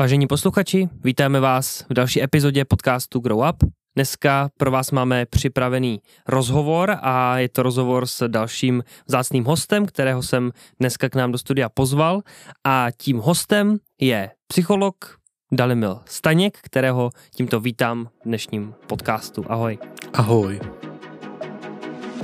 Vážení 0.00 0.26
posluchači, 0.26 0.88
vítáme 1.04 1.40
vás 1.40 1.84
v 1.90 1.94
další 1.94 2.22
epizodě 2.22 2.64
podcastu 2.64 3.20
Grow 3.20 3.48
Up. 3.48 3.72
Dneska 3.94 4.48
pro 4.56 4.70
vás 4.70 4.90
máme 4.90 5.26
připravený 5.26 6.00
rozhovor 6.28 6.96
a 7.00 7.38
je 7.38 7.48
to 7.48 7.62
rozhovor 7.62 8.06
s 8.06 8.28
dalším 8.28 8.84
vzácným 9.06 9.44
hostem, 9.44 9.86
kterého 9.86 10.22
jsem 10.22 10.52
dneska 10.80 11.08
k 11.08 11.14
nám 11.14 11.32
do 11.32 11.38
studia 11.38 11.68
pozval 11.68 12.20
a 12.64 12.86
tím 12.96 13.18
hostem 13.18 13.78
je 14.00 14.30
psycholog 14.46 15.18
Dalimil 15.52 16.00
Staněk, 16.06 16.58
kterého 16.62 17.10
tímto 17.34 17.60
vítám 17.60 18.04
v 18.04 18.24
dnešním 18.24 18.74
podcastu. 18.86 19.44
Ahoj. 19.48 19.78
Ahoj. 20.12 20.60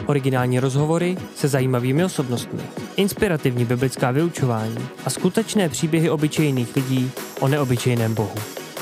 Originální 0.07 0.61
rozhovory 0.61 1.17
se 1.35 1.49
zajímavými 1.49 2.05
osobnostmi, 2.05 2.63
inspirativní 2.97 3.65
biblická 3.65 4.11
vyučování 4.11 4.79
a 5.05 5.11
skutečné 5.11 5.69
příběhy 5.69 6.11
obyčejných 6.11 6.77
lidí 6.77 7.11
o 7.41 7.49
neobyčejném 7.49 8.15
Bohu. 8.15 8.35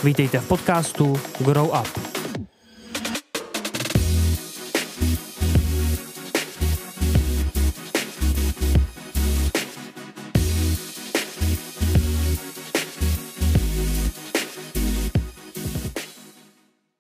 Vítejte 0.05 0.39
v 0.39 0.49
podcastu 0.49 1.21
Grow 1.41 1.67
Up. 1.67 2.11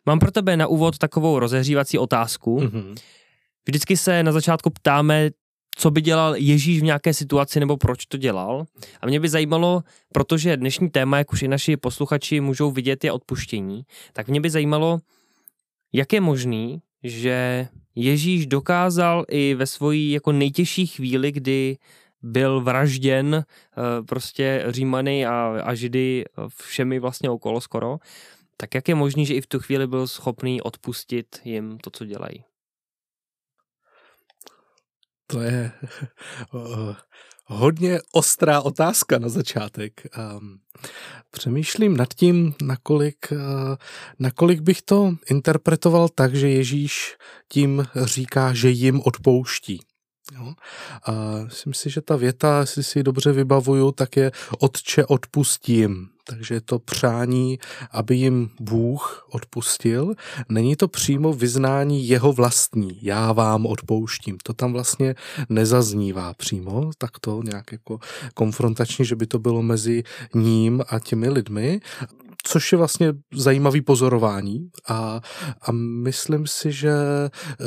Mám 0.06 0.18
pro 0.18 0.30
tebe 0.30 0.56
na 0.56 0.66
úvod 0.66 0.98
takovou 0.98 1.38
rozehřívací 1.38 1.98
otázku. 1.98 2.60
Mm-hmm. 2.60 2.94
Vždycky 3.68 3.96
se 3.96 4.22
na 4.22 4.32
začátku 4.32 4.70
ptáme, 4.70 5.30
co 5.76 5.90
by 5.90 6.00
dělal 6.00 6.36
Ježíš 6.36 6.80
v 6.80 6.84
nějaké 6.84 7.14
situaci 7.14 7.60
nebo 7.60 7.76
proč 7.76 8.06
to 8.06 8.16
dělal. 8.16 8.64
A 9.00 9.06
mě 9.06 9.20
by 9.20 9.28
zajímalo, 9.28 9.82
protože 10.12 10.56
dnešní 10.56 10.90
téma, 10.90 11.18
jak 11.18 11.32
už 11.32 11.42
i 11.42 11.48
naši 11.48 11.76
posluchači 11.76 12.40
můžou 12.40 12.70
vidět, 12.70 13.04
je 13.04 13.12
odpuštění, 13.12 13.82
tak 14.12 14.28
mě 14.28 14.40
by 14.40 14.50
zajímalo, 14.50 14.98
jak 15.92 16.12
je 16.12 16.20
možný, 16.20 16.82
že 17.02 17.68
Ježíš 17.94 18.46
dokázal 18.46 19.24
i 19.28 19.54
ve 19.54 19.66
svojí 19.66 20.10
jako 20.10 20.32
nejtěžší 20.32 20.86
chvíli, 20.86 21.32
kdy 21.32 21.76
byl 22.22 22.60
vražděn 22.60 23.34
eh, 23.34 24.02
prostě 24.02 24.64
Římany 24.68 25.26
a, 25.26 25.62
a 25.64 25.74
Židy 25.74 26.24
všemi 26.56 26.98
vlastně 26.98 27.30
okolo 27.30 27.60
skoro, 27.60 27.98
tak 28.56 28.74
jak 28.74 28.88
je 28.88 28.94
možný, 28.94 29.26
že 29.26 29.34
i 29.34 29.40
v 29.40 29.46
tu 29.46 29.58
chvíli 29.58 29.86
byl 29.86 30.06
schopný 30.06 30.62
odpustit 30.62 31.40
jim 31.44 31.78
to, 31.78 31.90
co 31.90 32.04
dělají? 32.04 32.44
To 35.30 35.40
je 35.40 35.72
hodně 37.44 38.00
ostrá 38.12 38.60
otázka 38.60 39.18
na 39.18 39.28
začátek. 39.28 40.06
Ehm, 40.18 40.58
přemýšlím 41.30 41.96
nad 41.96 42.14
tím, 42.14 42.54
nakolik, 42.62 43.32
eh, 43.32 43.36
nakolik 44.18 44.60
bych 44.60 44.82
to 44.82 45.14
interpretoval 45.30 46.08
tak, 46.08 46.34
že 46.34 46.48
Ježíš 46.48 47.16
tím 47.48 47.86
říká, 48.04 48.54
že 48.54 48.70
jim 48.70 49.00
odpouští. 49.04 49.80
Jo? 50.34 50.54
A 51.06 51.12
myslím 51.44 51.74
si, 51.74 51.90
že 51.90 52.00
ta 52.00 52.16
věta, 52.16 52.60
jestli 52.60 52.82
si 52.82 52.98
ji 52.98 53.02
dobře 53.02 53.32
vybavuju, 53.32 53.92
tak 53.92 54.16
je 54.16 54.32
Otče 54.58 55.06
odpustím. 55.06 56.08
Takže 56.26 56.54
je 56.54 56.60
to 56.60 56.78
přání, 56.78 57.58
aby 57.90 58.16
jim 58.16 58.50
Bůh 58.60 59.26
odpustil. 59.30 60.14
Není 60.48 60.76
to 60.76 60.88
přímo 60.88 61.32
vyznání 61.32 62.08
jeho 62.08 62.32
vlastní, 62.32 62.98
já 63.02 63.32
vám 63.32 63.66
odpouštím. 63.66 64.38
To 64.42 64.52
tam 64.52 64.72
vlastně 64.72 65.14
nezaznívá 65.48 66.34
přímo, 66.34 66.90
tak 66.98 67.10
to 67.20 67.42
nějak 67.44 67.72
jako 67.72 67.98
konfrontačně, 68.34 69.04
že 69.04 69.16
by 69.16 69.26
to 69.26 69.38
bylo 69.38 69.62
mezi 69.62 70.02
ním 70.34 70.82
a 70.88 70.98
těmi 70.98 71.28
lidmi 71.28 71.80
což 72.50 72.72
je 72.72 72.78
vlastně 72.78 73.12
zajímavý 73.34 73.80
pozorování 73.80 74.70
a, 74.88 75.20
a 75.62 75.72
myslím 76.02 76.46
si, 76.46 76.72
že, 76.72 76.94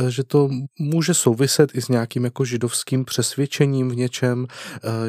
že 0.09 0.23
to 0.23 0.49
může 0.79 1.13
souviset 1.13 1.75
i 1.75 1.81
s 1.81 1.87
nějakým 1.87 2.23
jako 2.23 2.45
židovským 2.45 3.05
přesvědčením 3.05 3.89
v 3.89 3.95
něčem, 3.95 4.47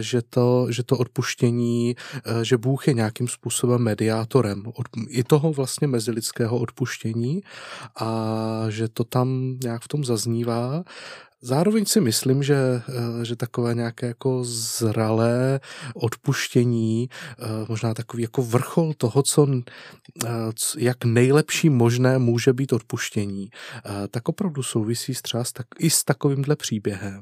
že 0.01 0.23
to, 0.23 0.67
že 0.71 0.83
to 0.83 0.99
odpuštění, 0.99 1.97
že 2.43 2.57
Bůh 2.57 2.89
je 2.89 2.95
nějakým 2.95 3.29
způsobem 3.29 3.83
mediátorem 3.83 4.63
od, 4.67 4.87
i 5.09 5.25
toho 5.25 5.53
vlastně 5.53 5.87
mezilidského 5.87 6.59
odpuštění 6.59 7.43
a 8.01 8.11
že 8.69 8.89
to 8.89 9.05
tam 9.05 9.59
nějak 9.63 9.83
v 9.83 9.89
tom 9.89 10.05
zaznívá 10.05 10.85
Zároveň 11.45 11.85
si 11.85 12.01
myslím, 12.01 12.43
že, 12.43 12.57
eh, 12.57 13.25
že 13.25 13.37
takové 13.37 13.75
nějaké 13.75 14.07
jako 14.07 14.45
zralé 14.45 15.61
odpuštění, 15.95 17.09
eh, 17.09 17.45
možná 17.69 17.95
takový 17.95 18.23
jako 18.23 18.43
vrchol 18.43 18.95
toho, 18.97 19.23
co, 19.23 19.49
eh, 20.25 20.29
jak 20.79 21.05
nejlepší 21.05 21.71
možné 21.71 22.19
může 22.19 22.53
být 22.53 22.73
odpuštění, 22.73 23.51
tak 24.11 24.29
opravdu 24.29 24.63
souvisí 24.63 25.13
třeba 25.13 25.45
s 25.45 25.53
tak, 25.53 25.67
i 25.79 25.91
s 25.91 26.05
takovýmhle 26.05 26.57
příběhem, 26.57 27.21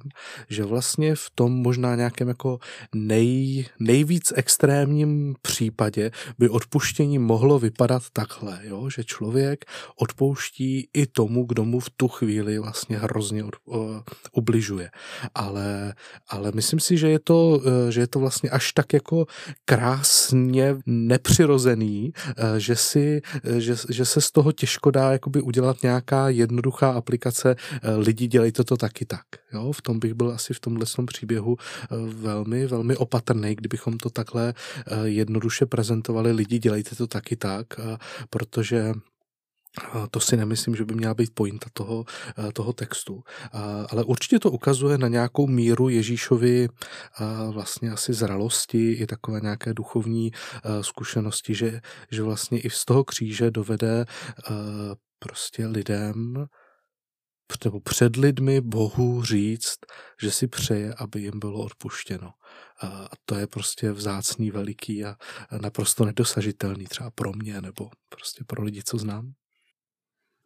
že 0.49 0.65
vlastně 0.65 1.15
v 1.15 1.31
tom 1.34 1.53
možná 1.53 1.97
nějakém 1.97 2.28
jako 2.28 2.59
nej, 2.94 3.66
nejvíc 3.78 4.32
extrémním 4.37 5.34
případě 5.43 6.11
by 6.38 6.49
odpuštění 6.49 7.19
mohlo 7.19 7.59
vypadat 7.59 8.03
takhle, 8.12 8.61
jo? 8.62 8.91
že 8.91 9.05
člověk 9.05 9.65
odpouští 9.97 10.88
i 10.94 11.06
tomu, 11.06 11.44
kdo 11.44 11.65
mu 11.65 11.81
v 11.81 11.91
tu 11.91 12.09
chvíli 12.09 12.59
vlastně 12.59 12.99
hrozně 12.99 13.44
od, 13.44 13.55
ubližuje. 14.33 14.91
Ale, 15.34 15.95
ale 16.28 16.53
myslím 16.55 16.81
si, 16.81 16.97
že 16.97 17.09
je, 17.09 17.19
to, 17.19 17.61
eh, 17.65 17.93
že 17.93 18.00
je 18.00 18.06
to 18.06 18.19
vlastně 18.19 18.50
až 18.50 18.73
tak 18.73 18.93
jako 18.93 19.27
krásně 19.65 20.77
nepřirozený, 20.87 22.12
eh, 22.17 22.61
že, 22.61 22.77
si, 22.77 23.21
eh, 23.45 23.61
že, 23.61 23.75
že 23.91 24.05
se 24.05 24.21
z 24.21 24.31
toho 24.31 24.53
těžko 24.53 24.91
dá 24.91 25.12
jakoby 25.12 25.41
udělat 25.41 25.83
nějaká 25.83 26.28
jednoduchá 26.28 26.91
aplikace 26.91 27.56
lidi 27.97 28.27
dělejte 28.27 28.65
to 28.65 28.77
taky 28.77 29.05
tak. 29.05 29.27
Jo? 29.53 29.73
V 29.73 29.83
tom 29.83 29.99
bych 29.99 30.15
byl 30.15 30.31
asi 30.33 30.55
v 30.55 30.61
tomhle 30.61 30.87
příběhu 31.06 31.56
velmi, 32.06 32.67
velmi 32.67 32.97
opatrný, 32.97 33.55
kdybychom 33.55 33.99
to 33.99 34.11
takhle 34.11 34.55
jednoduše 35.05 35.67
prezentovali 35.67 36.33
lidi 36.33 36.59
dělejte 36.59 36.97
to 36.97 37.06
taky 37.06 37.37
tak, 37.37 37.67
protože 38.31 38.93
to 40.10 40.21
si 40.21 40.37
nemyslím, 40.37 40.77
že 40.77 40.84
by 40.84 40.94
měla 40.94 41.15
být 41.15 41.34
pointa 41.34 41.66
toho, 41.72 42.05
eh, 42.38 42.53
toho 42.53 42.72
textu. 42.72 43.22
Ale 43.88 44.05
určitě 44.05 44.38
to 44.38 44.50
ukazuje 44.50 44.99
na 44.99 45.09
nějakou 45.09 45.47
míru 45.47 45.88
Ježíšovi 45.88 46.69
eh, 46.69 47.25
vlastně 47.53 47.91
asi 47.91 48.12
zralosti 48.12 48.93
i 48.93 49.06
takové 49.06 49.41
nějaké 49.41 49.75
duchovní 49.75 50.31
eh, 50.34 50.82
zkušenosti, 50.82 51.55
že, 51.55 51.81
že 52.11 52.22
vlastně 52.22 52.61
i 52.61 52.71
z 52.71 52.84
toho 52.84 53.05
kříže 53.05 53.50
dovede 53.50 54.05
prostě 55.19 55.66
lidem 55.66 56.47
nebo 57.65 57.81
před 57.81 58.16
lidmi 58.16 58.61
Bohu 58.61 59.25
říct, 59.25 59.78
že 60.22 60.31
si 60.31 60.49
přeje, 60.49 60.94
aby 60.94 61.21
jim 61.21 61.38
bylo 61.38 61.65
odpuštěno. 61.65 62.31
A 62.82 63.09
to 63.25 63.34
je 63.34 63.47
prostě 63.47 63.93
vzácný, 63.93 64.50
veliký 64.50 65.05
a 65.05 65.16
naprosto 65.61 66.05
nedosažitelný 66.05 66.84
třeba 66.84 67.11
pro 67.11 67.32
mě 67.32 67.61
nebo 67.61 67.91
prostě 68.09 68.44
pro 68.44 68.62
lidi, 68.62 68.82
co 68.82 68.99
znám. 68.99 69.32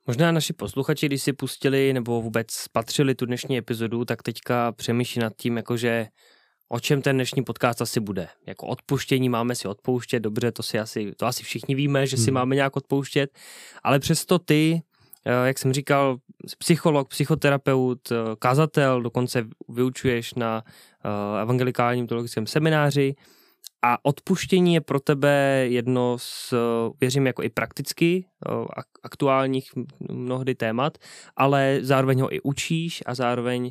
Možná 0.06 0.32
naši 0.32 0.52
posluchači, 0.52 1.06
když 1.06 1.22
si 1.22 1.32
pustili 1.32 1.92
nebo 1.92 2.22
vůbec 2.22 2.46
spatřili 2.50 3.14
tu 3.14 3.26
dnešní 3.26 3.58
epizodu, 3.58 4.04
tak 4.04 4.22
teďka 4.22 4.72
přemýšlí 4.72 5.20
nad 5.20 5.32
tím, 5.36 5.56
jakože 5.56 6.06
o 6.68 6.80
čem 6.80 7.02
ten 7.02 7.16
dnešní 7.16 7.44
podcast 7.44 7.82
asi 7.82 8.00
bude. 8.00 8.28
Jako 8.46 8.66
odpuštění 8.66 9.28
máme 9.28 9.54
si 9.54 9.68
odpouštět, 9.68 10.20
dobře, 10.20 10.52
to 10.52 10.62
si 10.62 10.78
asi, 10.78 11.12
to 11.16 11.26
asi 11.26 11.42
všichni 11.42 11.74
víme, 11.74 12.06
že 12.06 12.16
si 12.16 12.24
hmm. 12.24 12.34
máme 12.34 12.54
nějak 12.54 12.76
odpouštět, 12.76 13.30
ale 13.82 13.98
přesto 13.98 14.38
ty, 14.38 14.82
eh, 15.24 15.46
jak 15.46 15.58
jsem 15.58 15.72
říkal, 15.72 16.16
psycholog, 16.58 17.08
psychoterapeut, 17.08 18.12
eh, 18.12 18.16
kazatel, 18.38 19.02
dokonce 19.02 19.46
vyučuješ 19.68 20.34
na 20.34 20.62
eh, 20.66 21.42
evangelikálním 21.42 22.06
teologickém 22.06 22.46
semináři, 22.46 23.14
a 23.84 23.98
odpuštění 24.02 24.74
je 24.74 24.80
pro 24.80 25.00
tebe 25.00 25.64
jedno 25.68 26.16
z, 26.18 26.54
věřím, 27.00 27.26
jako 27.26 27.42
i 27.42 27.48
prakticky 27.48 28.26
aktuálních 29.02 29.70
mnohdy 30.10 30.54
témat, 30.54 30.98
ale 31.36 31.78
zároveň 31.82 32.20
ho 32.20 32.34
i 32.34 32.40
učíš 32.40 33.02
a 33.06 33.14
zároveň, 33.14 33.70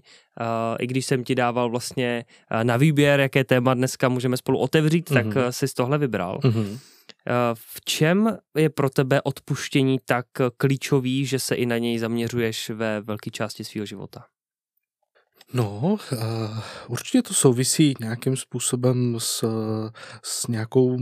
i 0.80 0.88
když 0.88 1.06
jsem 1.06 1.24
ti 1.24 1.36
dával 1.36 1.70
vlastně 1.70 2.26
na 2.64 2.78
výběr, 2.78 3.20
jaké 3.20 3.44
téma 3.44 3.74
dneska 3.74 4.10
můžeme 4.10 4.38
spolu 4.38 4.60
otevřít, 4.60 5.10
mm-hmm. 5.10 5.34
tak 5.34 5.54
jsi 5.54 5.68
z 5.68 5.74
tohle 5.74 5.98
vybral. 5.98 6.40
Mm-hmm. 6.40 6.80
V 7.54 7.82
čem 7.86 8.38
je 8.58 8.70
pro 8.70 8.90
tebe 8.90 9.22
odpuštění 9.22 10.00
tak 10.06 10.26
klíčový, 10.58 11.26
že 11.26 11.40
se 11.40 11.56
i 11.56 11.66
na 11.66 11.78
něj 11.78 11.98
zaměřuješ 11.98 12.70
ve 12.70 13.02
velké 13.02 13.32
části 13.32 13.64
svého 13.64 13.86
života? 13.86 14.26
No, 15.56 15.98
určitě 16.88 17.22
to 17.22 17.34
souvisí 17.34 17.94
nějakým 18.00 18.38
způsobem 18.38 19.16
s, 19.20 19.46
s, 20.24 20.48
nějakou, 20.48 20.98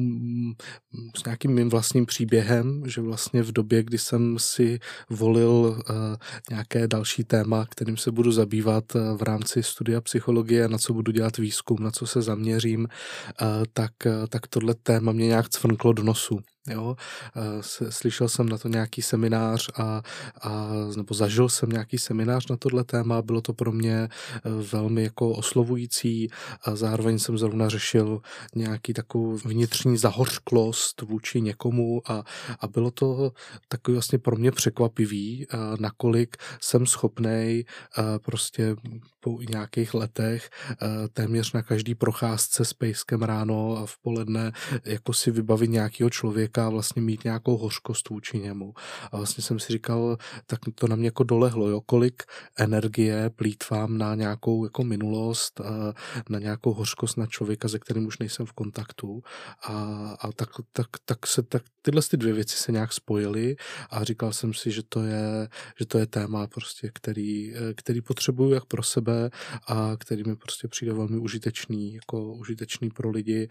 s 1.17 1.23
nějakým 1.25 1.51
mým 1.51 1.69
vlastním 1.69 2.05
příběhem, 2.05 2.83
že 2.85 3.01
vlastně 3.01 3.43
v 3.43 3.51
době, 3.51 3.83
kdy 3.83 3.97
jsem 3.97 4.39
si 4.39 4.79
volil 5.09 5.49
uh, 5.49 5.95
nějaké 6.49 6.87
další 6.87 7.23
téma, 7.23 7.65
kterým 7.65 7.97
se 7.97 8.11
budu 8.11 8.31
zabývat 8.31 8.95
uh, 8.95 9.17
v 9.17 9.21
rámci 9.21 9.63
studia 9.63 10.01
psychologie, 10.01 10.67
na 10.67 10.77
co 10.77 10.93
budu 10.93 11.11
dělat 11.11 11.37
výzkum, 11.37 11.77
na 11.79 11.91
co 11.91 12.07
se 12.07 12.21
zaměřím, 12.21 12.79
uh, 12.79 13.47
tak, 13.73 13.91
tak 14.29 14.47
tohle 14.47 14.73
téma 14.73 15.11
mě 15.11 15.27
nějak 15.27 15.49
cvrnklo 15.49 15.93
do 15.93 16.03
nosu. 16.03 16.39
Jo? 16.69 16.95
Slyšel 17.89 18.29
jsem 18.29 18.49
na 18.49 18.57
to 18.57 18.67
nějaký 18.67 19.01
seminář 19.01 19.69
a, 19.75 20.01
a, 20.41 20.67
nebo 20.97 21.15
zažil 21.15 21.49
jsem 21.49 21.69
nějaký 21.69 21.97
seminář 21.97 22.47
na 22.47 22.57
tohle 22.57 22.83
téma, 22.83 23.21
bylo 23.21 23.41
to 23.41 23.53
pro 23.53 23.71
mě 23.71 23.95
e, 23.95 24.09
velmi 24.71 25.03
jako 25.03 25.29
oslovující 25.29 26.29
a 26.63 26.75
zároveň 26.75 27.19
jsem 27.19 27.37
zrovna 27.37 27.69
řešil 27.69 28.21
nějaký 28.55 28.93
takovou 28.93 29.37
vnitřní 29.37 29.97
zahořklost 29.97 31.01
vůči 31.01 31.41
někomu 31.41 32.01
a, 32.11 32.23
a 32.59 32.67
bylo 32.67 32.91
to 32.91 33.31
takový 33.67 33.95
vlastně 33.95 34.19
pro 34.19 34.35
mě 34.35 34.51
překvapivý, 34.51 35.47
nakolik 35.79 36.37
jsem 36.61 36.85
schopnej 36.85 37.65
prostě 38.25 38.75
po 39.19 39.39
nějakých 39.49 39.93
letech 39.93 40.49
téměř 41.13 41.53
na 41.53 41.61
každý 41.61 41.95
procházce 41.95 42.65
s 42.65 42.73
pejskem 42.73 43.21
ráno 43.21 43.77
a 43.77 43.85
v 43.85 43.97
poledne 43.97 44.51
jako 44.85 45.13
si 45.13 45.31
vybavit 45.31 45.69
nějakého 45.69 46.09
člověka 46.09 46.52
a 46.57 46.69
vlastně 46.69 47.01
mít 47.01 47.23
nějakou 47.23 47.57
hořkost 47.57 48.09
vůči 48.09 48.39
němu. 48.39 48.73
A 49.11 49.17
vlastně 49.17 49.43
jsem 49.43 49.59
si 49.59 49.73
říkal, 49.73 50.17
tak 50.45 50.59
to 50.75 50.87
na 50.87 50.95
mě 50.95 51.07
jako 51.07 51.23
dolehlo, 51.23 51.69
jo, 51.69 51.81
kolik 51.81 52.23
energie 52.59 53.29
plítvám 53.29 53.97
na 53.97 54.15
nějakou 54.15 54.63
jako 54.63 54.83
minulost, 54.83 55.61
na 56.29 56.39
nějakou 56.39 56.73
hořkost 56.73 57.17
na 57.17 57.25
člověka, 57.25 57.67
se 57.67 57.79
kterým 57.79 58.07
už 58.07 58.19
nejsem 58.19 58.45
v 58.45 58.53
kontaktu. 58.53 59.21
A, 59.63 59.73
a 60.19 60.31
tak, 60.31 60.49
tak, 60.71 60.87
tak, 61.05 61.27
se, 61.27 61.43
tak 61.43 61.63
tyhle 61.81 62.01
ty 62.01 62.17
dvě 62.17 62.33
věci 62.33 62.57
se 62.57 62.71
nějak 62.71 62.93
spojily 62.93 63.55
a 63.89 64.03
říkal 64.03 64.33
jsem 64.33 64.53
si, 64.53 64.71
že 64.71 64.81
to 64.89 65.03
je, 65.03 65.47
že 65.79 65.85
to 65.85 65.97
je 65.97 66.07
téma 66.07 66.47
prostě, 66.47 66.91
který, 66.93 67.53
který 67.75 68.01
potřebuju 68.01 68.53
jak 68.53 68.65
pro 68.65 68.83
sebe 68.83 69.29
a 69.67 69.91
který 69.99 70.23
mi 70.23 70.35
prostě 70.35 70.67
přijde 70.67 70.93
velmi 70.93 71.17
užitečný, 71.17 71.93
jako 71.93 72.33
užitečný 72.33 72.89
pro 72.89 73.09
lidi. 73.09 73.47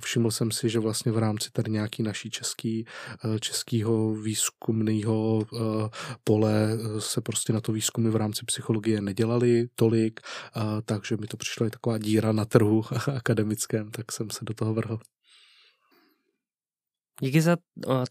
Všiml 0.00 0.30
jsem 0.30 0.50
si, 0.50 0.68
že 0.68 0.78
vlastně 0.78 1.12
v 1.12 1.18
rámci 1.18 1.50
tady 1.52 1.70
nějaký 1.70 2.02
naší 2.04 2.30
český, 2.30 2.84
eh, 3.24 3.40
českého 3.40 4.14
výzkumného 4.14 5.42
eh, 5.42 5.88
pole 6.24 6.68
eh, 6.72 7.00
se 7.00 7.20
prostě 7.20 7.52
na 7.52 7.60
to 7.60 7.72
výzkumy 7.72 8.10
v 8.10 8.16
rámci 8.16 8.44
psychologie 8.46 9.00
nedělali 9.00 9.66
tolik, 9.74 10.20
takže 10.84 11.16
mi 11.16 11.26
to 11.26 11.36
přišlo 11.36 11.66
i 11.66 11.70
taková 11.70 11.98
díra 11.98 12.32
na 12.32 12.44
trhu 12.44 12.82
akademickém, 13.16 13.90
tak 13.90 14.12
jsem 14.12 14.30
se 14.30 14.44
do 14.44 14.54
toho 14.54 14.74
vrhl. 14.74 14.98
Díky 17.20 17.40
za 17.40 17.56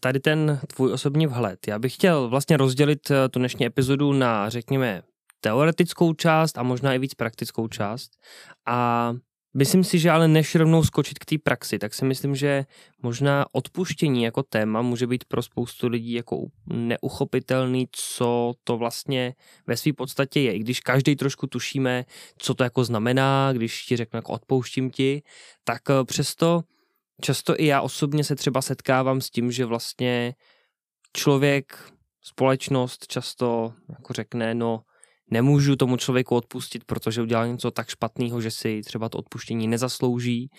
tady 0.00 0.20
ten 0.20 0.60
tvůj 0.66 0.92
osobní 0.92 1.26
vhled. 1.26 1.68
Já 1.68 1.78
bych 1.78 1.94
chtěl 1.94 2.28
vlastně 2.28 2.56
rozdělit 2.56 3.12
tu 3.30 3.38
dnešní 3.38 3.66
epizodu 3.66 4.12
na, 4.12 4.48
řekněme, 4.48 5.02
teoretickou 5.40 6.12
část 6.12 6.58
a 6.58 6.62
možná 6.62 6.94
i 6.94 6.98
víc 6.98 7.14
praktickou 7.14 7.68
část. 7.68 8.10
A 8.66 9.12
Myslím 9.56 9.84
si, 9.84 9.98
že 9.98 10.10
ale 10.10 10.28
než 10.28 10.54
rovnou 10.54 10.84
skočit 10.84 11.18
k 11.18 11.24
té 11.24 11.38
praxi, 11.38 11.78
tak 11.78 11.94
si 11.94 12.04
myslím, 12.04 12.36
že 12.36 12.64
možná 13.02 13.46
odpuštění 13.52 14.22
jako 14.22 14.42
téma 14.42 14.82
může 14.82 15.06
být 15.06 15.24
pro 15.24 15.42
spoustu 15.42 15.88
lidí 15.88 16.12
jako 16.12 16.46
neuchopitelný, 16.66 17.88
co 17.92 18.54
to 18.64 18.76
vlastně 18.76 19.34
ve 19.66 19.76
své 19.76 19.92
podstatě 19.92 20.40
je. 20.40 20.52
I 20.54 20.58
když 20.58 20.80
každý 20.80 21.16
trošku 21.16 21.46
tušíme, 21.46 22.04
co 22.38 22.54
to 22.54 22.64
jako 22.64 22.84
znamená, 22.84 23.52
když 23.52 23.82
ti 23.82 23.96
řeknu 23.96 24.16
jako 24.18 24.32
odpouštím 24.32 24.90
ti, 24.90 25.22
tak 25.64 25.82
eh, 25.90 26.04
přesto 26.04 26.62
často 27.22 27.60
i 27.60 27.66
já 27.66 27.80
osobně 27.80 28.24
se 28.24 28.36
třeba 28.36 28.62
setkávám 28.62 29.20
s 29.20 29.30
tím, 29.30 29.52
že 29.52 29.64
vlastně 29.64 30.34
člověk, 31.16 31.92
společnost 32.20 33.06
často 33.06 33.72
jako 33.88 34.12
řekne, 34.12 34.54
no 34.54 34.82
nemůžu 35.30 35.76
tomu 35.76 35.96
člověku 35.96 36.36
odpustit, 36.36 36.84
protože 36.84 37.22
udělal 37.22 37.48
něco 37.48 37.70
tak 37.70 37.88
špatného, 37.88 38.40
že 38.40 38.50
si 38.50 38.82
třeba 38.84 39.08
to 39.08 39.18
odpuštění 39.18 39.68
nezaslouží. 39.68 40.50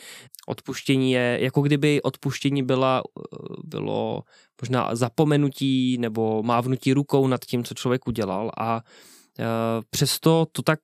Odpuštění 0.47 1.11
je, 1.11 1.37
jako 1.41 1.61
kdyby 1.61 2.01
odpuštění 2.01 2.63
byla, 2.63 3.03
bylo 3.63 4.23
možná 4.61 4.95
zapomenutí 4.95 5.97
nebo 5.97 6.43
mávnutí 6.43 6.93
rukou 6.93 7.27
nad 7.27 7.45
tím, 7.45 7.63
co 7.63 7.73
člověk 7.73 8.07
udělal 8.07 8.51
a 8.57 8.81
e, 9.39 9.43
přesto 9.89 10.47
to 10.51 10.61
tak 10.61 10.79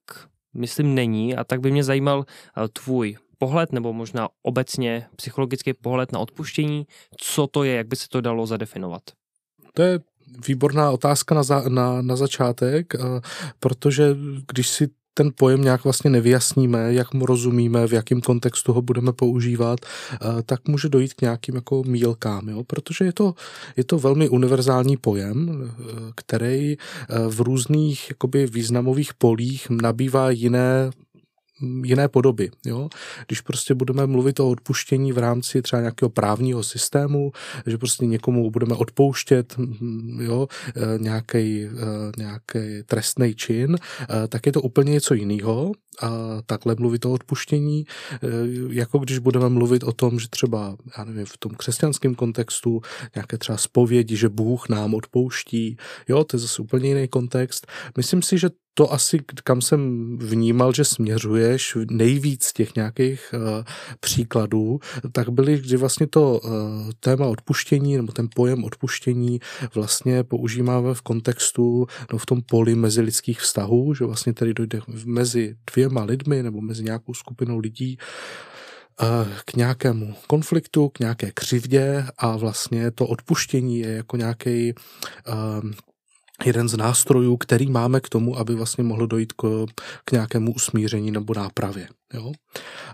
myslím 0.54 0.94
není 0.94 1.36
a 1.36 1.44
tak 1.44 1.60
by 1.60 1.70
mě 1.70 1.84
zajímal 1.84 2.24
e, 2.24 2.68
tvůj 2.68 3.16
pohled 3.38 3.72
nebo 3.72 3.92
možná 3.92 4.28
obecně 4.42 5.06
psychologický 5.16 5.74
pohled 5.74 6.12
na 6.12 6.18
odpuštění, 6.18 6.86
co 7.16 7.46
to 7.46 7.64
je, 7.64 7.74
jak 7.74 7.86
by 7.86 7.96
se 7.96 8.08
to 8.08 8.20
dalo 8.20 8.46
zadefinovat. 8.46 9.02
To 9.74 9.82
je 9.82 10.00
výborná 10.46 10.90
otázka 10.90 11.34
na, 11.34 11.42
za, 11.42 11.64
na, 11.68 12.02
na 12.02 12.16
začátek, 12.16 12.94
protože 13.60 14.16
když 14.48 14.68
si 14.68 14.88
ten 15.14 15.30
pojem 15.36 15.62
nějak 15.62 15.84
vlastně 15.84 16.10
nevyjasníme, 16.10 16.94
jak 16.94 17.14
mu 17.14 17.26
rozumíme, 17.26 17.86
v 17.86 17.92
jakém 17.92 18.20
kontextu 18.20 18.72
ho 18.72 18.82
budeme 18.82 19.12
používat, 19.12 19.80
tak 20.46 20.68
může 20.68 20.88
dojít 20.88 21.14
k 21.14 21.20
nějakým 21.20 21.54
jako 21.54 21.82
mílkám, 21.86 22.48
jo? 22.48 22.64
protože 22.64 23.04
je 23.04 23.12
to, 23.12 23.34
je 23.76 23.84
to 23.84 23.98
velmi 23.98 24.28
univerzální 24.28 24.96
pojem, 24.96 25.70
který 26.14 26.76
v 27.28 27.40
různých 27.40 28.10
jakoby 28.10 28.46
významových 28.46 29.14
polích 29.14 29.70
nabývá 29.70 30.30
jiné 30.30 30.90
jiné 31.84 32.08
podoby. 32.08 32.50
Jo? 32.66 32.88
Když 33.26 33.40
prostě 33.40 33.74
budeme 33.74 34.06
mluvit 34.06 34.40
o 34.40 34.48
odpuštění 34.48 35.12
v 35.12 35.18
rámci 35.18 35.62
třeba 35.62 35.80
nějakého 35.82 36.08
právního 36.10 36.62
systému, 36.62 37.32
že 37.66 37.78
prostě 37.78 38.06
někomu 38.06 38.50
budeme 38.50 38.74
odpouštět 38.74 39.56
jo, 40.20 40.48
nějaký, 40.98 41.68
nějaký 42.16 42.58
trestný 42.86 43.34
čin, 43.34 43.76
tak 44.28 44.46
je 44.46 44.52
to 44.52 44.62
úplně 44.62 44.92
něco 44.92 45.14
jiného 45.14 45.72
a 46.02 46.10
takhle 46.46 46.76
mluvit 46.78 47.04
o 47.04 47.12
odpuštění, 47.12 47.84
jako 48.68 48.98
když 48.98 49.18
budeme 49.18 49.48
mluvit 49.48 49.84
o 49.84 49.92
tom, 49.92 50.18
že 50.18 50.28
třeba, 50.28 50.76
já 50.98 51.04
nevím, 51.04 51.26
v 51.26 51.38
tom 51.38 51.52
křesťanském 51.52 52.14
kontextu 52.14 52.80
nějaké 53.14 53.38
třeba 53.38 53.58
zpovědi, 53.58 54.16
že 54.16 54.28
Bůh 54.28 54.68
nám 54.68 54.94
odpouští, 54.94 55.76
jo, 56.08 56.24
to 56.24 56.36
je 56.36 56.40
zase 56.40 56.62
úplně 56.62 56.88
jiný 56.88 57.08
kontext. 57.08 57.66
Myslím 57.96 58.22
si, 58.22 58.38
že 58.38 58.48
to 58.74 58.92
asi, 58.92 59.18
kam 59.44 59.60
jsem 59.60 60.12
vnímal, 60.18 60.72
že 60.72 60.84
směřuješ 60.84 61.76
nejvíc 61.90 62.52
těch 62.52 62.74
nějakých 62.74 63.34
uh, 63.34 63.64
příkladů, 64.00 64.80
tak 65.12 65.28
byly, 65.28 65.58
kdy 65.58 65.76
vlastně 65.76 66.06
to 66.06 66.40
uh, 66.44 66.50
téma 67.00 67.26
odpuštění 67.26 67.96
nebo 67.96 68.12
ten 68.12 68.28
pojem 68.34 68.64
odpuštění 68.64 69.40
vlastně 69.74 70.24
používáme 70.24 70.94
v 70.94 71.02
kontextu, 71.02 71.86
no 72.12 72.18
v 72.18 72.26
tom 72.26 72.42
poli 72.42 72.74
mezilidských 72.74 73.40
vztahů, 73.40 73.94
že 73.94 74.04
vlastně 74.04 74.32
tady 74.32 74.54
dojde 74.54 74.80
mezi 75.04 75.56
dvěma 75.72 76.04
lidmi 76.04 76.42
nebo 76.42 76.60
mezi 76.60 76.84
nějakou 76.84 77.14
skupinou 77.14 77.58
lidí 77.58 77.98
uh, 79.02 79.08
k 79.44 79.56
nějakému 79.56 80.14
konfliktu, 80.26 80.88
k 80.88 80.98
nějaké 80.98 81.30
křivdě 81.34 82.06
a 82.18 82.36
vlastně 82.36 82.90
to 82.90 83.06
odpuštění 83.06 83.78
je 83.78 83.92
jako 83.92 84.16
nějaký 84.16 84.74
jeden 86.46 86.68
z 86.68 86.76
nástrojů, 86.76 87.36
který 87.36 87.70
máme 87.70 88.00
k 88.00 88.08
tomu, 88.08 88.38
aby 88.38 88.54
vlastně 88.54 88.84
mohlo 88.84 89.06
dojít 89.06 89.32
k, 89.32 89.66
k 90.04 90.12
nějakému 90.12 90.52
usmíření 90.54 91.10
nebo 91.10 91.34
nápravě. 91.34 91.88
Jo? 92.14 92.32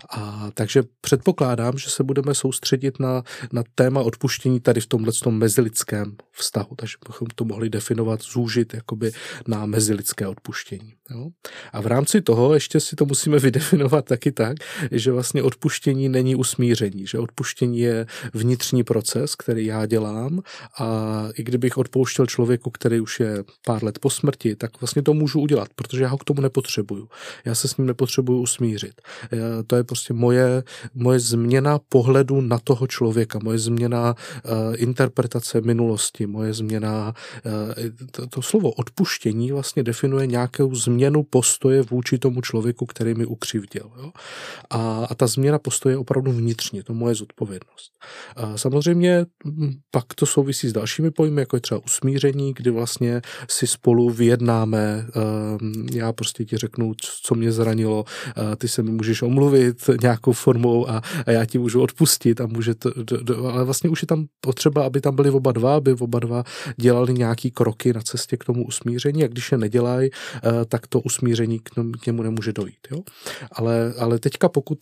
A 0.09 0.51
takže 0.53 0.83
předpokládám, 1.01 1.77
že 1.77 1.89
se 1.89 2.03
budeme 2.03 2.35
soustředit 2.35 2.99
na, 2.99 3.23
na 3.51 3.63
téma 3.75 4.01
odpuštění 4.01 4.59
tady 4.59 4.81
v 4.81 4.87
tomhle 4.87 5.13
tom 5.23 5.37
mezilidském 5.37 6.15
vztahu, 6.31 6.75
takže 6.75 6.97
bychom 7.07 7.27
to 7.35 7.45
mohli 7.45 7.69
definovat, 7.69 8.21
zúžit 8.21 8.73
jakoby 8.73 9.11
na 9.47 9.65
mezilidské 9.65 10.27
odpuštění. 10.27 10.93
Jo? 11.11 11.29
A 11.73 11.81
v 11.81 11.87
rámci 11.87 12.21
toho 12.21 12.53
ještě 12.53 12.79
si 12.79 12.95
to 12.95 13.05
musíme 13.05 13.39
vydefinovat 13.49 14.05
taky 14.05 14.31
tak, 14.31 14.57
že 14.91 15.11
vlastně 15.11 15.43
odpuštění 15.43 16.09
není 16.09 16.35
usmíření, 16.35 17.07
že 17.07 17.19
odpuštění 17.19 17.79
je 17.79 18.05
vnitřní 18.33 18.83
proces, 18.83 19.35
který 19.35 19.65
já 19.65 19.85
dělám 19.85 20.41
a 20.79 21.27
i 21.33 21.43
kdybych 21.43 21.77
odpouštěl 21.77 22.25
člověku, 22.25 22.71
který 22.71 22.99
už 23.01 23.19
je 23.19 23.43
pár 23.65 23.83
let 23.83 23.99
po 23.99 24.09
smrti, 24.09 24.55
tak 24.55 24.81
vlastně 24.81 25.01
to 25.01 25.13
můžu 25.13 25.39
udělat, 25.39 25.69
protože 25.75 26.03
já 26.03 26.09
ho 26.09 26.17
k 26.17 26.23
tomu 26.23 26.41
nepotřebuju. 26.41 27.09
Já 27.45 27.55
se 27.55 27.67
s 27.67 27.77
ním 27.77 27.87
nepotřebuju 27.87 28.41
usmířit. 28.41 29.01
To 29.67 29.75
je 29.75 29.83
prostě 29.83 30.13
moje, 30.13 30.63
moje 30.93 31.19
změna 31.19 31.79
pohledu 31.89 32.41
na 32.41 32.59
toho 32.59 32.87
člověka, 32.87 33.39
moje 33.43 33.59
změna 33.59 34.15
uh, 34.15 34.51
interpretace 34.77 35.61
minulosti, 35.61 36.27
moje 36.27 36.53
změna, 36.53 37.13
uh, 37.45 37.51
to, 38.11 38.27
to 38.27 38.41
slovo 38.41 38.71
odpuštění 38.71 39.51
vlastně 39.51 39.83
definuje 39.83 40.27
nějakou 40.27 40.75
změnu 40.75 41.23
postoje 41.23 41.81
vůči 41.81 42.17
tomu 42.17 42.41
člověku, 42.41 42.85
který 42.85 43.13
mi 43.13 43.25
ukřivděl. 43.25 43.91
Jo? 43.97 44.11
A, 44.69 45.05
a 45.09 45.15
ta 45.15 45.27
změna 45.27 45.59
postoje 45.59 45.93
je 45.93 45.97
opravdu 45.97 46.31
vnitřní, 46.31 46.83
to 46.83 46.93
je 46.93 46.97
moje 46.97 47.15
zodpovědnost. 47.15 47.91
A 48.35 48.57
samozřejmě 48.57 49.25
pak 49.91 50.13
to 50.13 50.25
souvisí 50.25 50.67
s 50.67 50.73
dalšími 50.73 51.11
pojmy, 51.11 51.41
jako 51.41 51.55
je 51.55 51.61
třeba 51.61 51.81
usmíření, 51.85 52.53
kdy 52.53 52.69
vlastně 52.71 53.21
si 53.49 53.67
spolu 53.67 54.09
vyjednáme, 54.09 55.05
já 55.93 56.13
prostě 56.13 56.45
ti 56.45 56.57
řeknu, 56.57 56.93
co 57.23 57.35
mě 57.35 57.51
zranilo, 57.51 58.05
ty 58.57 58.67
se 58.67 58.83
mi 58.83 58.91
můžeš 58.99 59.21
omluvit 59.21 59.89
nějakou 60.01 60.31
formou 60.31 60.89
a, 60.89 61.01
a 61.25 61.31
já 61.31 61.45
ti 61.45 61.57
můžu 61.57 61.81
odpustit 61.81 62.41
a 62.41 62.47
může 62.47 62.75
to, 62.75 62.91
do, 63.03 63.17
do, 63.23 63.45
ale 63.47 63.63
vlastně 63.65 63.89
už 63.89 64.01
je 64.01 64.07
tam 64.07 64.25
potřeba, 64.41 64.85
aby 64.85 65.01
tam 65.01 65.15
byli 65.15 65.29
oba 65.29 65.51
dva, 65.51 65.75
aby 65.75 65.93
oba 65.93 66.19
dva 66.19 66.43
dělali 66.77 67.13
nějaký 67.13 67.51
kroky 67.51 67.93
na 67.93 68.01
cestě 68.01 68.37
k 68.37 68.43
tomu 68.43 68.67
usmíření 68.67 69.23
a 69.23 69.27
když 69.27 69.51
je 69.51 69.57
nedělají, 69.57 70.09
eh, 70.11 70.65
tak 70.65 70.87
to 70.87 70.99
usmíření 70.99 71.59
k, 71.59 71.71
němu 72.07 72.23
nemůže 72.23 72.53
dojít. 72.53 72.83
Jo? 72.91 72.99
Ale, 73.51 73.93
ale 73.97 74.19
teďka 74.19 74.49
pokud 74.49 74.77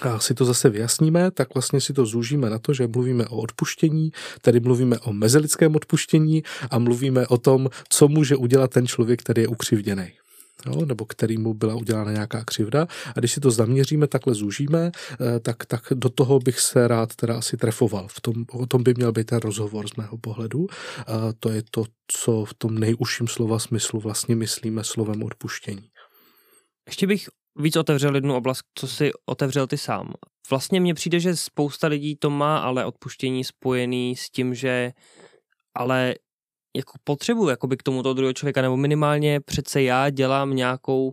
a 0.00 0.18
si 0.18 0.34
to 0.34 0.44
zase 0.44 0.70
vyjasníme, 0.70 1.30
tak 1.30 1.54
vlastně 1.54 1.80
si 1.80 1.92
to 1.92 2.06
zúžíme 2.06 2.50
na 2.50 2.58
to, 2.58 2.72
že 2.72 2.86
mluvíme 2.86 3.26
o 3.26 3.36
odpuštění, 3.36 4.12
tedy 4.40 4.60
mluvíme 4.60 4.98
o 4.98 5.12
mezilidském 5.12 5.76
odpuštění 5.76 6.42
a 6.70 6.78
mluvíme 6.78 7.26
o 7.26 7.38
tom, 7.38 7.68
co 7.88 8.08
může 8.08 8.36
udělat 8.36 8.70
ten 8.70 8.86
člověk, 8.86 9.20
který 9.20 9.42
je 9.42 9.48
ukřivděný 9.48 10.21
jo, 10.66 10.84
nebo 10.86 11.04
kterýmu 11.04 11.54
byla 11.54 11.74
udělána 11.74 12.12
nějaká 12.12 12.44
křivda. 12.44 12.86
A 13.16 13.18
když 13.18 13.32
si 13.32 13.40
to 13.40 13.50
zaměříme, 13.50 14.06
takhle 14.06 14.34
zúžíme, 14.34 14.90
eh, 15.20 15.40
tak, 15.40 15.66
tak 15.66 15.82
do 15.94 16.08
toho 16.08 16.38
bych 16.38 16.60
se 16.60 16.88
rád 16.88 17.16
teda 17.16 17.38
asi 17.38 17.56
trefoval. 17.56 18.08
V 18.08 18.20
tom, 18.20 18.34
o 18.52 18.66
tom 18.66 18.82
by 18.82 18.94
měl 18.94 19.12
být 19.12 19.26
ten 19.26 19.38
rozhovor 19.38 19.88
z 19.88 19.96
mého 19.96 20.18
pohledu. 20.18 20.66
A 21.06 21.32
to 21.38 21.50
je 21.50 21.62
to, 21.70 21.84
co 22.06 22.44
v 22.44 22.54
tom 22.54 22.78
nejužším 22.78 23.28
slova 23.28 23.58
smyslu 23.58 24.00
vlastně 24.00 24.36
myslíme 24.36 24.84
slovem 24.84 25.22
odpuštění. 25.22 25.88
Ještě 26.86 27.06
bych 27.06 27.28
víc 27.58 27.76
otevřel 27.76 28.14
jednu 28.14 28.34
oblast, 28.34 28.62
co 28.74 28.88
si 28.88 29.10
otevřel 29.26 29.66
ty 29.66 29.78
sám. 29.78 30.12
Vlastně 30.50 30.80
mně 30.80 30.94
přijde, 30.94 31.20
že 31.20 31.36
spousta 31.36 31.86
lidí 31.86 32.16
to 32.16 32.30
má 32.30 32.58
ale 32.58 32.84
odpuštění 32.84 33.44
spojený 33.44 34.16
s 34.16 34.30
tím, 34.30 34.54
že 34.54 34.92
ale 35.74 36.14
jako 36.76 36.92
potřebuji 37.04 37.48
jakoby 37.48 37.76
k 37.76 37.82
tomuto 37.82 38.14
druhého 38.14 38.32
člověka, 38.32 38.62
nebo 38.62 38.76
minimálně 38.76 39.40
přece 39.40 39.82
já 39.82 40.10
dělám 40.10 40.56
nějakou 40.56 41.12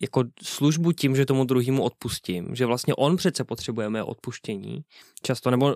jako 0.00 0.24
službu 0.42 0.92
tím, 0.92 1.16
že 1.16 1.26
tomu 1.26 1.44
druhému 1.44 1.82
odpustím, 1.82 2.54
že 2.54 2.66
vlastně 2.66 2.94
on 2.94 3.16
přece 3.16 3.44
potřebuje 3.44 3.88
mé 3.88 4.02
odpuštění. 4.02 4.84
Často, 5.22 5.50
nebo 5.50 5.74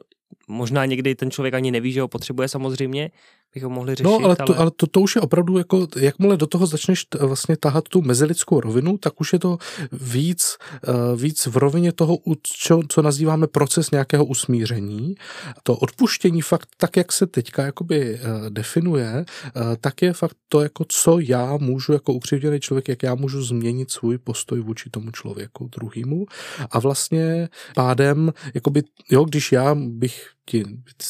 možná 0.49 0.87
někdy 0.87 1.15
ten 1.15 1.31
člověk 1.31 1.55
ani 1.55 1.71
neví, 1.71 1.93
že 1.93 2.01
ho 2.01 2.09
potřebuje 2.09 2.49
samozřejmě, 2.49 3.11
bychom 3.57 3.73
mohli 3.73 3.95
řešit. 3.95 4.05
No, 4.05 4.21
ale, 4.25 4.37
to, 4.37 4.43
ale... 4.43 4.57
ale 4.57 4.71
to, 4.77 4.87
to 4.87 5.01
už 5.01 5.17
je 5.17 5.21
opravdu 5.21 5.59
jako, 5.59 5.87
jakmile 5.97 6.37
do 6.37 6.47
toho 6.47 6.67
začneš 6.67 7.05
t, 7.05 7.19
vlastně 7.19 7.57
tahat 7.57 7.89
tu 7.89 8.03
mezilidskou 8.03 8.61
rovinu, 8.61 8.99
tak 8.99 9.21
už 9.21 9.33
je 9.33 9.39
to 9.39 9.59
víc, 9.93 10.57
uh, 10.89 11.21
víc 11.21 11.47
v 11.47 11.57
rovině 11.57 11.93
toho, 11.93 12.19
čo, 12.43 12.81
co 12.89 13.03
nazýváme 13.03 13.47
proces 13.47 13.91
nějakého 13.91 14.25
usmíření. 14.25 15.15
To 15.63 15.77
odpuštění 15.77 16.43
fakt 16.43 16.69
tak, 16.77 16.97
jak 16.97 17.13
se 17.13 17.27
teďka 17.27 17.63
jakoby 17.63 18.21
uh, 18.21 18.51
definuje, 18.51 19.25
uh, 19.57 19.63
tak 19.81 20.03
je 20.03 20.13
fakt 20.13 20.37
to, 20.49 20.61
jako 20.61 20.85
co 20.89 21.19
já 21.19 21.57
můžu 21.57 21.93
jako 21.93 22.13
ukřivděný 22.13 22.61
člověk, 22.61 22.89
jak 22.89 23.03
já 23.03 23.15
můžu 23.15 23.43
změnit 23.43 23.91
svůj 23.91 24.19
postoj 24.19 24.61
vůči 24.61 24.91
tomu 24.91 25.11
člověku 25.11 25.71
druhému. 25.79 26.27
A 26.71 26.79
vlastně 26.79 27.49
pádem, 27.75 28.33
jakoby, 28.55 28.83
jo, 29.11 29.25
když 29.25 29.53
já 29.53 29.75
bych 29.75 30.36
ti, 30.47 30.65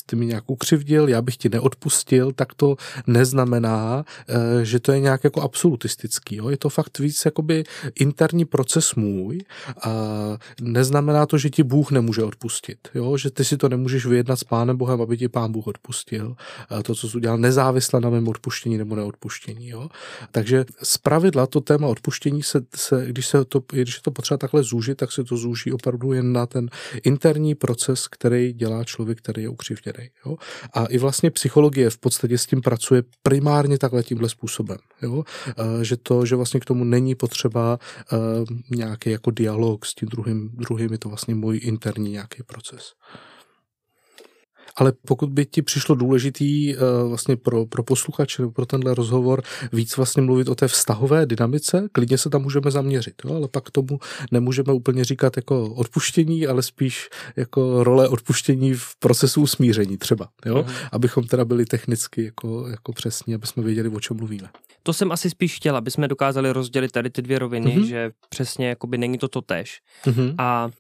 ty 0.07 0.17
mi 0.17 0.27
nějak 0.27 0.45
ukřivdil, 0.47 1.09
já 1.09 1.23
bych 1.23 1.37
ti 1.37 1.49
neodpustil, 1.49 2.33
tak 2.33 2.55
to 2.55 2.77
neznamená, 3.07 4.05
eh, 4.29 4.65
že 4.65 4.81
to 4.81 4.93
je 4.93 5.01
nějak 5.01 5.25
jako 5.25 5.43
absolutistický. 5.43 6.37
Jo? 6.37 6.49
Je 6.49 6.57
to 6.57 6.69
fakt 6.69 6.99
víc 6.99 7.25
jakoby 7.25 7.65
interní 7.95 8.45
proces 8.45 8.95
můj 8.95 9.39
a 9.83 9.91
neznamená 10.61 11.27
to, 11.27 11.39
že 11.39 11.51
ti 11.51 11.63
Bůh 11.63 11.91
nemůže 11.91 12.23
odpustit. 12.23 12.79
Jo? 12.95 13.17
Že 13.17 13.31
ty 13.31 13.45
si 13.45 13.57
to 13.57 13.69
nemůžeš 13.69 14.07
vyjednat 14.07 14.39
s 14.39 14.45
Pánem 14.45 14.77
Bohem, 14.77 15.03
aby 15.03 15.17
ti 15.17 15.29
Pán 15.29 15.53
Bůh 15.53 15.67
odpustil. 15.67 16.37
To, 16.83 16.95
co 16.95 17.09
jsi 17.09 17.17
udělal, 17.17 17.39
nezávisle 17.39 18.01
na 18.01 18.11
mém 18.11 18.29
odpuštění 18.29 18.79
nebo 18.79 18.97
neodpuštění. 18.97 19.69
Jo? 19.69 19.89
Takže 20.31 20.65
z 20.83 20.99
pravidla 20.99 21.47
to 21.47 21.61
téma 21.61 21.87
odpuštění, 21.87 22.43
se, 22.43 22.61
se, 22.77 23.07
když, 23.09 23.27
se 23.27 23.45
to, 23.45 23.63
když 23.73 23.95
je 23.95 24.03
to 24.03 24.11
potřeba 24.11 24.39
takhle 24.39 24.63
zúžit, 24.63 24.95
tak 24.95 25.13
se 25.13 25.25
to 25.25 25.37
zúží 25.37 25.73
opravdu 25.73 26.13
jen 26.13 26.33
na 26.33 26.47
ten 26.47 26.71
interní 27.05 27.55
proces, 27.55 28.09
který 28.09 28.53
dělá 28.53 28.85
člověk, 28.85 29.21
který 29.27 29.43
je 29.43 29.49
ukřivděný. 29.49 30.11
Jo? 30.27 30.37
A 30.73 30.87
i 30.87 30.99
vlastně 30.99 31.31
psychologie 31.31 31.91
v 31.91 31.99
podstatě 31.99 32.39
s 32.39 32.47
tím 32.47 32.61
pracuje 32.61 33.03
primárně 33.23 33.79
takhle 33.79 34.03
tímhle 34.03 34.29
způsobem. 34.29 34.79
Jo? 35.03 35.25
Že 35.83 35.97
to, 35.97 36.27
že 36.27 36.37
vlastně 36.37 36.61
k 36.61 36.65
tomu 36.65 36.85
není 36.85 37.15
potřeba 37.15 37.79
nějaký 38.71 39.11
jako 39.11 39.31
dialog 39.31 39.87
s 39.87 39.95
tím 39.95 40.09
druhým, 40.09 40.51
druhým 40.55 40.93
je 40.93 40.99
to 40.99 41.09
vlastně 41.09 41.35
můj 41.35 41.61
interní 41.63 42.11
nějaký 42.11 42.43
proces 42.43 42.93
ale 44.77 44.93
pokud 45.07 45.31
by 45.31 45.47
ti 45.47 45.63
přišlo 45.63 45.95
důležitý 45.95 46.77
uh, 46.77 47.09
vlastně 47.09 47.37
pro, 47.37 47.67
pro 47.67 47.83
posluchače 47.83 48.43
nebo 48.43 48.53
pro 48.53 48.67
tenhle 48.67 48.95
rozhovor 48.95 49.43
víc 49.73 49.97
vlastně 49.97 50.23
mluvit 50.23 50.49
o 50.49 50.55
té 50.55 50.69
vztahové 50.69 51.27
dynamice, 51.27 51.89
klidně 51.93 52.19
se 52.19 52.31
tam 52.31 52.43
můžeme 52.43 52.71
zaměřit, 52.71 53.15
jo? 53.25 53.37
ale 53.37 53.49
pak 53.49 53.71
tomu 53.71 53.99
nemůžeme 54.33 54.73
úplně 54.73 55.05
říkat 55.05 55.37
jako 55.37 55.75
odpuštění, 55.75 56.47
ale 56.47 56.63
spíš 56.63 57.09
jako 57.37 57.85
role 57.85 58.09
odpuštění 58.09 58.75
v 58.75 58.97
procesu 58.99 59.43
usmíření 59.43 59.99
třeba, 59.99 60.29
jo? 60.47 60.55
Uh-huh. 60.55 60.89
abychom 60.93 61.25
teda 61.25 61.45
byli 61.45 61.65
technicky 61.65 62.25
jako, 62.25 62.69
jako 62.69 62.93
přesní, 62.93 63.35
aby 63.35 63.47
jsme 63.47 63.63
věděli, 63.63 63.89
o 63.89 64.01
čem 64.01 64.17
mluvíme. 64.17 64.49
To 64.83 64.93
jsem 64.93 65.13
asi 65.13 65.31
spíš 65.31 65.57
chtěla, 65.57 65.79
aby 65.79 65.91
jsme 65.91 66.09
dokázali 66.09 66.53
rozdělit 66.53 66.93
tady 66.93 67.11
ty 67.11 67.23
dvě 67.23 67.39
roviny, 67.39 67.77
uh-huh. 67.77 67.85
že 67.85 68.11
přesně 68.29 68.69
jakoby 68.69 68.99
není 68.99 69.19
to 69.19 69.29
to 69.29 69.43
tež. 69.43 69.81
Uh-huh. 70.05 70.35
A, 70.39 70.71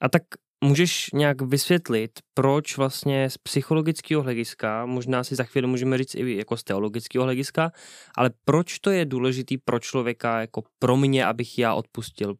a 0.00 0.08
tak 0.08 0.22
Můžeš 0.66 1.10
nějak 1.14 1.42
vysvětlit, 1.42 2.10
proč 2.34 2.76
vlastně 2.76 3.30
z 3.30 3.38
psychologického 3.38 4.22
hlediska, 4.22 4.86
možná 4.86 5.24
si 5.24 5.34
za 5.34 5.44
chvíli 5.44 5.66
můžeme 5.66 5.98
říct 5.98 6.14
i 6.14 6.36
jako 6.36 6.56
z 6.56 6.64
teologického 6.64 7.24
hlediska, 7.24 7.72
ale 8.16 8.30
proč 8.44 8.78
to 8.78 8.90
je 8.90 9.04
důležitý 9.04 9.58
pro 9.58 9.78
člověka, 9.78 10.40
jako 10.40 10.62
pro 10.78 10.96
mě, 10.96 11.26
abych 11.26 11.58
já 11.58 11.74
odpustil? 11.74 12.34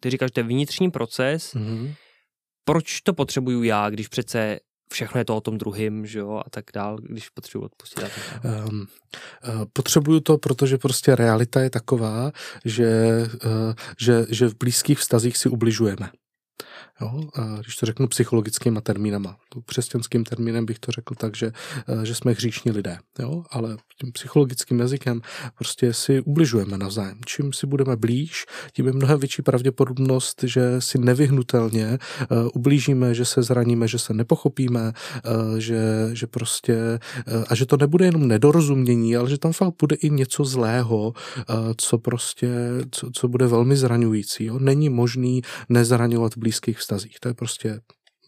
Ty 0.00 0.10
říkáš, 0.10 0.28
že 0.28 0.32
to 0.32 0.40
je 0.40 0.44
vnitřní 0.44 0.90
proces, 0.90 1.54
mm-hmm. 1.54 1.94
proč 2.64 3.00
to 3.00 3.14
potřebuju 3.14 3.62
já, 3.62 3.90
když 3.90 4.08
přece 4.08 4.58
všechno 4.92 5.18
je 5.18 5.24
to 5.24 5.36
o 5.36 5.40
tom 5.40 5.58
druhým, 5.58 6.06
že 6.06 6.18
jo, 6.18 6.42
a 6.46 6.50
tak 6.50 6.64
dál, 6.74 6.96
když 6.96 7.28
potřebuji 7.28 7.64
odpustit. 7.64 8.04
Um, 8.44 8.80
uh, 8.80 9.64
potřebuju 9.72 10.20
to, 10.20 10.38
protože 10.38 10.78
prostě 10.78 11.14
realita 11.14 11.60
je 11.60 11.70
taková, 11.70 12.32
že, 12.64 13.22
uh, 13.44 13.74
že, 13.98 14.26
že 14.30 14.48
v 14.48 14.54
blízkých 14.58 14.98
vztazích 14.98 15.36
si 15.36 15.48
ubližujeme. 15.48 16.10
Jo? 17.00 17.28
Když 17.60 17.76
to 17.76 17.86
řeknu 17.86 18.06
psychologickýma 18.06 18.80
termínama. 18.80 19.36
Křesťanským 19.66 20.24
termínem 20.24 20.66
bych 20.66 20.78
to 20.78 20.92
řekl 20.92 21.14
tak, 21.14 21.36
že, 21.36 21.52
eh, 21.88 22.06
že 22.06 22.14
jsme 22.14 22.32
hříšní 22.32 22.72
lidé. 22.72 22.98
Jo? 23.18 23.44
Ale 23.50 23.76
tím 24.00 24.12
psychologickým 24.12 24.80
jazykem 24.80 25.20
prostě 25.54 25.92
si 25.92 26.20
ubližujeme 26.20 26.78
navzájem. 26.78 27.18
Čím 27.26 27.52
si 27.52 27.66
budeme 27.66 27.96
blíž, 27.96 28.46
tím 28.72 28.86
je 28.86 28.92
mnohem 28.92 29.18
větší 29.18 29.42
pravděpodobnost, 29.42 30.42
že 30.42 30.80
si 30.80 30.98
nevyhnutelně 30.98 31.98
uh, 32.30 32.48
ublížíme, 32.54 33.14
že 33.14 33.24
se 33.24 33.42
zraníme, 33.42 33.88
že 33.88 33.98
se 33.98 34.14
nepochopíme, 34.14 34.92
uh, 34.92 35.58
že, 35.58 36.10
že 36.12 36.26
prostě 36.26 36.98
a 37.48 37.54
že 37.54 37.66
to 37.66 37.76
nebude 37.76 38.04
jenom 38.04 38.28
nedorozumění, 38.28 39.16
ale 39.16 39.30
že 39.30 39.38
tam 39.38 39.52
fakt 39.52 39.74
bude 39.80 39.96
i 39.96 40.10
něco 40.10 40.44
zlého, 40.44 41.12
co 41.76 41.98
prostě, 41.98 42.48
co, 42.90 43.10
co 43.12 43.28
bude 43.28 43.46
velmi 43.46 43.76
zraňující. 43.76 44.44
Jo? 44.44 44.58
Není 44.58 44.88
možný 44.88 45.42
nezraňovat 45.68 46.38
blízkých 46.38 46.82
vztazích. 46.88 47.20
To 47.20 47.28
je 47.28 47.34
prostě 47.34 47.80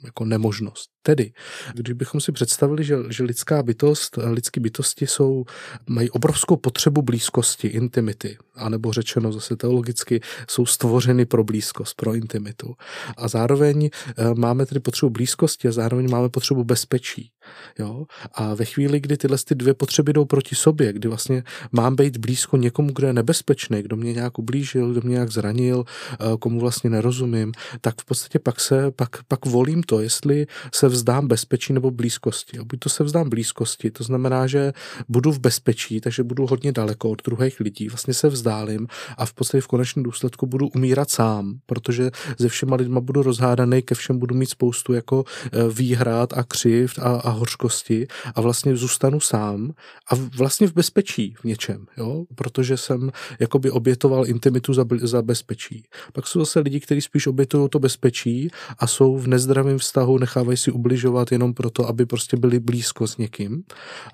jako 0.04 0.24
nemožnost. 0.24 0.90
Tedy, 1.02 1.32
když 1.74 1.92
bychom 1.92 2.20
si 2.20 2.32
představili, 2.32 2.84
že, 2.84 2.96
že 3.08 3.24
lidská 3.24 3.62
bytost, 3.62 4.18
lidské 4.24 4.60
bytosti 4.60 5.06
jsou, 5.06 5.44
mají 5.86 6.10
obrovskou 6.10 6.56
potřebu 6.56 7.02
blízkosti, 7.02 7.68
intimity, 7.68 8.38
anebo 8.54 8.92
řečeno 8.92 9.32
zase 9.32 9.56
teologicky, 9.56 10.20
jsou 10.50 10.66
stvořeny 10.66 11.26
pro 11.26 11.44
blízkost, 11.44 11.94
pro 11.96 12.14
intimitu. 12.14 12.74
A 13.16 13.28
zároveň 13.28 13.90
eh, 13.90 14.34
máme 14.34 14.66
tedy 14.66 14.80
potřebu 14.80 15.10
blízkosti 15.10 15.68
a 15.68 15.72
zároveň 15.72 16.10
máme 16.10 16.28
potřebu 16.28 16.64
bezpečí. 16.64 17.30
Jo? 17.78 18.06
A 18.32 18.54
ve 18.54 18.64
chvíli, 18.64 19.00
kdy 19.00 19.16
tyhle 19.16 19.38
ty 19.44 19.54
dvě 19.54 19.74
potřeby 19.74 20.12
jdou 20.12 20.24
proti 20.24 20.54
sobě, 20.54 20.92
kdy 20.92 21.08
vlastně 21.08 21.42
mám 21.72 21.96
být 21.96 22.16
blízko 22.16 22.56
někomu, 22.56 22.92
kdo 22.92 23.06
je 23.06 23.12
nebezpečný, 23.12 23.82
kdo 23.82 23.96
mě 23.96 24.12
nějak 24.12 24.38
ublížil, 24.38 24.92
kdo 24.92 25.00
mě 25.00 25.12
nějak 25.12 25.30
zranil, 25.30 25.84
eh, 26.12 26.16
komu 26.38 26.60
vlastně 26.60 26.90
nerozumím, 26.90 27.52
tak 27.80 28.00
v 28.00 28.04
podstatě 28.04 28.38
pak 28.38 28.60
se, 28.60 28.90
pak, 28.90 29.22
pak 29.28 29.46
volím 29.46 29.82
to, 29.90 30.00
jestli 30.00 30.46
se 30.74 30.88
vzdám 30.88 31.28
bezpečí 31.28 31.72
nebo 31.72 31.90
blízkosti. 31.90 32.58
A 32.58 32.64
buď 32.64 32.78
to 32.78 32.88
se 32.88 33.04
vzdám 33.04 33.30
blízkosti, 33.30 33.90
to 33.90 34.04
znamená, 34.04 34.46
že 34.46 34.72
budu 35.08 35.32
v 35.32 35.38
bezpečí, 35.38 36.00
takže 36.00 36.22
budu 36.22 36.46
hodně 36.46 36.72
daleko 36.72 37.10
od 37.10 37.22
druhých 37.24 37.60
lidí, 37.60 37.88
vlastně 37.88 38.14
se 38.14 38.28
vzdálím 38.28 38.86
a 39.16 39.26
v 39.26 39.32
podstatě 39.32 39.60
v 39.60 39.66
konečném 39.66 40.02
důsledku 40.02 40.46
budu 40.46 40.68
umírat 40.68 41.10
sám, 41.10 41.58
protože 41.66 42.10
se 42.40 42.48
všema 42.48 42.76
lidma 42.76 43.00
budu 43.00 43.22
rozhádaný, 43.22 43.82
ke 43.82 43.94
všem 43.94 44.18
budu 44.18 44.34
mít 44.34 44.50
spoustu 44.50 44.92
jako 44.92 45.24
eh, 45.26 45.48
výhrad 45.68 46.32
a 46.32 46.42
křivt 46.42 46.98
a, 46.98 47.02
a 47.02 47.30
hořkosti 47.30 48.06
a 48.34 48.40
vlastně 48.40 48.76
zůstanu 48.76 49.20
sám 49.20 49.72
a 50.10 50.14
vlastně 50.14 50.66
v 50.68 50.74
bezpečí 50.74 51.34
v 51.40 51.44
něčem, 51.44 51.86
jo? 51.96 52.24
protože 52.34 52.76
jsem 52.76 53.10
jakoby 53.40 53.70
obětoval 53.70 54.26
intimitu 54.26 54.74
za, 54.74 54.84
za 55.02 55.22
bezpečí. 55.22 55.82
Pak 56.12 56.26
jsou 56.26 56.40
zase 56.40 56.60
lidi, 56.60 56.80
kteří 56.80 57.00
spíš 57.00 57.26
obětují 57.26 57.68
to 57.68 57.78
bezpečí 57.78 58.50
a 58.78 58.86
jsou 58.86 59.16
v 59.16 59.26
nezdravém 59.26 59.79
vztahu, 59.80 60.18
nechávají 60.18 60.56
si 60.56 60.70
ubližovat 60.70 61.32
jenom 61.32 61.54
proto, 61.54 61.88
aby 61.88 62.06
prostě 62.06 62.36
byli 62.36 62.60
blízko 62.60 63.06
s 63.06 63.16
někým. 63.16 63.64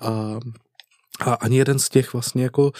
A 0.01 0.39
a 1.19 1.33
ani 1.33 1.57
jeden 1.57 1.79
z 1.79 1.89
těch 1.89 2.13
vlastně 2.13 2.43
jako, 2.43 2.63
uh, 2.63 2.71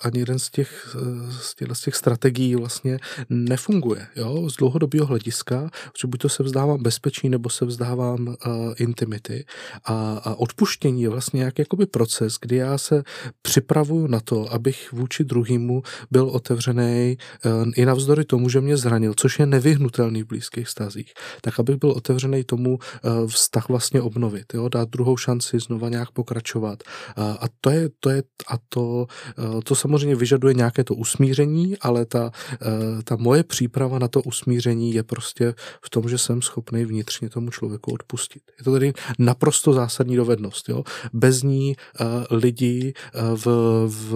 ani 0.00 0.18
jeden 0.18 0.38
z 0.38 0.50
těch, 0.50 0.96
uh, 1.00 1.30
z, 1.72 1.80
těch, 1.80 1.94
strategií 1.94 2.56
vlastně 2.56 2.98
nefunguje, 3.28 4.06
jo, 4.16 4.50
z 4.50 4.56
dlouhodobého 4.56 5.06
hlediska, 5.06 5.70
protože 5.92 6.06
buď 6.06 6.20
to 6.20 6.28
se 6.28 6.42
vzdávám 6.42 6.82
bezpečí, 6.82 7.28
nebo 7.28 7.50
se 7.50 7.64
vzdávám 7.64 8.28
uh, 8.28 8.34
intimity. 8.76 9.44
A, 9.84 10.20
a 10.24 10.34
odpuštění 10.34 11.02
je 11.02 11.08
vlastně 11.08 11.38
nějaký 11.38 11.62
jakoby 11.62 11.86
proces, 11.86 12.36
kdy 12.40 12.56
já 12.56 12.78
se 12.78 13.02
připravuju 13.42 14.06
na 14.06 14.20
to, 14.20 14.52
abych 14.52 14.92
vůči 14.92 15.24
druhému 15.24 15.82
byl 16.10 16.28
otevřený 16.28 17.16
uh, 17.44 17.72
i 17.76 17.84
navzdory 17.84 18.24
tomu, 18.24 18.48
že 18.48 18.60
mě 18.60 18.76
zranil, 18.76 19.14
což 19.16 19.38
je 19.38 19.46
nevyhnutelný 19.46 20.22
v 20.22 20.26
blízkých 20.26 20.68
stazích, 20.68 21.14
tak 21.40 21.60
abych 21.60 21.76
byl 21.76 21.90
otevřený 21.90 22.44
tomu 22.44 22.78
uh, 22.78 23.28
vztah 23.28 23.68
vlastně 23.68 24.00
obnovit, 24.00 24.54
jo, 24.54 24.68
dát 24.68 24.88
druhou 24.88 25.16
šanci, 25.16 25.58
znova 25.58 25.88
nějak 25.88 26.10
pokračovat, 26.10 26.82
uh, 27.18 27.33
a 27.40 27.46
to 27.60 27.70
je, 27.70 27.90
to 28.00 28.10
je 28.10 28.22
a 28.48 28.54
to, 28.68 29.06
eh, 29.38 29.62
to 29.64 29.74
samozřejmě 29.74 30.16
vyžaduje 30.16 30.54
nějaké 30.54 30.84
to 30.84 30.94
usmíření, 30.94 31.78
ale 31.80 32.06
ta, 32.06 32.30
eh, 32.52 33.02
ta 33.04 33.16
moje 33.16 33.44
příprava 33.44 33.98
na 33.98 34.08
to 34.08 34.22
usmíření 34.22 34.94
je 34.94 35.02
prostě 35.02 35.54
v 35.84 35.90
tom, 35.90 36.08
že 36.08 36.18
jsem 36.18 36.42
schopný 36.42 36.84
vnitřně 36.84 37.28
tomu 37.28 37.50
člověku 37.50 37.92
odpustit. 37.92 38.42
Je 38.58 38.64
to 38.64 38.72
tedy 38.72 38.92
naprosto 39.18 39.72
zásadní 39.72 40.16
dovednost. 40.16 40.68
Jo? 40.68 40.84
Bez 41.12 41.42
ní 41.42 41.76
eh, 41.76 42.04
lidi 42.30 42.92
v, 43.34 43.46
v, 43.86 44.12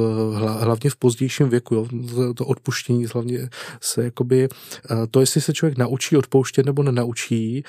hlavně 0.61 0.91
v 0.91 0.97
pozdějším 0.97 1.49
věku, 1.49 1.75
jo? 1.75 1.87
to 2.35 2.47
odpuštění 2.47 3.07
hlavně 3.07 3.49
se 3.81 4.05
jakoby, 4.05 4.49
to, 5.11 5.21
jestli 5.21 5.41
se 5.41 5.53
člověk 5.53 5.79
naučí 5.79 6.17
odpouštět 6.17 6.67
nebo 6.67 6.83
nenaučí, 6.83 7.63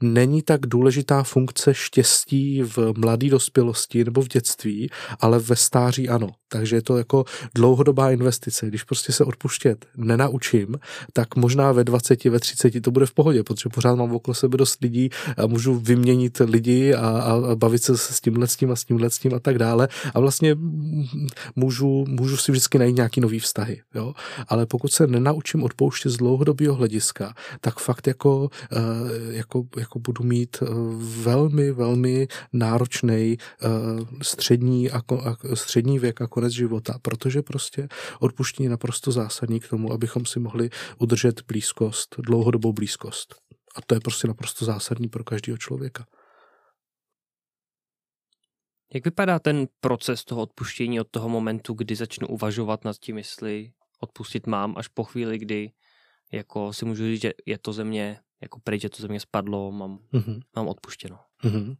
není 0.00 0.42
tak 0.42 0.66
důležitá 0.66 1.22
funkce 1.22 1.74
štěstí 1.74 2.62
v 2.62 2.92
mladé 2.98 3.28
dospělosti 3.28 4.04
nebo 4.04 4.22
v 4.22 4.28
dětství, 4.28 4.51
dětství, 4.52 4.90
ale 5.20 5.38
ve 5.38 5.56
stáří 5.56 6.08
ano. 6.08 6.30
Takže 6.48 6.76
je 6.76 6.82
to 6.82 6.96
jako 6.96 7.24
dlouhodobá 7.54 8.10
investice. 8.10 8.66
Když 8.66 8.82
prostě 8.82 9.12
se 9.12 9.24
odpuštět 9.24 9.86
nenaučím, 9.96 10.78
tak 11.12 11.36
možná 11.36 11.72
ve 11.72 11.84
20, 11.84 12.24
ve 12.24 12.40
30 12.40 12.80
to 12.80 12.90
bude 12.90 13.06
v 13.06 13.14
pohodě, 13.14 13.42
protože 13.42 13.68
pořád 13.74 13.94
mám 13.94 14.12
okolo 14.12 14.34
sebe 14.34 14.56
dost 14.56 14.80
lidí 14.82 15.10
a 15.36 15.46
můžu 15.46 15.74
vyměnit 15.74 16.40
lidi 16.44 16.94
a, 16.94 17.08
a 17.08 17.56
bavit 17.56 17.82
se 17.82 17.96
s 17.96 18.20
tímhle 18.20 18.46
s 18.46 18.56
tím 18.56 18.70
a 18.70 18.76
s 18.76 18.84
tímhle 18.84 19.10
s 19.10 19.18
tím 19.18 19.34
a 19.34 19.40
tak 19.40 19.58
dále. 19.58 19.88
A 20.14 20.20
vlastně 20.20 20.56
můžu, 21.56 22.04
můžu 22.08 22.36
si 22.36 22.52
vždycky 22.52 22.78
najít 22.78 22.96
nějaký 22.96 23.20
nový 23.20 23.38
vztahy. 23.38 23.80
Jo? 23.94 24.12
Ale 24.48 24.66
pokud 24.66 24.92
se 24.92 25.06
nenaučím 25.06 25.62
odpouštět 25.62 26.10
z 26.10 26.16
dlouhodobého 26.16 26.74
hlediska, 26.74 27.34
tak 27.60 27.78
fakt 27.78 28.06
jako, 28.06 28.48
eh, 28.72 28.76
jako, 29.36 29.64
jako 29.76 29.98
budu 29.98 30.24
mít 30.24 30.56
eh, 30.62 30.66
velmi, 31.24 31.72
velmi 31.72 32.28
náročný 32.52 33.38
eh, 33.62 33.68
střední, 34.42 34.90
a, 34.90 34.98
a 34.98 35.56
střední 35.56 35.98
věk 35.98 36.20
a 36.20 36.26
konec 36.26 36.52
života, 36.52 36.98
protože 37.02 37.42
prostě 37.42 37.88
odpuštění 38.20 38.64
je 38.64 38.70
naprosto 38.70 39.12
zásadní 39.12 39.60
k 39.60 39.68
tomu, 39.68 39.92
abychom 39.92 40.26
si 40.26 40.40
mohli 40.40 40.70
udržet 40.98 41.42
blízkost, 41.42 42.16
dlouhodobou 42.18 42.72
blízkost. 42.72 43.34
A 43.76 43.80
to 43.86 43.94
je 43.94 44.00
prostě 44.00 44.28
naprosto 44.28 44.64
zásadní 44.64 45.08
pro 45.08 45.24
každého 45.24 45.58
člověka. 45.58 46.06
Jak 48.94 49.04
vypadá 49.04 49.38
ten 49.38 49.66
proces 49.80 50.24
toho 50.24 50.42
odpuštění 50.42 51.00
od 51.00 51.08
toho 51.10 51.28
momentu, 51.28 51.74
kdy 51.74 51.96
začnu 51.96 52.28
uvažovat 52.28 52.84
nad 52.84 52.96
tím, 52.96 53.18
jestli 53.18 53.72
odpustit 54.00 54.46
mám, 54.46 54.74
až 54.76 54.88
po 54.88 55.04
chvíli, 55.04 55.38
kdy 55.38 55.70
jako 56.32 56.72
si 56.72 56.84
můžu 56.84 57.04
říct, 57.04 57.22
že 57.22 57.32
je 57.46 57.58
to 57.58 57.72
země 57.72 58.20
jako 58.42 58.60
pryč, 58.60 58.82
že 58.82 58.88
to 58.88 59.02
země 59.02 59.20
spadlo, 59.20 59.72
mám, 59.72 59.98
mm-hmm. 60.12 60.40
mám 60.56 60.68
odpuštěno. 60.68 61.18
Mm-hmm. 61.44 61.76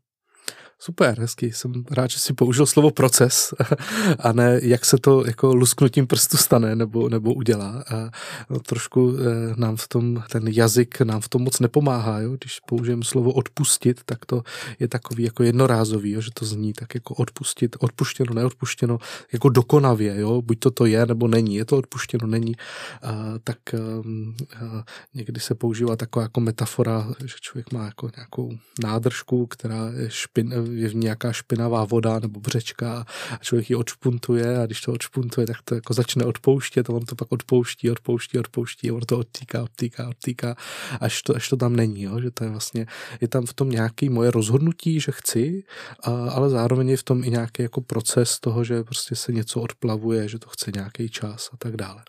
Super, 0.84 1.20
hezky. 1.20 1.52
Jsem 1.52 1.72
rád, 1.90 2.10
že 2.10 2.18
si 2.18 2.32
použil 2.32 2.66
slovo 2.66 2.90
proces 2.90 3.54
a 4.18 4.32
ne 4.32 4.60
jak 4.62 4.84
se 4.84 4.98
to 4.98 5.26
jako 5.26 5.54
lusknutím 5.54 6.06
prstu 6.06 6.36
stane 6.36 6.76
nebo, 6.76 7.08
nebo 7.08 7.34
udělá. 7.34 7.84
A 7.88 8.10
no, 8.50 8.60
trošku 8.60 9.14
eh, 9.16 9.54
nám 9.56 9.76
v 9.76 9.88
tom, 9.88 10.22
ten 10.30 10.48
jazyk 10.48 11.00
nám 11.00 11.20
v 11.20 11.28
tom 11.28 11.42
moc 11.42 11.60
nepomáhá. 11.60 12.20
Jo? 12.20 12.36
Když 12.40 12.60
použijeme 12.60 13.04
slovo 13.04 13.32
odpustit, 13.32 14.00
tak 14.04 14.26
to 14.26 14.42
je 14.78 14.88
takový 14.88 15.22
jako 15.22 15.42
jednorázový, 15.42 16.10
jo? 16.10 16.20
že 16.20 16.30
to 16.34 16.44
zní 16.44 16.72
tak 16.72 16.94
jako 16.94 17.14
odpustit, 17.14 17.76
odpuštěno, 17.80 18.34
neodpuštěno, 18.34 18.98
jako 19.32 19.48
dokonavě. 19.48 20.20
Jo? 20.20 20.42
Buď 20.42 20.58
to 20.58 20.70
to 20.70 20.86
je, 20.86 21.06
nebo 21.06 21.28
není. 21.28 21.54
Je 21.54 21.64
to 21.64 21.76
odpuštěno, 21.76 22.26
není. 22.26 22.54
A, 23.02 23.34
tak 23.44 23.58
ehm, 23.74 24.34
a, 24.56 24.84
někdy 25.14 25.40
se 25.40 25.54
používá 25.54 25.96
taková 25.96 26.22
jako 26.22 26.40
metafora, 26.40 27.08
že 27.24 27.34
člověk 27.40 27.72
má 27.72 27.84
jako 27.84 28.10
nějakou 28.16 28.52
nádržku, 28.82 29.46
která 29.46 29.90
je 29.96 30.10
špin, 30.32 30.52
je 30.72 30.88
v 30.88 30.94
ní 30.94 31.00
nějaká 31.00 31.32
špinavá 31.32 31.84
voda 31.84 32.18
nebo 32.18 32.40
břečka 32.40 33.06
a 33.30 33.36
člověk 33.44 33.70
ji 33.70 33.76
odšpuntuje 33.76 34.58
a 34.58 34.66
když 34.66 34.80
to 34.80 34.92
odšpuntuje, 34.92 35.46
tak 35.46 35.56
to 35.64 35.74
jako 35.74 35.94
začne 35.94 36.24
odpouštět 36.24 36.90
a 36.90 36.92
on 36.92 37.04
to 37.04 37.16
pak 37.16 37.32
odpouští, 37.32 37.90
odpouští, 37.90 38.38
odpouští 38.38 38.90
a 38.90 38.94
on 38.94 39.00
to 39.00 39.18
odtýká, 39.18 39.62
odtýká, 39.62 40.08
odtýká, 40.08 40.56
až 41.00 41.22
to, 41.22 41.36
až 41.36 41.48
to 41.48 41.56
tam 41.56 41.76
není, 41.76 42.02
jo? 42.02 42.20
že 42.20 42.30
to 42.30 42.44
je 42.44 42.50
vlastně, 42.50 42.86
je 43.20 43.28
tam 43.28 43.46
v 43.46 43.52
tom 43.52 43.70
nějaký 43.70 44.08
moje 44.08 44.30
rozhodnutí, 44.30 45.00
že 45.00 45.12
chci, 45.12 45.64
a, 46.02 46.10
ale 46.30 46.50
zároveň 46.50 46.88
je 46.88 46.96
v 46.96 47.02
tom 47.02 47.24
i 47.24 47.30
nějaký 47.30 47.62
jako 47.62 47.80
proces 47.80 48.40
toho, 48.40 48.64
že 48.64 48.84
prostě 48.84 49.16
se 49.16 49.32
něco 49.32 49.60
odplavuje, 49.60 50.28
že 50.28 50.38
to 50.38 50.48
chce 50.48 50.70
nějaký 50.74 51.08
čas 51.08 51.50
a 51.52 51.56
tak 51.56 51.76
dále. 51.76 52.02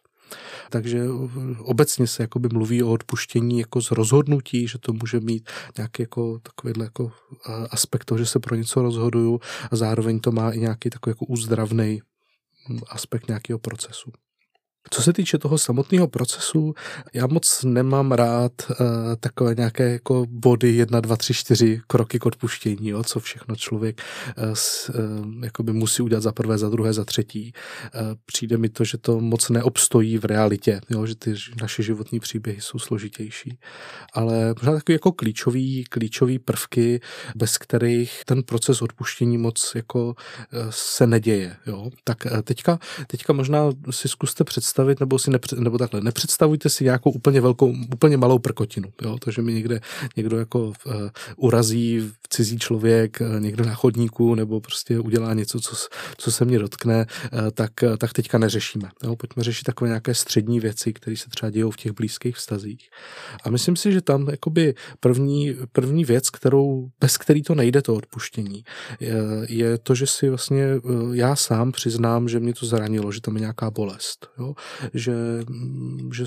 Takže 0.69 1.05
obecně 1.59 2.07
se 2.07 2.23
jakoby 2.23 2.49
mluví 2.53 2.83
o 2.83 2.91
odpuštění 2.91 3.59
jako 3.59 3.81
z 3.81 3.91
rozhodnutí, 3.91 4.67
že 4.67 4.77
to 4.77 4.93
může 4.93 5.19
mít 5.19 5.49
nějaký 5.77 6.03
jako 6.03 6.39
takovýhle 6.39 6.85
jako 6.85 7.11
aspekt 7.69 8.05
toho, 8.05 8.17
že 8.17 8.25
se 8.25 8.39
pro 8.39 8.55
něco 8.55 8.81
rozhoduju 8.81 9.39
a 9.71 9.75
zároveň 9.75 10.19
to 10.19 10.31
má 10.31 10.51
i 10.51 10.59
nějaký 10.59 10.89
takový 10.89 11.11
jako 11.11 11.25
úzdravný 11.25 12.01
hm, 12.69 12.79
aspekt 12.89 13.27
nějakého 13.27 13.59
procesu. 13.59 14.11
Co 14.89 15.01
se 15.01 15.13
týče 15.13 15.37
toho 15.37 15.57
samotného 15.57 16.07
procesu, 16.07 16.73
já 17.13 17.27
moc 17.27 17.63
nemám 17.63 18.11
rád 18.11 18.51
uh, 18.69 18.75
takové 19.19 19.55
nějaké 19.55 19.91
jako 19.91 20.25
body 20.29 20.75
1, 20.75 20.99
2, 20.99 21.17
3, 21.17 21.33
4 21.33 21.81
kroky 21.87 22.19
k 22.19 22.25
odpuštění, 22.25 22.89
jo, 22.89 23.03
co 23.03 23.19
všechno 23.19 23.55
člověk 23.55 24.01
uh, 24.37 24.43
s, 24.53 24.89
uh, 24.89 25.43
jakoby 25.43 25.73
musí 25.73 26.03
udělat 26.03 26.21
za 26.21 26.31
prvé, 26.31 26.57
za 26.57 26.69
druhé, 26.69 26.93
za 26.93 27.05
třetí. 27.05 27.53
Uh, 27.95 28.01
přijde 28.25 28.57
mi 28.57 28.69
to, 28.69 28.83
že 28.83 28.97
to 28.97 29.19
moc 29.19 29.49
neobstojí 29.49 30.17
v 30.17 30.25
realitě, 30.25 30.81
jo, 30.89 31.05
že 31.05 31.15
ty 31.15 31.33
naše 31.61 31.83
životní 31.83 32.19
příběhy 32.19 32.61
jsou 32.61 32.79
složitější. 32.79 33.57
Ale 34.13 34.47
možná 34.47 34.73
takové 34.73 34.93
jako 34.93 35.11
klíčový, 35.11 35.83
klíčový 35.83 36.39
prvky, 36.39 37.01
bez 37.35 37.57
kterých 37.57 38.21
ten 38.25 38.43
proces 38.43 38.81
odpuštění 38.81 39.37
moc 39.37 39.71
jako 39.75 40.05
uh, 40.05 40.13
se 40.69 41.07
neděje. 41.07 41.55
Jo. 41.67 41.89
Tak 42.03 42.17
uh, 42.31 42.41
teďka, 42.41 42.79
teďka 43.07 43.33
možná 43.33 43.69
si 43.89 44.07
zkuste 44.07 44.43
představit, 44.43 44.72
představit, 44.73 44.99
nebo 44.99 45.19
si 45.19 45.31
nepřed, 45.31 45.59
nebo 45.59 45.77
takhle, 45.77 46.01
nepředstavujte 46.01 46.69
si 46.69 46.83
nějakou 46.83 47.11
úplně 47.11 47.41
velkou, 47.41 47.73
úplně 47.93 48.17
malou 48.17 48.39
prkotinu, 48.39 48.89
jo, 49.01 49.17
to, 49.19 49.31
že 49.31 49.41
mi 49.41 49.53
někde 49.53 49.79
někdo 50.17 50.37
jako 50.37 50.67
uh, 50.67 50.73
urazí 51.37 52.11
cizí 52.29 52.59
člověk, 52.59 53.21
uh, 53.21 53.39
někdo 53.39 53.65
na 53.65 53.73
chodníku, 53.73 54.35
nebo 54.35 54.61
prostě 54.61 54.99
udělá 54.99 55.33
něco, 55.33 55.59
co, 55.59 55.75
co 56.17 56.31
se 56.31 56.45
mě 56.45 56.59
dotkne, 56.59 57.05
uh, 57.33 57.39
tak, 57.53 57.71
uh, 57.83 57.97
tak 57.97 58.13
teďka 58.13 58.37
neřešíme. 58.37 58.89
Jo, 59.03 59.15
pojďme 59.15 59.43
řešit 59.43 59.63
takové 59.63 59.87
nějaké 59.87 60.13
střední 60.13 60.59
věci, 60.59 60.93
které 60.93 61.17
se 61.17 61.29
třeba 61.29 61.49
dějou 61.49 61.71
v 61.71 61.77
těch 61.77 61.91
blízkých 61.91 62.35
vztazích. 62.35 62.89
A 63.43 63.49
myslím 63.49 63.75
si, 63.75 63.91
že 63.91 64.01
tam 64.01 64.27
jakoby 64.27 64.73
první, 64.99 65.55
první 65.71 66.05
věc, 66.05 66.29
kterou, 66.29 66.89
bez 66.99 67.17
který 67.17 67.43
to 67.43 67.55
nejde, 67.55 67.81
to 67.81 67.95
odpuštění, 67.95 68.63
je, 68.99 69.15
je 69.49 69.77
to, 69.77 69.95
že 69.95 70.07
si 70.07 70.29
vlastně 70.29 70.65
já 71.13 71.35
sám 71.35 71.71
přiznám, 71.71 72.29
že 72.29 72.39
mě 72.39 72.53
to 72.53 72.65
zranilo, 72.65 73.11
že 73.11 73.21
tam 73.21 73.35
je 73.35 73.39
nějaká 73.39 73.71
bolest. 73.71 74.27
Jo? 74.39 74.53
Že, 74.93 75.13
že 76.13 76.25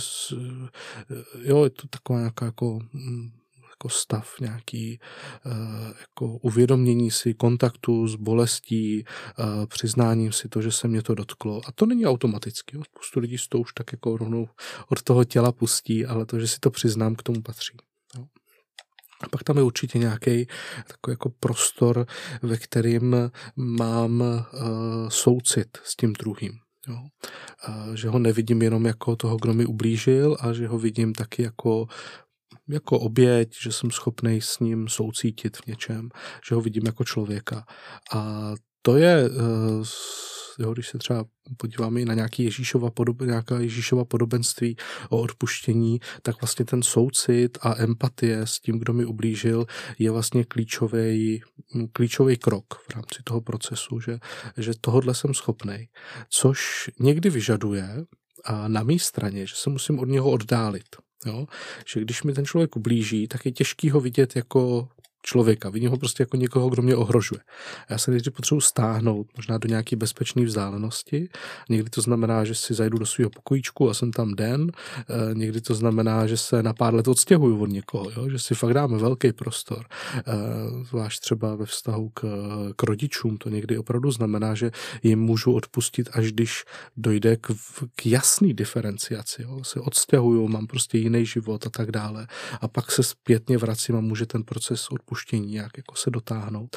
jo, 1.43 1.65
je 1.65 1.71
to 1.71 1.89
taková 1.89 2.19
nějaká 2.19 2.45
jako 2.45 2.79
jako 3.77 3.89
stav, 3.89 4.41
nějaký 4.41 5.01
uh, 5.47 5.53
jako 6.01 6.27
uvědomění 6.27 7.11
si 7.11 7.35
kontaktu 7.35 8.09
s 8.09 8.15
bolestí, 8.15 9.05
uh, 9.39 9.67
přiznáním 9.67 10.33
si 10.33 10.49
to, 10.49 10.63
že 10.63 10.73
se 10.73 10.89
mě 10.89 11.03
to 11.03 11.15
dotklo. 11.15 11.61
A 11.67 11.73
to 11.73 11.87
není 11.87 12.07
automaticky. 12.07 12.79
Spoustu 12.85 13.21
lidí 13.21 13.37
to 13.49 13.59
už 13.59 13.73
tak 13.73 13.93
jako 13.93 14.17
rovnou 14.17 14.49
od 14.89 15.03
toho 15.03 15.25
těla 15.25 15.53
pustí, 15.53 16.07
ale 16.07 16.27
to, 16.27 16.41
že 16.41 16.49
si 16.49 16.59
to 16.61 16.71
přiznám, 16.71 17.15
k 17.15 17.23
tomu 17.23 17.43
patří. 17.43 17.77
A 19.21 19.29
pak 19.29 19.43
tam 19.43 19.57
je 19.57 19.63
určitě 19.63 19.99
nějaký 19.99 20.47
takový 20.89 21.13
jako 21.13 21.31
prostor, 21.31 22.07
ve 22.43 22.57
kterým 22.57 23.17
mám 23.57 24.21
uh, 24.21 25.09
soucit 25.09 25.79
s 25.85 25.97
tím 25.97 26.13
druhým. 26.13 26.66
Jo. 26.89 26.99
A 27.67 27.87
že 27.95 28.09
ho 28.09 28.19
nevidím 28.19 28.63
jenom 28.63 28.87
jako 28.87 29.17
toho, 29.17 29.37
kdo 29.37 29.55
mi 29.55 29.67
ublížil, 29.67 30.37
a 30.41 30.53
že 30.53 30.67
ho 30.69 30.79
vidím 30.79 31.13
taky 31.13 31.43
jako 31.43 31.87
jako 32.69 32.99
oběť, 32.99 33.57
že 33.63 33.73
jsem 33.73 33.91
schopný 33.91 34.41
s 34.41 34.59
ním 34.59 34.89
soucítit 34.89 35.57
v 35.57 35.67
něčem, 35.67 36.09
že 36.49 36.55
ho 36.55 36.61
vidím 36.61 36.87
jako 36.87 37.05
člověka. 37.05 37.65
A 38.15 38.53
to 38.87 38.97
je, 38.97 39.25
eh, 39.25 39.85
jo, 40.59 40.73
když 40.73 40.89
se 40.89 40.99
třeba 40.99 41.25
podíváme 41.57 42.05
na 42.05 42.15
nějaký 42.15 42.45
Ježíšova 42.45 42.91
podob, 42.91 43.21
nějaká 43.21 43.61
Ježíšova 43.61 44.05
podobenství 44.05 44.77
o 45.11 45.21
odpuštění, 45.21 46.01
tak 46.23 46.41
vlastně 46.41 46.65
ten 46.65 46.83
soucit 46.83 47.59
a 47.61 47.83
empatie 47.83 48.47
s 48.47 48.61
tím, 48.61 48.79
kdo 48.79 48.93
mi 48.93 49.05
ublížil, 49.05 49.67
je 49.99 50.11
vlastně 50.11 50.45
klíčový 50.45 51.43
klíčový 51.93 52.37
krok 52.37 52.75
v 52.75 52.95
rámci 52.95 53.23
toho 53.25 53.41
procesu, 53.41 54.01
že, 54.01 54.19
že 54.57 54.73
tohodle 54.81 55.15
jsem 55.15 55.35
schopný, 55.35 55.89
což 56.31 56.91
někdy 57.01 57.31
vyžaduje 57.31 58.05
a 58.45 58.69
na 58.69 58.83
mé 58.83 58.99
straně, 58.99 59.47
že 59.47 59.55
se 59.57 59.71
musím 59.71 59.99
od 59.99 60.09
něho 60.09 60.31
oddálit. 60.31 60.97
Jo? 61.27 61.47
Že 61.87 62.01
když 62.01 62.23
mi 62.23 62.33
ten 62.33 62.45
člověk 62.45 62.77
ublíží, 62.77 63.29
tak 63.29 63.47
je 63.47 63.53
těžký 63.53 63.91
ho 63.91 64.01
vidět 64.01 64.37
jako 64.37 64.89
člověka, 65.27 65.71
vidím 65.71 65.91
ho 65.91 65.97
prostě 65.97 66.23
jako 66.23 66.37
někoho, 66.37 66.69
kdo 66.69 66.83
mě 66.83 66.97
ohrožuje. 66.97 67.41
A 67.89 67.93
já 67.93 67.99
se 67.99 68.11
nejdřív 68.11 68.33
potřebuji 68.33 68.61
stáhnout, 68.61 69.27
možná 69.37 69.59
do 69.59 69.69
nějaké 69.69 69.97
bezpečné 69.97 70.45
vzdálenosti. 70.45 71.29
Někdy 71.69 71.91
to 71.91 72.01
znamená, 72.01 72.45
že 72.45 72.55
si 72.55 72.75
zajdu 72.75 72.99
do 72.99 73.07
svého 73.07 73.31
pokojíčku 73.31 73.91
a 73.91 73.95
jsem 73.95 74.13
tam 74.13 74.35
den. 74.35 74.71
E, 74.71 75.35
někdy 75.35 75.61
to 75.61 75.75
znamená, 75.75 76.27
že 76.27 76.37
se 76.37 76.63
na 76.63 76.73
pár 76.73 76.95
let 76.95 77.09
odstěhuju 77.09 77.63
od 77.63 77.71
někoho, 77.71 78.11
jo? 78.17 78.29
že 78.31 78.39
si 78.39 78.55
fakt 78.55 78.75
dáme 78.75 78.99
velký 78.99 79.33
prostor. 79.33 79.87
E, 79.87 80.23
zvlášť 80.85 81.21
třeba 81.21 81.55
ve 81.55 81.67
vztahu 81.67 82.09
k, 82.15 82.23
k 82.77 82.83
rodičům 82.83 83.37
to 83.37 83.49
někdy 83.49 83.79
opravdu 83.79 84.11
znamená, 84.11 84.55
že 84.55 84.71
jim 85.03 85.21
můžu 85.21 85.53
odpustit, 85.53 86.09
až 86.13 86.33
když 86.33 86.65
dojde 86.97 87.37
k, 87.37 87.53
k 87.97 88.07
jasný 88.07 88.55
diferenciaci. 88.55 89.43
Jo? 89.43 89.65
Se 89.65 89.81
odstěhuju, 89.81 90.49
mám 90.49 90.67
prostě 90.67 90.99
jiný 90.99 91.27
život 91.27 91.67
a 91.67 91.71
tak 91.71 91.91
dále. 91.91 92.27
A 92.61 92.69
pak 92.69 92.91
se 92.91 93.03
zpětně 93.03 93.59
vracím 93.59 93.97
a 93.97 94.01
může 94.01 94.27
ten 94.27 94.43
proces 94.43 94.89
odpustit 94.91 95.16
odpuštění 95.17 95.53
nějak 95.53 95.77
jako 95.77 95.97
se 95.97 96.11
dotáhnout. 96.11 96.77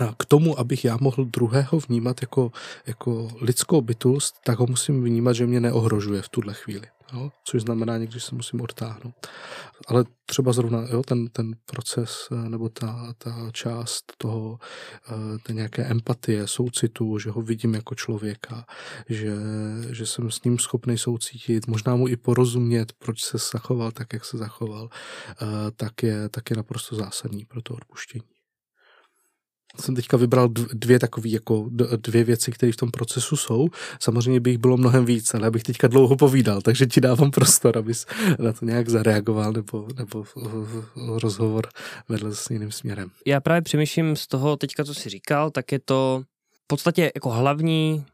A 0.00 0.14
k 0.18 0.24
tomu, 0.24 0.58
abych 0.58 0.84
já 0.84 0.98
mohl 1.00 1.24
druhého 1.24 1.80
vnímat 1.88 2.22
jako, 2.22 2.52
jako 2.86 3.28
lidskou 3.40 3.80
bytost, 3.80 4.36
tak 4.44 4.58
ho 4.58 4.66
musím 4.66 5.04
vnímat, 5.04 5.32
že 5.32 5.46
mě 5.46 5.60
neohrožuje 5.60 6.22
v 6.22 6.28
tuhle 6.28 6.54
chvíli. 6.54 6.86
Jo? 7.12 7.30
Což 7.44 7.62
znamená 7.62 7.98
někdy, 7.98 8.20
se 8.20 8.34
musím 8.34 8.60
odtáhnout. 8.60 9.26
Ale 9.86 10.04
třeba 10.26 10.52
zrovna 10.52 10.86
jo, 10.90 11.02
ten, 11.02 11.28
ten 11.28 11.56
proces 11.66 12.28
eh, 12.32 12.48
nebo 12.48 12.68
ta, 12.68 13.14
ta 13.18 13.50
část 13.52 14.12
toho, 14.18 14.58
eh, 15.08 15.38
té 15.42 15.52
nějaké 15.52 15.84
empatie, 15.84 16.46
soucitu, 16.46 17.18
že 17.18 17.30
ho 17.30 17.42
vidím 17.42 17.74
jako 17.74 17.94
člověka, 17.94 18.66
že, 19.08 19.36
že 19.90 20.06
jsem 20.06 20.30
s 20.30 20.42
ním 20.42 20.58
schopný 20.58 20.98
soucítit, 20.98 21.66
možná 21.66 21.96
mu 21.96 22.08
i 22.08 22.16
porozumět, 22.16 22.92
proč 22.92 23.24
se 23.24 23.38
zachoval 23.52 23.92
tak, 23.92 24.12
jak 24.12 24.24
se 24.24 24.38
zachoval, 24.38 24.88
eh, 25.42 25.46
tak 25.76 26.02
je, 26.02 26.28
tak 26.28 26.50
je 26.50 26.56
naprosto 26.56 26.96
zásadní 26.96 27.44
pro 27.44 27.62
to 27.62 27.74
odpuštění 27.74 28.37
jsem 29.80 29.94
teďka 29.94 30.16
vybral 30.16 30.48
dvě 30.72 30.98
takové 30.98 31.28
jako 31.28 31.66
dvě 31.96 32.24
věci, 32.24 32.52
které 32.52 32.72
v 32.72 32.76
tom 32.76 32.90
procesu 32.90 33.36
jsou. 33.36 33.68
Samozřejmě 34.00 34.40
by 34.40 34.50
jich 34.50 34.58
bylo 34.58 34.76
mnohem 34.76 35.04
víc, 35.04 35.34
ale 35.34 35.46
abych 35.46 35.62
teďka 35.62 35.88
dlouho 35.88 36.16
povídal, 36.16 36.62
takže 36.62 36.86
ti 36.86 37.00
dávám 37.00 37.30
prostor, 37.30 37.78
abys 37.78 38.06
na 38.38 38.52
to 38.52 38.64
nějak 38.64 38.88
zareagoval 38.88 39.52
nebo, 39.52 39.88
nebo 39.96 40.24
rozhovor 40.96 41.68
vedl 42.08 42.34
s 42.34 42.50
jiným 42.50 42.72
směrem. 42.72 43.10
Já 43.26 43.40
právě 43.40 43.62
přemýšlím 43.62 44.16
z 44.16 44.26
toho 44.26 44.56
teďka, 44.56 44.84
co 44.84 44.94
jsi 44.94 45.08
říkal, 45.08 45.50
tak 45.50 45.72
je 45.72 45.78
to 45.78 46.22
v 46.64 46.66
podstatě 46.66 47.12
jako 47.14 47.30
hlavní 47.30 48.04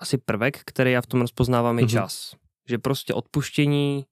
asi 0.00 0.18
prvek, 0.18 0.60
který 0.64 0.92
já 0.92 1.00
v 1.00 1.06
tom 1.06 1.20
rozpoznávám, 1.20 1.78
je 1.78 1.84
mm-hmm. 1.84 1.90
čas. 1.90 2.34
Že 2.68 2.78
prostě 2.78 3.14
odpuštění 3.14 4.04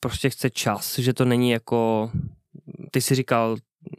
prostě 0.00 0.30
chce 0.30 0.50
čas, 0.50 0.98
že 0.98 1.12
to 1.12 1.24
není 1.24 1.50
jako 1.50 2.10
ty 2.90 3.00
si 3.00 3.14
říkal, 3.14 3.56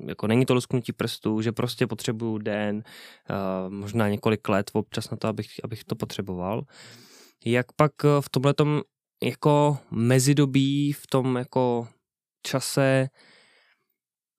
jako 0.08 0.28
není 0.28 0.46
to 0.46 0.54
lusknutí 0.54 0.94
prstů, 0.94 1.42
že 1.42 1.52
prostě 1.52 1.88
potřebuju 1.88 2.38
den, 2.38 2.84
uh, 3.30 3.74
možná 3.74 4.10
několik 4.10 4.50
let 4.50 4.72
občas 4.74 5.10
na 5.10 5.18
to, 5.18 5.28
abych, 5.28 5.48
abych 5.64 5.84
to 5.84 5.96
potřeboval. 5.96 6.64
Jak 7.46 7.66
pak 7.72 7.92
eh, 8.06 8.08
v 8.22 8.30
tomhle 8.30 8.54
jako 9.24 9.78
mezidobí, 9.92 10.94
v 10.94 11.08
tom 11.08 11.36
jako 11.36 11.88
čase 12.48 13.08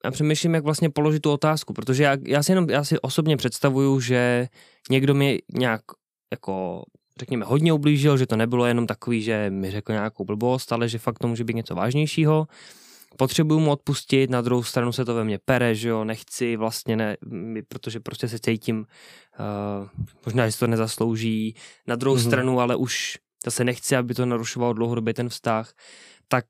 já 0.04 0.10
přemýšlím, 0.10 0.54
jak 0.54 0.64
vlastně 0.64 0.90
položit 0.90 1.20
tu 1.20 1.32
otázku, 1.32 1.72
protože 1.72 2.02
já, 2.02 2.16
já, 2.26 2.42
si 2.42 2.52
jenom, 2.52 2.70
já 2.70 2.84
si 2.84 3.00
osobně 3.00 3.36
představuju, 3.36 4.00
že 4.00 4.48
někdo 4.90 5.14
mi 5.14 5.38
nějak 5.54 5.80
jako 6.32 6.82
řekněme, 7.18 7.44
hodně 7.44 7.72
ublížil, 7.72 8.16
že 8.16 8.26
to 8.26 8.36
nebylo 8.36 8.66
jenom 8.66 8.86
takový, 8.86 9.22
že 9.22 9.50
mi 9.50 9.70
řekl 9.70 9.92
nějakou 9.92 10.24
blbost, 10.24 10.72
ale 10.72 10.88
že 10.88 10.98
fakt 10.98 11.18
to 11.18 11.28
může 11.28 11.44
být 11.44 11.56
něco 11.56 11.74
vážnějšího 11.74 12.46
potřebuju 13.16 13.60
mu 13.60 13.70
odpustit, 13.70 14.30
na 14.30 14.40
druhou 14.40 14.62
stranu 14.62 14.92
se 14.92 15.04
to 15.04 15.14
ve 15.14 15.24
mně 15.24 15.38
pere, 15.44 15.74
že 15.74 15.88
jo, 15.88 16.04
nechci 16.04 16.56
vlastně 16.56 16.96
ne, 16.96 17.16
protože 17.68 18.00
prostě 18.00 18.28
se 18.28 18.38
cítím, 18.38 18.78
uh, 18.78 19.88
možná, 20.26 20.46
že 20.46 20.52
si 20.52 20.58
to 20.58 20.66
nezaslouží, 20.66 21.54
na 21.86 21.96
druhou 21.96 22.16
mm-hmm. 22.16 22.26
stranu, 22.26 22.60
ale 22.60 22.76
už 22.76 23.18
zase 23.44 23.64
nechci, 23.64 23.96
aby 23.96 24.14
to 24.14 24.26
narušovalo 24.26 24.72
dlouhodobě 24.72 25.14
ten 25.14 25.28
vztah, 25.28 25.72
tak 26.28 26.44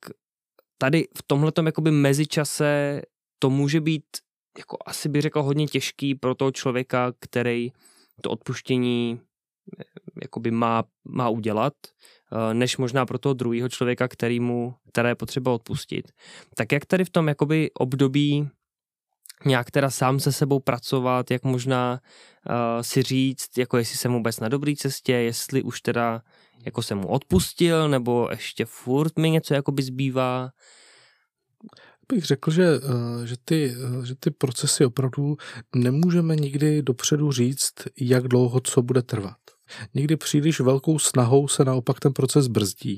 tady 0.79 1.09
v 1.18 1.23
tomhletom 1.27 1.66
jakoby 1.66 1.90
mezičase 1.90 3.03
to 3.38 3.51
může 3.51 3.81
být, 3.81 4.05
jako 4.59 4.77
asi 4.87 5.09
bych 5.09 5.23
řekl, 5.23 5.42
hodně 5.42 5.66
těžký 5.66 6.14
pro 6.14 6.35
toho 6.35 6.51
člověka, 6.51 7.12
který 7.20 7.73
to 8.20 8.31
odpuštění 8.31 9.20
jakoby 10.22 10.50
má, 10.50 10.85
má 11.04 11.28
udělat, 11.28 11.74
Eh, 12.33 12.54
než 12.54 12.76
možná 12.76 13.06
pro 13.06 13.18
toho 13.18 13.35
druhého 13.35 13.68
člověka, 13.68 14.09
který 14.09 14.40
mu, 14.40 14.74
které 14.88 15.09
je 15.09 15.14
potřeba 15.14 15.52
odpustit. 15.52 16.12
Tak 16.54 16.72
jak 16.72 16.87
tady 16.87 17.04
v 17.04 17.11
tom 17.11 17.28
jakoby 17.28 17.70
období 17.74 18.48
nějak 19.44 19.70
teda 19.70 19.90
sám 19.90 20.20
se 20.20 20.33
sebou 20.33 20.61
pracovat, 20.61 21.30
jak 21.30 21.44
možná 21.44 22.00
uh, 22.48 22.83
si 22.83 23.02
říct, 23.02 23.59
jako 23.59 23.78
jestli 23.78 23.96
jsem 23.96 24.12
vůbec 24.12 24.40
na 24.40 24.48
dobré 24.48 24.72
cestě, 24.76 25.12
jestli 25.12 25.62
už 25.62 25.80
teda 25.80 26.22
jako 26.64 26.83
jsem 26.83 26.98
mu 26.98 27.09
odpustil, 27.09 27.88
nebo 27.88 28.28
ještě 28.30 28.64
furt 28.64 29.18
mi 29.18 29.30
něco 29.30 29.54
jakoby 29.54 29.83
zbývá. 29.83 30.50
Bych 32.12 32.24
řekl, 32.24 32.50
že, 32.50 32.64
eh, 32.64 33.26
že, 33.26 33.37
ty, 33.44 33.74
že 34.04 34.14
ty 34.14 34.30
procesy 34.30 34.85
opravdu 34.85 35.37
nemůžeme 35.74 36.37
nikdy 36.37 36.83
dopředu 36.83 37.33
říct, 37.33 37.74
jak 38.00 38.28
dlouho 38.28 38.61
co 38.61 38.83
bude 38.83 39.02
trvat. 39.02 39.38
Někdy 39.94 40.16
příliš 40.16 40.61
velkou 40.61 40.98
snahou 40.98 41.48
se 41.48 41.64
naopak 41.64 42.00
ten 42.00 42.12
proces 42.12 42.46
brzdí. 42.46 42.96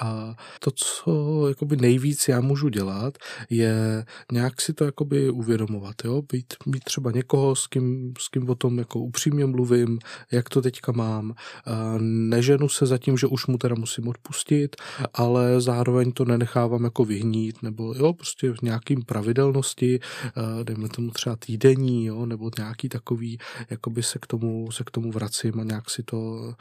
A 0.00 0.34
to, 0.60 0.70
co 0.70 1.44
jakoby 1.48 1.76
nejvíc 1.76 2.28
já 2.28 2.40
můžu 2.40 2.68
dělat, 2.68 3.18
je 3.50 4.04
nějak 4.32 4.60
si 4.60 4.72
to 4.72 4.84
jakoby 4.84 5.30
uvědomovat, 5.30 5.94
jo? 6.04 6.22
Být, 6.32 6.54
mít 6.66 6.84
třeba 6.84 7.10
někoho, 7.10 7.56
s 7.56 7.66
kým, 7.66 8.12
s 8.18 8.28
kým 8.28 8.50
o 8.50 8.54
tom 8.54 8.78
jako 8.78 8.98
upřímně 8.98 9.46
mluvím, 9.46 9.98
jak 10.32 10.48
to 10.48 10.62
teďka 10.62 10.92
mám. 10.92 11.34
Neženu 11.98 12.68
se 12.68 12.86
za 12.86 12.98
tím, 12.98 13.16
že 13.16 13.26
už 13.26 13.46
mu 13.46 13.58
teda 13.58 13.74
musím 13.74 14.08
odpustit, 14.08 14.76
ale 15.14 15.60
zároveň 15.60 16.12
to 16.12 16.24
nenechávám 16.24 16.84
jako 16.84 17.04
vyhnít, 17.04 17.62
nebo 17.62 17.94
jo, 17.94 18.12
prostě 18.12 18.52
v 18.52 18.62
nějakým 18.62 19.02
pravidelnosti, 19.02 20.00
dejme 20.62 20.88
tomu 20.88 21.10
třeba 21.10 21.36
týdenní, 21.36 22.06
jo, 22.06 22.26
nebo 22.26 22.50
nějaký 22.58 22.88
takový, 22.88 23.38
jakoby 23.70 24.02
se 24.02 24.18
k 24.18 24.26
tomu, 24.26 24.70
se 24.70 24.84
k 24.84 24.90
tomu 24.90 25.12
vracím 25.12 25.60
a 25.60 25.64
nějak 25.64 25.90
si 25.90 26.02
to, 26.02 26.52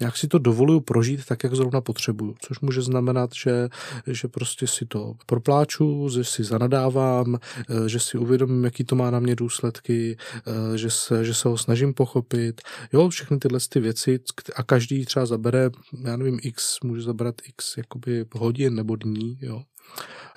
nějak 0.00 0.16
si 0.16 0.28
to 0.28 0.38
dovoluju 0.38 0.80
prožít 0.80 1.26
tak, 1.26 1.44
jak 1.44 1.54
zrovna 1.54 1.80
potřebuji 1.80 1.97
potřebuju, 1.98 2.34
což 2.40 2.60
může 2.60 2.82
znamenat, 2.82 3.30
že, 3.34 3.68
že 4.06 4.28
prostě 4.28 4.66
si 4.66 4.86
to 4.86 5.14
propláču, 5.26 6.08
že 6.08 6.24
si 6.24 6.44
zanadávám, 6.44 7.38
eh, 7.38 7.88
že 7.88 8.00
si 8.00 8.18
uvědomím, 8.18 8.64
jaký 8.64 8.84
to 8.84 8.96
má 8.96 9.10
na 9.10 9.20
mě 9.20 9.36
důsledky, 9.36 10.16
eh, 10.16 10.78
že 10.78 10.90
se, 10.90 11.24
že 11.24 11.34
se 11.34 11.48
ho 11.48 11.58
snažím 11.58 11.94
pochopit. 11.94 12.62
Jo, 12.92 13.08
všechny 13.08 13.38
tyhle 13.38 13.58
ty 13.68 13.80
věci 13.80 14.20
a 14.56 14.62
každý 14.62 15.04
třeba 15.04 15.26
zabere, 15.26 15.70
já 16.04 16.16
nevím, 16.16 16.38
x, 16.42 16.80
může 16.84 17.02
zabrat 17.02 17.34
x 17.48 17.76
jakoby 17.76 18.24
hodin 18.32 18.74
nebo 18.74 18.96
dní, 18.96 19.38
jo. 19.42 19.62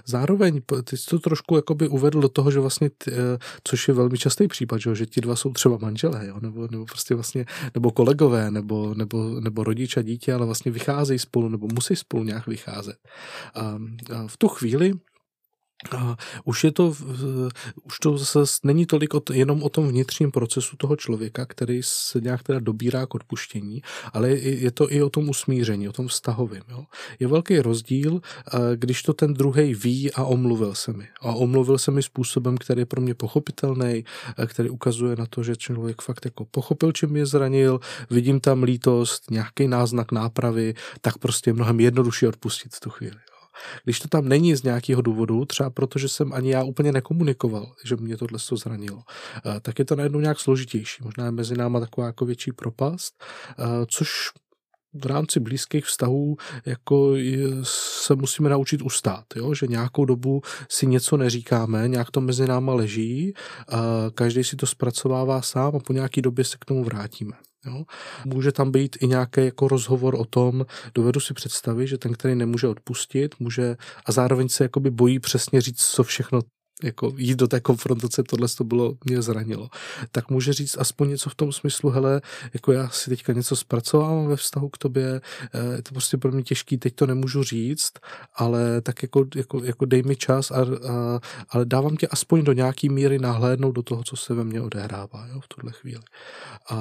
Zároveň 0.05 0.61
ty 0.83 0.97
jsi 0.97 1.05
to 1.09 1.19
trošku 1.19 1.55
jakoby 1.55 1.87
uvedl 1.87 2.21
do 2.21 2.29
toho, 2.29 2.51
že 2.51 2.59
vlastně, 2.59 2.89
ty, 2.89 3.11
eh, 3.11 3.37
což 3.63 3.87
je 3.87 3.93
velmi 3.93 4.17
častý 4.17 4.47
případ, 4.47 4.77
že, 4.77 5.05
ti 5.05 5.21
dva 5.21 5.35
jsou 5.35 5.53
třeba 5.53 5.77
manželé, 5.77 6.27
jo? 6.27 6.39
Nebo, 6.41 6.67
nebo 6.71 6.85
prostě 6.85 7.15
vlastně, 7.15 7.45
nebo 7.73 7.91
kolegové, 7.91 8.51
nebo, 8.51 8.93
nebo, 8.93 9.39
nebo 9.39 9.63
rodič 9.63 9.97
a 9.97 10.01
dítě, 10.01 10.33
ale 10.33 10.45
vlastně 10.45 10.71
vycházejí 10.71 11.19
spolu, 11.19 11.49
nebo 11.49 11.67
musí 11.73 11.95
spolu 11.95 12.23
nějak 12.23 12.47
vycházet. 12.47 12.97
A, 13.55 13.61
a 14.15 14.27
v 14.27 14.37
tu 14.37 14.47
chvíli 14.47 14.93
a 15.97 16.17
už 16.43 16.63
je 16.63 16.71
to, 16.71 16.93
už 17.83 17.99
to 17.99 18.17
zase 18.17 18.39
není 18.63 18.85
tolik 18.85 19.13
o, 19.13 19.21
jenom 19.33 19.63
o 19.63 19.69
tom 19.69 19.87
vnitřním 19.87 20.31
procesu 20.31 20.77
toho 20.77 20.95
člověka, 20.95 21.45
který 21.45 21.81
se 21.83 22.21
nějak 22.21 22.43
teda 22.43 22.59
dobírá 22.59 23.05
k 23.05 23.15
odpuštění, 23.15 23.81
ale 24.13 24.29
je 24.31 24.71
to 24.71 24.91
i 24.93 25.01
o 25.01 25.09
tom 25.09 25.29
usmíření, 25.29 25.89
o 25.89 25.91
tom 25.91 26.07
vztahovém. 26.07 26.63
Je 27.19 27.27
velký 27.27 27.59
rozdíl, 27.59 28.21
když 28.75 29.03
to 29.03 29.13
ten 29.13 29.33
druhý 29.33 29.75
ví 29.75 30.11
a 30.13 30.23
omluvil 30.23 30.75
se 30.75 30.93
mi. 30.93 31.07
A 31.21 31.33
omluvil 31.33 31.77
se 31.77 31.91
mi 31.91 32.03
způsobem, 32.03 32.57
který 32.57 32.81
je 32.81 32.85
pro 32.85 33.01
mě 33.01 33.13
pochopitelný, 33.13 34.05
který 34.45 34.69
ukazuje 34.69 35.15
na 35.15 35.25
to, 35.25 35.43
že 35.43 35.55
člověk 35.55 36.01
fakt 36.01 36.25
jako 36.25 36.45
pochopil, 36.45 36.91
čím 36.91 37.09
mě 37.09 37.25
zranil, 37.25 37.79
vidím 38.09 38.39
tam 38.39 38.63
lítost, 38.63 39.31
nějaký 39.31 39.67
náznak 39.67 40.11
nápravy, 40.11 40.73
tak 41.01 41.17
prostě 41.17 41.53
mnohem 41.53 41.79
jednodušší 41.79 42.27
odpustit 42.27 42.75
v 42.75 42.79
tu 42.79 42.89
chvíli. 42.89 43.30
Když 43.83 43.99
to 43.99 44.07
tam 44.07 44.27
není 44.27 44.55
z 44.55 44.63
nějakého 44.63 45.01
důvodu, 45.01 45.45
třeba 45.45 45.69
protože 45.69 46.09
jsem 46.09 46.33
ani 46.33 46.51
já 46.51 46.63
úplně 46.63 46.91
nekomunikoval, 46.91 47.73
že 47.85 47.95
mě 47.95 48.17
tohle 48.17 48.39
to 48.49 48.55
zranilo, 48.55 49.03
eh, 49.45 49.59
tak 49.59 49.79
je 49.79 49.85
to 49.85 49.95
najednou 49.95 50.19
nějak 50.19 50.39
složitější. 50.39 51.03
Možná 51.03 51.25
je 51.25 51.31
mezi 51.31 51.57
náma 51.57 51.79
taková 51.79 52.07
jako 52.07 52.25
větší 52.25 52.51
propast, 52.51 53.23
eh, 53.59 53.63
což 53.87 54.09
v 54.93 55.05
rámci 55.05 55.39
blízkých 55.39 55.85
vztahů 55.85 56.37
jako 56.65 57.13
se 57.63 58.15
musíme 58.15 58.49
naučit 58.49 58.81
ustát, 58.81 59.25
jo? 59.35 59.53
že 59.53 59.67
nějakou 59.67 60.05
dobu 60.05 60.41
si 60.69 60.87
něco 60.87 61.17
neříkáme, 61.17 61.87
nějak 61.87 62.11
to 62.11 62.21
mezi 62.21 62.47
náma 62.47 62.73
leží, 62.73 63.33
a 63.67 63.81
každý 64.13 64.43
si 64.43 64.55
to 64.55 64.65
zpracovává 64.65 65.41
sám 65.41 65.75
a 65.75 65.79
po 65.79 65.93
nějaký 65.93 66.21
době 66.21 66.45
se 66.45 66.57
k 66.59 66.65
tomu 66.65 66.83
vrátíme. 66.83 67.50
Jo? 67.65 67.83
Může 68.25 68.51
tam 68.51 68.71
být 68.71 68.97
i 69.01 69.07
nějaký 69.07 69.45
jako 69.45 69.67
rozhovor 69.67 70.15
o 70.15 70.25
tom, 70.25 70.65
dovedu 70.95 71.19
si 71.19 71.33
představit, 71.33 71.87
že 71.87 71.97
ten, 71.97 72.13
který 72.13 72.35
nemůže 72.35 72.67
odpustit, 72.67 73.39
může 73.39 73.75
a 74.05 74.11
zároveň 74.11 74.49
se 74.49 74.63
jakoby 74.63 74.91
bojí 74.91 75.19
přesně 75.19 75.61
říct, 75.61 75.87
co 75.87 76.03
všechno 76.03 76.41
jako 76.83 77.13
jít 77.17 77.39
do 77.39 77.47
té 77.47 77.59
konfrontace, 77.59 78.23
tohle 78.23 78.47
to 78.57 78.63
bylo, 78.63 78.93
mě 79.05 79.21
zranilo. 79.21 79.69
Tak 80.11 80.29
může 80.29 80.53
říct 80.53 80.77
aspoň 80.77 81.09
něco 81.09 81.29
v 81.29 81.35
tom 81.35 81.51
smyslu, 81.51 81.89
hele, 81.89 82.21
jako 82.53 82.71
já 82.71 82.89
si 82.89 83.09
teďka 83.09 83.33
něco 83.33 83.55
zpracovám 83.55 84.27
ve 84.27 84.35
vztahu 84.35 84.69
k 84.69 84.77
tobě, 84.77 85.21
eh, 85.53 85.75
je 85.75 85.81
to 85.81 85.93
prostě 85.93 86.17
pro 86.17 86.31
mě 86.31 86.43
těžký, 86.43 86.77
teď 86.77 86.95
to 86.95 87.07
nemůžu 87.07 87.43
říct, 87.43 87.93
ale 88.35 88.81
tak 88.81 89.03
jako, 89.03 89.25
jako, 89.35 89.63
jako 89.63 89.85
dej 89.85 90.03
mi 90.03 90.15
čas, 90.15 90.51
a, 90.51 90.61
a, 90.61 91.19
ale 91.49 91.65
dávám 91.65 91.95
tě 91.95 92.07
aspoň 92.07 92.43
do 92.43 92.53
nějaký 92.53 92.89
míry 92.89 93.19
nahlédnout 93.19 93.71
do 93.71 93.83
toho, 93.83 94.03
co 94.03 94.15
se 94.15 94.33
ve 94.33 94.43
mně 94.43 94.61
odehrává 94.61 95.27
jo, 95.33 95.39
v 95.39 95.47
tuhle 95.47 95.71
chvíli. 95.71 96.01
A, 96.69 96.77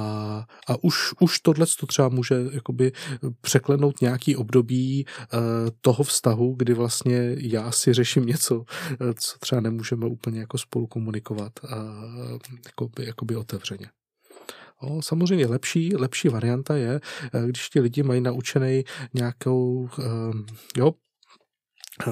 a 0.68 0.84
už, 0.84 1.14
už 1.20 1.40
tohle 1.40 1.66
to 1.80 1.86
třeba 1.86 2.08
může 2.08 2.34
jakoby 2.52 2.92
překlenout 3.40 4.00
nějaký 4.00 4.36
období 4.36 5.06
uh, 5.32 5.40
toho 5.80 6.04
vztahu, 6.04 6.54
kdy 6.58 6.74
vlastně 6.74 7.36
já 7.38 7.70
si 7.70 7.92
řeším 7.92 8.26
něco, 8.26 8.64
eh, 8.92 9.14
co 9.14 9.38
třeba 9.38 9.60
nemůžu 9.60 9.89
můžeme 9.96 10.12
úplně 10.12 10.40
jako 10.40 10.58
spolu 10.58 10.86
komunikovat 10.86 11.52
a 11.64 11.76
jakoby, 12.66 13.06
jakoby 13.06 13.36
otevřeně. 13.36 13.86
O, 14.80 15.02
samozřejmě 15.02 15.46
lepší, 15.46 15.96
lepší 15.96 16.28
varianta 16.28 16.76
je, 16.76 17.00
eh, 17.34 17.46
když 17.46 17.68
ti 17.68 17.80
lidi 17.80 18.02
mají 18.02 18.20
naučený 18.20 18.84
nějakou, 19.14 19.88
um, 19.98 20.46
jo, 20.76 20.92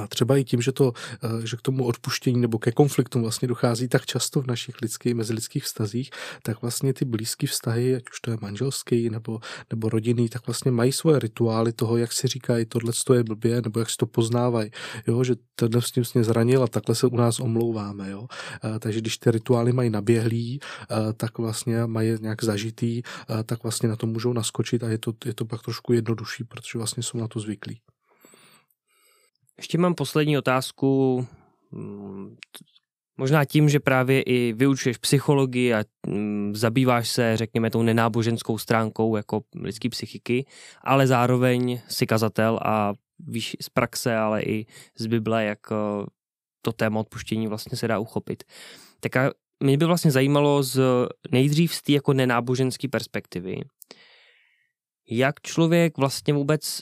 třeba 0.08 0.36
i 0.36 0.44
tím, 0.44 0.62
že, 0.62 0.72
to, 0.72 0.92
eh, 1.24 1.46
že 1.46 1.56
k 1.56 1.62
tomu 1.62 1.84
odpuštění 1.84 2.40
nebo 2.40 2.58
ke 2.58 2.72
konfliktům 2.72 3.22
vlastně 3.22 3.48
dochází 3.48 3.88
tak 3.88 4.06
často 4.06 4.42
v 4.42 4.46
našich 4.46 4.80
lidských, 4.82 5.14
mezilidských 5.14 5.64
vztazích, 5.64 6.10
tak 6.42 6.62
vlastně 6.62 6.94
ty 6.94 7.04
blízké 7.04 7.46
vztahy, 7.46 7.96
ať 7.96 8.02
už 8.12 8.20
to 8.20 8.30
je 8.30 8.36
manželský 8.40 9.10
nebo, 9.10 9.40
nebo 9.70 9.88
rodinný, 9.88 10.28
tak 10.28 10.46
vlastně 10.46 10.70
mají 10.70 10.92
svoje 10.92 11.18
rituály 11.18 11.72
toho, 11.72 11.96
jak 11.96 12.12
si 12.12 12.28
říkají, 12.28 12.64
tohle 12.66 12.92
je 13.14 13.24
blbě, 13.24 13.62
nebo 13.62 13.80
jak 13.80 13.90
si 13.90 13.96
to 13.96 14.06
poznávají, 14.06 14.70
jo, 15.06 15.24
že 15.24 15.34
tenhle 15.54 15.82
s 15.82 15.90
tím 15.90 16.04
mě 16.14 16.24
zranil 16.24 16.62
a 16.62 16.66
takhle 16.66 16.94
se 16.94 17.06
u 17.06 17.16
nás 17.16 17.40
omlouváme. 17.40 18.10
Jo. 18.10 18.26
A, 18.62 18.78
takže 18.78 19.00
když 19.00 19.18
ty 19.18 19.30
rituály 19.30 19.72
mají 19.72 19.90
naběhlý, 19.90 20.60
a, 20.88 21.12
tak 21.12 21.38
vlastně 21.38 21.86
mají 21.86 22.10
nějak 22.20 22.44
zažitý, 22.44 23.02
tak 23.46 23.62
vlastně 23.62 23.88
na 23.88 23.96
to 23.96 24.06
můžou 24.06 24.32
naskočit 24.32 24.82
a 24.82 24.88
je 24.88 24.98
to, 24.98 25.12
je 25.24 25.34
to 25.34 25.44
pak 25.44 25.62
trošku 25.62 25.92
jednodušší, 25.92 26.44
protože 26.44 26.78
vlastně 26.78 27.02
jsou 27.02 27.18
na 27.18 27.28
to 27.28 27.40
zvyklí. 27.40 27.80
Ještě 29.58 29.78
mám 29.78 29.94
poslední 29.94 30.38
otázku. 30.38 31.26
Mm, 31.70 32.36
možná 33.16 33.44
tím, 33.44 33.68
že 33.68 33.80
právě 33.80 34.22
i 34.22 34.52
vyučuješ 34.52 34.98
psychologii 34.98 35.74
a 35.74 35.84
mm, 36.06 36.56
zabýváš 36.56 37.08
se, 37.08 37.36
řekněme, 37.36 37.70
tou 37.70 37.82
nenáboženskou 37.82 38.58
stránkou 38.58 39.16
jako 39.16 39.40
lidské 39.54 39.88
psychiky, 39.88 40.46
ale 40.80 41.06
zároveň 41.06 41.80
si 41.88 42.06
kazatel 42.06 42.58
a 42.62 42.92
víš 43.18 43.56
z 43.60 43.68
praxe, 43.68 44.16
ale 44.16 44.42
i 44.42 44.66
z 44.98 45.06
Bible, 45.06 45.44
jak 45.44 45.58
eh, 45.72 46.06
to 46.62 46.72
téma 46.72 47.00
odpuštění 47.00 47.46
vlastně 47.46 47.78
se 47.78 47.88
dá 47.88 47.98
uchopit. 47.98 48.44
Tak 49.00 49.16
a 49.16 49.30
mě 49.60 49.76
by 49.76 49.84
vlastně 49.84 50.10
zajímalo 50.10 50.62
z 50.62 50.80
nejdřív 51.30 51.74
z 51.74 51.82
té 51.82 51.92
jako 51.92 52.12
nenáboženské 52.12 52.88
perspektivy, 52.88 53.60
jak 55.10 55.40
člověk 55.40 55.98
vlastně 55.98 56.34
vůbec 56.34 56.80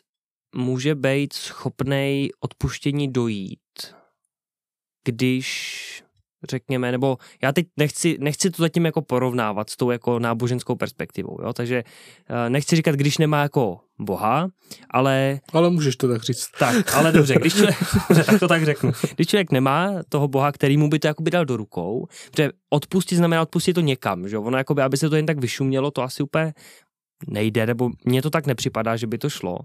může 0.57 0.95
být 0.95 1.33
schopný 1.33 2.29
odpuštění 2.40 3.12
dojít, 3.12 3.61
když 5.05 6.03
řekněme, 6.51 6.92
nebo 6.92 7.19
já 7.42 7.53
teď 7.53 7.66
nechci, 7.77 8.16
nechci 8.21 8.51
to 8.51 8.62
zatím 8.62 8.85
jako 8.85 9.03
porovnávat 9.03 9.71
s 9.71 9.77
tou 9.77 9.90
jako 9.90 10.19
náboženskou 10.19 10.75
perspektivou, 10.75 11.38
jo, 11.42 11.53
takže 11.53 11.85
uh, 12.31 12.37
nechci 12.49 12.77
říkat, 12.77 12.95
když 12.95 13.19
nemá 13.19 13.42
jako 13.42 13.81
Boha, 13.99 14.49
ale... 14.90 15.40
Ale 15.53 15.71
můžeš 15.71 15.97
to 15.97 16.09
tak 16.09 16.23
říct. 16.23 16.49
Tak, 16.59 16.95
ale 16.95 17.12
dobře, 17.12 17.35
když 17.35 17.55
člověk, 17.55 17.77
tak 18.27 18.40
to 18.40 18.49
tak 18.49 18.64
řeknu. 18.64 18.92
Když 19.14 19.27
člověk 19.27 19.53
nemá 19.53 19.90
toho 20.09 20.29
Boha, 20.29 20.53
který 20.53 20.77
mu 20.77 20.88
by 20.88 20.99
to 20.99 21.07
jakoby 21.07 21.31
dal 21.31 21.45
do 21.45 21.57
rukou, 21.57 22.07
protože 22.31 22.51
odpustit 22.71 23.16
znamená 23.16 23.42
odpustit 23.42 23.75
to 23.75 23.81
někam, 23.81 24.29
že 24.29 24.38
ono 24.38 24.59
jakoby, 24.59 24.83
aby 24.83 24.97
se 24.97 25.09
to 25.09 25.16
jen 25.16 25.27
tak 25.27 25.38
vyšumělo, 25.38 25.90
to 25.90 26.03
asi 26.03 26.23
úplně 26.23 26.55
nejde, 27.29 27.66
nebo 27.66 27.90
mně 28.05 28.23
to 28.23 28.31
tak 28.31 28.47
nepřipadá, 28.47 28.97
že 28.97 29.07
by 29.07 29.19
to 29.19 29.31
šlo. 29.31 29.59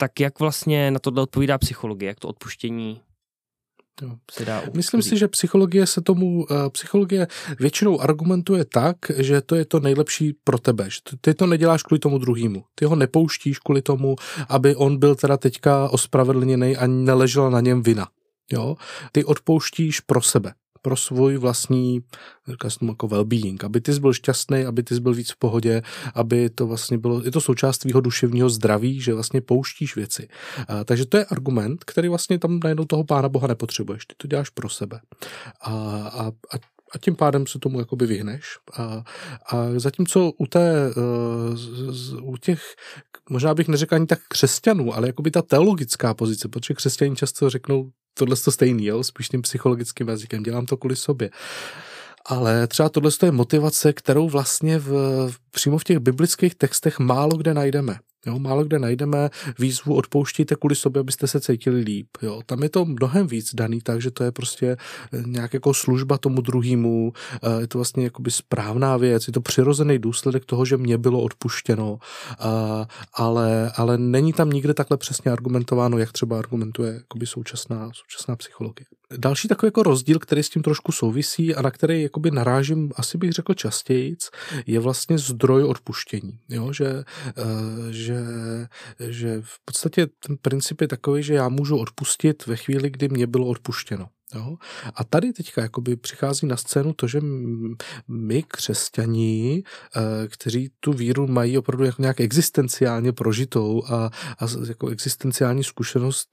Tak 0.00 0.20
jak 0.20 0.40
vlastně 0.40 0.90
na 0.90 0.98
tohle 0.98 1.22
odpovídá 1.22 1.58
psychologie, 1.58 2.08
jak 2.08 2.20
to 2.20 2.28
odpuštění. 2.28 3.00
Se 4.30 4.44
dá 4.44 4.62
Myslím 4.74 5.02
si, 5.02 5.18
že 5.18 5.28
psychologie 5.28 5.86
se 5.86 6.00
tomu, 6.00 6.36
uh, 6.36 6.68
psychologie 6.68 7.26
většinou 7.60 8.00
argumentuje 8.00 8.64
tak, 8.64 8.96
že 9.16 9.40
to 9.40 9.54
je 9.54 9.64
to 9.64 9.80
nejlepší 9.80 10.32
pro 10.44 10.58
tebe. 10.58 10.90
Že 10.90 11.00
ty 11.20 11.34
to 11.34 11.46
neděláš 11.46 11.82
kvůli 11.82 11.98
tomu 11.98 12.18
druhému. 12.18 12.64
Ty 12.74 12.84
ho 12.84 12.96
nepouštíš 12.96 13.58
kvůli 13.58 13.82
tomu, 13.82 14.16
aby 14.48 14.76
on 14.76 14.96
byl 14.96 15.14
teda 15.14 15.36
teďka 15.36 15.88
ospravedlněný 15.88 16.76
a 16.76 16.86
neležela 16.86 17.50
na 17.50 17.60
něm 17.60 17.82
vina. 17.82 18.08
Jo? 18.52 18.76
Ty 19.12 19.24
odpouštíš 19.24 20.00
pro 20.00 20.22
sebe 20.22 20.54
pro 20.82 20.96
svůj 20.96 21.36
vlastní, 21.36 22.00
říká 22.48 22.70
se 22.70 22.78
tomu 22.78 22.92
jako 22.92 23.06
well-being, 23.06 23.64
aby 23.64 23.80
ty 23.80 23.94
jsi 23.94 24.00
byl 24.00 24.12
šťastný, 24.12 24.64
aby 24.64 24.82
ty 24.82 24.94
jsi 24.94 25.00
byl 25.00 25.14
víc 25.14 25.30
v 25.30 25.36
pohodě, 25.36 25.82
aby 26.14 26.50
to 26.50 26.66
vlastně 26.66 26.98
bylo, 26.98 27.22
je 27.24 27.30
to 27.30 27.40
součást 27.40 27.78
tvýho 27.78 28.00
duševního 28.00 28.50
zdraví, 28.50 29.00
že 29.00 29.14
vlastně 29.14 29.40
pouštíš 29.40 29.96
věci. 29.96 30.28
A, 30.68 30.84
takže 30.84 31.06
to 31.06 31.16
je 31.16 31.24
argument, 31.24 31.84
který 31.84 32.08
vlastně 32.08 32.38
tam 32.38 32.60
najednou 32.64 32.84
toho 32.84 33.04
pána 33.04 33.28
boha 33.28 33.46
nepotřebuješ, 33.46 34.06
ty 34.06 34.14
to 34.16 34.26
děláš 34.28 34.50
pro 34.50 34.68
sebe. 34.68 35.00
A, 35.60 35.72
a, 35.72 36.26
a 36.26 36.58
a 36.94 36.98
tím 36.98 37.16
pádem 37.16 37.46
se 37.46 37.58
tomu 37.58 37.78
jakoby 37.78 38.06
vyhneš. 38.06 38.44
A, 38.76 39.04
a 39.46 39.66
zatímco 39.76 40.32
u, 40.38 40.46
té, 40.46 40.90
eh, 40.90 42.20
u 42.22 42.36
těch, 42.36 42.62
možná 43.30 43.54
bych 43.54 43.68
neřekl 43.68 43.94
ani 43.94 44.06
tak 44.06 44.18
křesťanů, 44.28 44.94
ale 44.94 45.06
jakoby 45.06 45.30
ta 45.30 45.42
teologická 45.42 46.14
pozice, 46.14 46.48
protože 46.48 46.74
křesťaní 46.74 47.16
často 47.16 47.50
řeknou 47.50 47.90
tohle 48.18 48.36
to 48.36 48.52
stejný, 48.52 48.86
jo, 48.86 49.04
spíš 49.04 49.28
tím 49.28 49.42
psychologickým 49.42 50.08
jazykem, 50.08 50.42
dělám 50.42 50.66
to 50.66 50.76
kvůli 50.76 50.96
sobě. 50.96 51.30
Ale 52.26 52.66
třeba 52.66 52.88
tohle 52.88 53.10
je 53.22 53.32
motivace, 53.32 53.92
kterou 53.92 54.28
vlastně 54.28 54.78
v, 54.78 55.30
přímo 55.50 55.78
v 55.78 55.84
těch 55.84 55.98
biblických 55.98 56.54
textech 56.54 56.98
málo 56.98 57.36
kde 57.36 57.54
najdeme. 57.54 57.98
Jo, 58.26 58.38
málo 58.38 58.64
kde 58.64 58.78
najdeme 58.78 59.30
výzvu 59.58 59.94
odpouštíte 59.94 60.54
kvůli 60.54 60.74
sobě, 60.76 61.00
abyste 61.00 61.26
se 61.26 61.40
cítili 61.40 61.80
líp. 61.80 62.08
Jo. 62.22 62.42
Tam 62.46 62.62
je 62.62 62.68
to 62.68 62.84
mnohem 62.84 63.26
víc 63.26 63.54
daný, 63.54 63.80
takže 63.80 64.10
to 64.10 64.24
je 64.24 64.32
prostě 64.32 64.76
eh, 65.12 65.22
nějak 65.26 65.54
jako 65.54 65.74
služba 65.74 66.18
tomu 66.18 66.40
druhému, 66.40 67.12
eh, 67.42 67.60
je 67.60 67.68
to 67.68 67.78
vlastně 67.78 68.04
jakoby 68.04 68.30
správná 68.30 68.96
věc, 68.96 69.26
je 69.26 69.32
to 69.32 69.40
přirozený 69.40 69.98
důsledek 69.98 70.44
toho, 70.44 70.64
že 70.64 70.76
mě 70.76 70.98
bylo 70.98 71.22
odpuštěno, 71.22 71.98
eh, 72.32 72.86
ale, 73.14 73.72
ale 73.76 73.98
není 73.98 74.32
tam 74.32 74.50
nikde 74.50 74.74
takhle 74.74 74.96
přesně 74.96 75.30
argumentováno, 75.30 75.98
jak 75.98 76.12
třeba 76.12 76.38
argumentuje 76.38 76.94
jakoby 76.94 77.26
současná, 77.26 77.90
současná 77.94 78.36
psychologie. 78.36 78.97
Další 79.16 79.48
takový 79.48 79.68
jako 79.68 79.82
rozdíl, 79.82 80.18
který 80.18 80.42
s 80.42 80.50
tím 80.50 80.62
trošku 80.62 80.92
souvisí 80.92 81.54
a 81.54 81.62
na 81.62 81.70
který 81.70 82.02
jakoby 82.02 82.30
narážím, 82.30 82.92
asi 82.96 83.18
bych 83.18 83.32
řekl 83.32 83.54
častěji, 83.54 84.16
je 84.66 84.80
vlastně 84.80 85.18
zdroj 85.18 85.64
odpuštění. 85.64 86.38
Jo? 86.48 86.72
Že, 86.72 87.04
že 87.90 88.18
že, 89.00 89.40
v 89.42 89.64
podstatě 89.64 90.06
ten 90.06 90.36
princip 90.36 90.80
je 90.80 90.88
takový, 90.88 91.22
že 91.22 91.34
já 91.34 91.48
můžu 91.48 91.76
odpustit 91.76 92.46
ve 92.46 92.56
chvíli, 92.56 92.90
kdy 92.90 93.08
mě 93.08 93.26
bylo 93.26 93.46
odpuštěno. 93.46 94.08
Jo? 94.34 94.56
A 94.94 95.04
tady 95.04 95.32
teďka 95.32 95.62
jakoby 95.62 95.96
přichází 95.96 96.46
na 96.46 96.56
scénu 96.56 96.92
to, 96.92 97.06
že 97.06 97.20
my, 98.08 98.42
křesťaní, 98.48 99.64
eh, 99.96 100.28
kteří 100.28 100.70
tu 100.80 100.92
víru 100.92 101.26
mají 101.26 101.58
opravdu 101.58 101.84
jako 101.84 102.02
nějak 102.02 102.20
existenciálně 102.20 103.12
prožitou 103.12 103.84
a, 103.86 104.10
a 104.38 104.46
jako 104.68 104.88
existenciální 104.88 105.64
zkušenost 105.64 106.28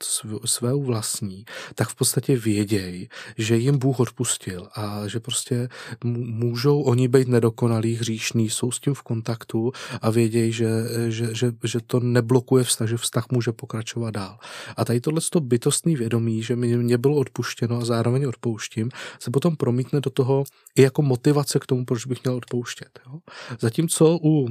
svou 0.46 0.84
vlastní, 0.84 1.46
tak 1.76 1.90
v 1.90 1.96
podstatě 1.96 2.38
vědějí, 2.38 3.10
že 3.38 3.58
jim 3.58 3.78
Bůh 3.78 4.00
odpustil 4.00 4.68
a 4.76 5.08
že 5.08 5.20
prostě 5.20 5.70
můžou 6.04 6.82
oni 6.82 7.08
být 7.08 7.28
nedokonalí, 7.28 7.96
hříšní, 7.96 8.50
jsou 8.50 8.72
s 8.72 8.80
tím 8.80 8.94
v 8.94 9.02
kontaktu 9.02 9.72
a 10.02 10.10
vědějí, 10.10 10.52
že, 10.52 10.70
že, 11.08 11.36
že, 11.36 11.52
že 11.64 11.80
to 11.88 12.00
neblokuje 12.00 12.64
vztah, 12.64 12.90
že 12.90 12.98
vztah 12.98 13.26
může 13.32 13.52
pokračovat 13.52 14.12
dál. 14.12 14.38
A 14.78 14.86
tady 14.86 15.02
tohle 15.02 15.22
bytostný 15.40 15.96
vědomí, 15.96 16.44
že 16.44 16.56
mě 16.56 16.98
bylo 16.98 17.16
odpuštěno 17.16 17.85
zároveň 17.86 18.26
odpouštím, 18.26 18.90
se 19.20 19.32
potom 19.32 19.56
promítne 19.56 20.02
do 20.02 20.10
toho 20.10 20.44
i 20.76 20.82
jako 20.82 21.02
motivace 21.02 21.60
k 21.60 21.66
tomu, 21.66 21.86
proč 21.86 22.06
bych 22.06 22.24
měl 22.24 22.36
odpouštět. 22.36 23.00
Jo? 23.08 23.20
Zatímco 23.60 24.18
u 24.24 24.48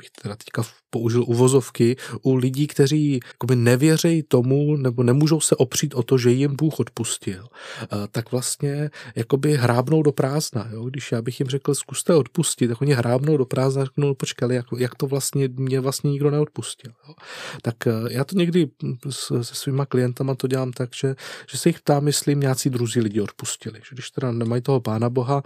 bych 0.00 0.10
teda 0.22 0.36
teďka 0.36 0.62
použil 0.90 1.24
uvozovky, 1.26 1.96
u 2.22 2.34
lidí, 2.34 2.66
kteří 2.66 3.20
nevěřejí 3.54 4.22
tomu 4.22 4.76
nebo 4.76 5.02
nemůžou 5.02 5.40
se 5.40 5.56
opřít 5.56 5.94
o 5.94 6.02
to, 6.02 6.18
že 6.18 6.30
jim 6.30 6.56
Bůh 6.56 6.80
odpustil, 6.80 7.46
eh, 7.82 7.86
tak 8.10 8.32
vlastně 8.32 8.90
jakoby 9.16 9.56
hrábnou 9.56 10.02
do 10.02 10.12
prázdna. 10.12 10.68
Jo? 10.72 10.84
Když 10.84 11.12
já 11.12 11.22
bych 11.22 11.40
jim 11.40 11.48
řekl, 11.48 11.74
zkuste 11.74 12.14
odpustit, 12.14 12.68
tak 12.68 12.82
oni 12.82 12.92
hrábnou 12.92 13.36
do 13.36 13.44
prázdna 13.44 13.82
a 13.82 13.84
řeknou, 13.84 14.08
no, 14.08 14.14
počkali, 14.14 14.54
jak, 14.54 14.66
jak 14.78 14.94
to 14.94 15.06
vlastně 15.06 15.48
mě 15.56 15.80
vlastně 15.80 16.10
nikdo 16.10 16.30
neodpustil. 16.30 16.92
Jo? 17.08 17.14
Tak 17.62 17.86
eh, 17.86 17.92
já 18.10 18.24
to 18.24 18.36
někdy 18.36 18.68
se 19.10 19.44
svýma 19.44 19.86
klientama 19.86 20.34
to 20.34 20.46
dělám 20.46 20.72
tak, 20.72 20.90
že, 20.94 21.14
že 21.50 21.58
se 21.58 21.68
jich 21.68 21.80
ptám, 21.80 22.06
jestli 22.06 22.36
nějací 22.36 22.70
druzí 22.70 23.00
lidi 23.00 23.20
odpustili. 23.20 23.80
Že 23.88 23.94
když 23.94 24.10
teda 24.10 24.32
nemají 24.32 24.62
toho 24.62 24.80
Pána 24.80 25.10
Boha, 25.10 25.42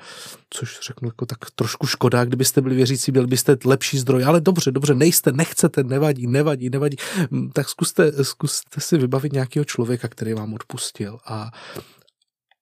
což 0.50 0.78
řeknu 0.87 1.08
jako 1.08 1.26
tak 1.26 1.38
trošku 1.54 1.87
škoda, 1.87 2.24
kdybyste 2.24 2.61
byli 2.61 2.74
věřící, 2.74 3.12
byli 3.12 3.26
byste 3.26 3.56
lepší 3.64 3.98
zdroj, 3.98 4.24
ale 4.24 4.38
dobře, 4.40 4.72
dobře, 4.72 4.94
nejste, 4.94 5.33
nechcete, 5.33 5.85
nevadí, 5.85 6.27
nevadí, 6.27 6.70
nevadí, 6.70 6.96
hm, 7.31 7.51
tak 7.55 7.68
zkuste, 7.68 8.24
zkuste 8.24 8.81
si 8.81 8.98
vybavit 8.98 9.33
nějakého 9.33 9.64
člověka, 9.64 10.09
který 10.09 10.35
vám 10.35 10.55
odpustil 10.55 11.18
a 11.27 11.51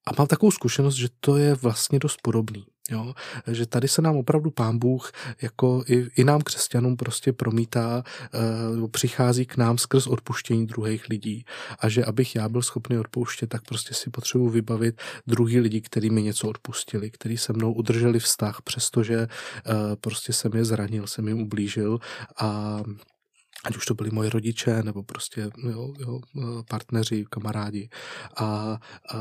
a 0.09 0.11
mám 0.19 0.27
takovou 0.27 0.51
zkušenost, 0.51 0.95
že 0.95 1.09
to 1.21 1.37
je 1.37 1.55
vlastně 1.55 1.99
dost 1.99 2.19
podobný. 2.23 2.67
Jo? 2.91 3.15
Že 3.47 3.67
tady 3.67 3.89
se 3.89 4.03
nám 4.03 4.17
opravdu 4.17 4.51
pán 4.51 4.79
Bůh 4.79 5.13
jako 5.43 5.85
i, 5.89 6.09
i 6.17 6.25
nám 6.25 6.41
křesťanům 6.41 6.97
prostě 6.97 7.33
promítá, 7.33 8.05
uh, 8.81 8.89
přichází 8.89 9.47
k 9.47 9.57
nám 9.57 9.79
skrz 9.79 10.07
odpuštění 10.07 10.67
druhých 10.67 11.09
lidí 11.09 11.45
a 11.79 11.89
že 11.89 12.05
abych 12.05 12.37
já 12.37 12.49
byl 12.49 12.63
schopný 12.63 12.99
odpouštět, 12.99 13.47
tak 13.47 13.63
prostě 13.63 13.95
si 13.95 14.11
potřebuji 14.11 14.49
vybavit 14.49 15.01
druhý 15.27 15.61
lidi, 15.61 15.81
kteří 15.81 16.11
mi 16.11 16.23
něco 16.23 16.49
odpustili, 16.49 17.11
kteří 17.11 17.37
se 17.37 17.53
mnou 17.53 17.73
udrželi 17.73 18.19
vztah, 18.19 18.63
přestože 18.63 19.19
uh, 19.19 19.75
prostě 20.01 20.33
jsem 20.33 20.53
je 20.55 20.65
zranil, 20.65 21.07
jsem 21.07 21.29
jim 21.29 21.41
ublížil 21.41 22.01
a 22.37 22.81
ať 23.67 23.77
už 23.77 23.87
to 23.87 23.95
byli 23.95 24.11
moji 24.11 24.31
rodiče, 24.31 24.83
nebo 24.83 25.03
prostě 25.03 25.51
jo, 25.71 25.93
jo, 25.99 26.21
partneři, 26.69 27.25
kamarádi. 27.31 27.89
A, 28.37 28.45
a, 28.45 29.19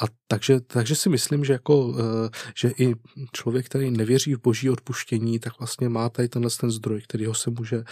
a 0.00 0.04
takže, 0.26 0.60
takže 0.60 0.94
si 0.94 1.08
myslím, 1.08 1.44
že, 1.44 1.52
jako, 1.52 1.94
e, 1.98 2.30
že 2.54 2.72
i 2.78 2.94
člověk, 3.32 3.66
který 3.66 3.90
nevěří 3.90 4.34
v 4.34 4.42
boží 4.42 4.70
odpuštění, 4.70 5.38
tak 5.38 5.58
vlastně 5.58 5.88
má 5.88 6.08
tady 6.08 6.28
tenhle 6.28 6.50
ten 6.60 6.70
zdroj, 6.70 7.02
který 7.02 7.26
ho 7.26 7.34
se 7.34 7.50
může 7.50 7.76
e, 7.76 7.84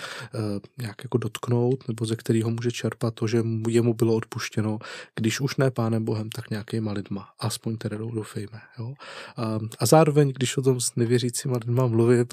nějak 0.79 1.05
jako 1.05 1.19
dotknout, 1.19 1.89
nebo 1.89 2.07
ze 2.07 2.17
kterého 2.17 2.51
může 2.51 2.71
čerpat 2.71 3.15
to, 3.15 3.27
že 3.27 3.43
jemu 3.69 3.95
bylo 3.95 4.15
odpuštěno, 4.15 4.79
když 5.15 5.41
už 5.41 5.57
ne 5.57 5.71
pánem 5.71 6.05
Bohem, 6.05 6.31
tak 6.31 6.51
nějakýma 6.51 6.93
lidma. 6.93 7.29
Aspoň 7.39 7.77
tedy 7.77 7.99
doufejme. 7.99 8.61
Jo? 8.79 8.95
A, 9.37 9.59
a 9.79 9.87
zároveň, 9.87 10.33
když 10.33 10.57
o 10.57 10.63
tom 10.63 10.81
s 10.81 10.95
nevěřícíma 10.97 11.57
lidma 11.57 11.87
mluvím, 11.87 12.27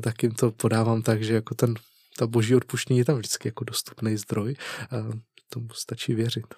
tak 0.00 0.22
jim 0.22 0.32
to 0.32 0.50
podávám 0.50 1.02
tak, 1.02 1.22
že 1.22 1.34
jako 1.34 1.54
ten 1.54 1.74
ta 2.18 2.26
boží 2.26 2.54
odpuštění 2.54 2.98
je 2.98 3.04
tam 3.04 3.16
vždycky 3.16 3.48
jako 3.48 3.64
dostupný 3.64 4.16
zdroj. 4.16 4.54
A 4.90 4.96
tomu 5.48 5.68
stačí 5.68 6.14
věřit. 6.14 6.54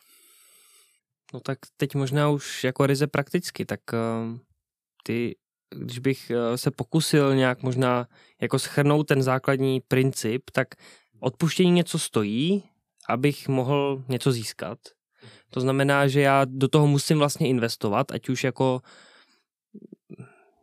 No 1.34 1.40
tak 1.40 1.58
teď 1.76 1.94
možná 1.94 2.28
už 2.28 2.64
jako 2.64 2.86
ryze 2.86 3.06
prakticky, 3.06 3.64
tak 3.64 3.80
uh, 3.92 4.38
ty, 5.02 5.36
když 5.74 5.98
bych 5.98 6.30
uh, 6.30 6.56
se 6.56 6.70
pokusil 6.70 7.34
nějak 7.34 7.62
možná 7.62 8.06
jako 8.40 8.58
schrnout 8.58 9.06
ten 9.06 9.22
základní 9.22 9.80
princip, 9.80 10.50
tak 10.52 10.68
odpuštění 11.20 11.70
něco 11.70 11.98
stojí, 11.98 12.64
abych 13.08 13.48
mohl 13.48 14.04
něco 14.08 14.32
získat. 14.32 14.78
To 15.50 15.60
znamená, 15.60 16.08
že 16.08 16.20
já 16.20 16.44
do 16.44 16.68
toho 16.68 16.86
musím 16.86 17.18
vlastně 17.18 17.48
investovat, 17.48 18.12
ať 18.12 18.28
už 18.28 18.44
jako 18.44 18.80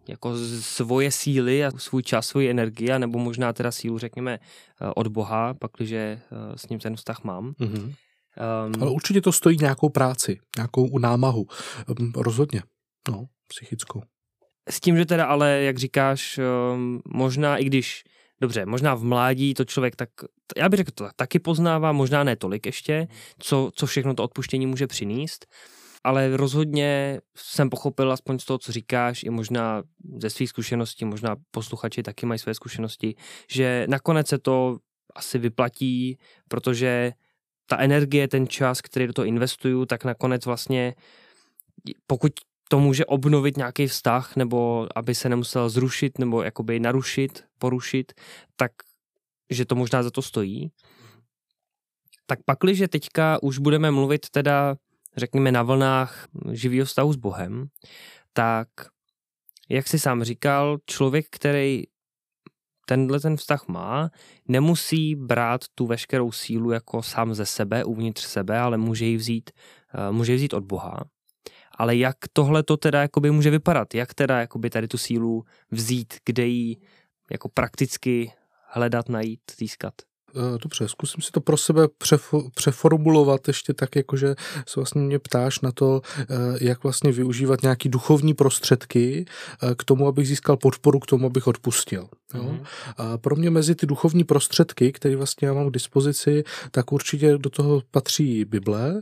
jako 0.07 0.37
svoje 0.61 1.11
síly 1.11 1.65
a 1.65 1.71
svůj 1.77 2.03
čas, 2.03 2.27
svoji 2.27 2.49
energii, 2.49 2.99
nebo 2.99 3.19
možná 3.19 3.53
teda 3.53 3.71
sílu, 3.71 3.97
řekněme, 3.97 4.39
eh, 4.39 4.91
od 4.95 5.07
Boha, 5.07 5.53
pakliže 5.53 5.97
eh, 5.97 6.57
s 6.57 6.69
ním 6.69 6.79
ten 6.79 6.95
vztah 6.95 7.23
mám. 7.23 7.51
Mm-hmm. 7.51 7.93
Um, 8.67 8.81
Ale 8.81 8.91
určitě 8.91 9.21
to 9.21 9.31
stojí 9.31 9.57
nějakou 9.61 9.89
práci, 9.89 10.39
nějakou 10.57 10.99
námahu. 10.99 11.45
Ehm, 11.99 12.11
rozhodně, 12.15 12.63
no, 13.09 13.25
psychickou. 13.47 14.01
S 14.69 14.79
tím, 14.79 14.97
že 14.97 15.05
teda 15.05 15.25
ale, 15.25 15.61
jak 15.61 15.77
říkáš, 15.77 16.37
ehm, 16.37 16.99
možná 17.05 17.57
i 17.57 17.63
když, 17.65 18.03
dobře, 18.41 18.65
možná 18.65 18.95
v 18.95 19.03
mládí 19.03 19.53
to 19.53 19.65
člověk 19.65 19.95
tak, 19.95 20.09
já 20.57 20.69
bych 20.69 20.77
řekl 20.77 20.91
to 20.95 21.09
taky 21.15 21.39
poznává, 21.39 21.91
možná 21.91 22.23
ne 22.23 22.35
tolik 22.35 22.65
ještě, 22.65 23.07
co, 23.39 23.71
co 23.75 23.85
všechno 23.85 24.13
to 24.13 24.23
odpuštění 24.23 24.65
může 24.65 24.87
přinést, 24.87 25.45
ale 26.03 26.37
rozhodně 26.37 27.21
jsem 27.35 27.69
pochopil 27.69 28.11
aspoň 28.11 28.39
z 28.39 28.45
toho, 28.45 28.57
co 28.57 28.71
říkáš, 28.71 29.23
i 29.23 29.29
možná 29.29 29.83
ze 30.17 30.29
svých 30.29 30.49
zkušeností, 30.49 31.05
možná 31.05 31.35
posluchači 31.51 32.03
taky 32.03 32.25
mají 32.25 32.39
své 32.39 32.53
zkušenosti, 32.53 33.15
že 33.49 33.85
nakonec 33.89 34.27
se 34.27 34.37
to 34.37 34.77
asi 35.15 35.37
vyplatí, 35.39 36.17
protože 36.47 37.11
ta 37.65 37.77
energie, 37.77 38.27
ten 38.27 38.47
čas, 38.47 38.81
který 38.81 39.07
do 39.07 39.13
toho 39.13 39.25
investuju, 39.25 39.85
tak 39.85 40.03
nakonec 40.03 40.45
vlastně, 40.45 40.95
pokud 42.07 42.33
to 42.69 42.79
může 42.79 43.05
obnovit 43.05 43.57
nějaký 43.57 43.87
vztah, 43.87 44.35
nebo 44.35 44.87
aby 44.95 45.15
se 45.15 45.29
nemusel 45.29 45.69
zrušit, 45.69 46.19
nebo 46.19 46.43
jakoby 46.43 46.79
narušit, 46.79 47.43
porušit, 47.57 48.13
tak 48.55 48.71
že 49.49 49.65
to 49.65 49.75
možná 49.75 50.03
za 50.03 50.11
to 50.11 50.21
stojí. 50.21 50.71
Tak 52.25 52.39
pakliže 52.45 52.87
teďka 52.87 53.43
už 53.43 53.57
budeme 53.57 53.91
mluvit 53.91 54.29
teda 54.29 54.75
řekněme, 55.17 55.51
na 55.51 55.63
vlnách 55.63 56.27
živého 56.51 56.85
vztahu 56.85 57.13
s 57.13 57.15
Bohem, 57.15 57.67
tak, 58.33 58.67
jak 59.69 59.87
si 59.87 59.99
sám 59.99 60.23
říkal, 60.23 60.77
člověk, 60.85 61.25
který 61.31 61.83
tenhle 62.85 63.19
ten 63.19 63.37
vztah 63.37 63.67
má, 63.67 64.09
nemusí 64.47 65.15
brát 65.15 65.61
tu 65.75 65.87
veškerou 65.87 66.31
sílu 66.31 66.71
jako 66.71 67.03
sám 67.03 67.33
ze 67.33 67.45
sebe, 67.45 67.83
uvnitř 67.83 68.25
sebe, 68.25 68.59
ale 68.59 68.77
může 68.77 69.05
ji 69.05 69.17
vzít, 69.17 69.51
eh, 69.93 70.11
může 70.11 70.31
ji 70.31 70.35
vzít 70.35 70.53
od 70.53 70.63
Boha. 70.63 71.03
Ale 71.77 71.95
jak 71.95 72.15
tohle 72.33 72.63
to 72.63 72.77
teda 72.77 73.01
jakoby 73.01 73.31
může 73.31 73.49
vypadat? 73.49 73.95
Jak 73.95 74.13
teda 74.13 74.39
jakoby 74.39 74.69
tady 74.69 74.87
tu 74.87 74.97
sílu 74.97 75.43
vzít, 75.71 76.13
kde 76.25 76.45
ji 76.45 76.77
jako 77.31 77.49
prakticky 77.49 78.31
hledat, 78.71 79.09
najít, 79.09 79.41
získat? 79.57 79.93
Eh, 80.35 80.57
dobře, 80.61 80.87
zkusím 80.87 81.21
si 81.21 81.31
to 81.31 81.41
pro 81.41 81.57
sebe 81.57 81.87
přeformulovat 82.55 83.47
ještě 83.47 83.73
tak, 83.73 83.95
jakože 83.95 84.35
se 84.67 84.79
vlastně 84.79 85.01
mě 85.01 85.19
ptáš 85.19 85.61
na 85.61 85.71
to, 85.71 86.01
eh, 86.19 86.25
jak 86.61 86.83
vlastně 86.83 87.11
využívat 87.11 87.61
nějaký 87.61 87.89
duchovní 87.89 88.33
prostředky 88.33 89.25
eh, 89.63 89.75
k 89.75 89.83
tomu, 89.83 90.07
abych 90.07 90.27
získal 90.27 90.57
podporu, 90.57 90.99
k 90.99 91.05
tomu, 91.05 91.25
abych 91.25 91.47
odpustil. 91.47 92.07
Jo? 92.33 92.43
Mm. 92.43 92.63
A 92.97 93.17
pro 93.17 93.35
mě 93.35 93.49
mezi 93.49 93.75
ty 93.75 93.85
duchovní 93.85 94.23
prostředky, 94.23 94.91
které 94.91 95.15
vlastně 95.15 95.47
já 95.47 95.53
mám 95.53 95.69
k 95.69 95.73
dispozici, 95.73 96.43
tak 96.71 96.91
určitě 96.91 97.37
do 97.37 97.49
toho 97.49 97.81
patří 97.91 98.45
Bible, 98.45 99.01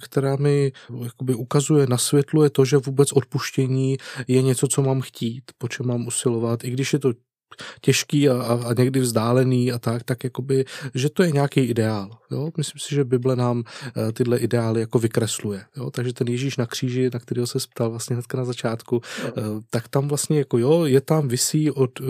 která 0.00 0.36
mi 0.36 0.72
jakoby 1.04 1.34
ukazuje, 1.34 1.86
nasvětluje 1.86 2.50
to, 2.50 2.64
že 2.64 2.76
vůbec 2.76 3.12
odpuštění 3.12 3.96
je 4.28 4.42
něco, 4.42 4.68
co 4.68 4.82
mám 4.82 5.00
chtít, 5.00 5.42
po 5.58 5.68
čem 5.68 5.86
mám 5.86 6.06
usilovat, 6.06 6.64
i 6.64 6.70
když 6.70 6.92
je 6.92 6.98
to 6.98 7.12
těžký 7.80 8.28
a, 8.28 8.42
a, 8.42 8.68
a 8.68 8.74
někdy 8.78 9.00
vzdálený 9.00 9.72
a 9.72 9.78
tak, 9.78 10.02
tak 10.02 10.24
jakoby, 10.24 10.64
že 10.94 11.10
to 11.10 11.22
je 11.22 11.30
nějaký 11.30 11.60
ideál. 11.60 12.10
Jo? 12.30 12.50
Myslím 12.56 12.78
si, 12.78 12.94
že 12.94 13.04
Bible 13.04 13.36
nám 13.36 13.58
uh, 13.58 14.12
tyhle 14.12 14.38
ideály 14.38 14.80
jako 14.80 14.98
vykresluje. 14.98 15.64
Jo? 15.76 15.90
Takže 15.90 16.12
ten 16.12 16.28
Ježíš 16.28 16.56
na 16.56 16.66
kříži, 16.66 17.10
na 17.12 17.20
kterého 17.20 17.46
se 17.46 17.58
ptal 17.74 17.90
vlastně 17.90 18.14
hnedka 18.14 18.38
na 18.38 18.44
začátku, 18.44 18.96
uh, 18.96 19.02
tak 19.70 19.88
tam 19.88 20.08
vlastně 20.08 20.38
jako 20.38 20.58
jo, 20.58 20.84
je 20.84 21.00
tam 21.00 21.28
vysí 21.28 21.70
od, 21.70 22.00
uh, 22.00 22.08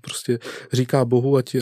prostě 0.00 0.38
říká 0.72 1.04
Bohu, 1.04 1.36
ať, 1.36 1.56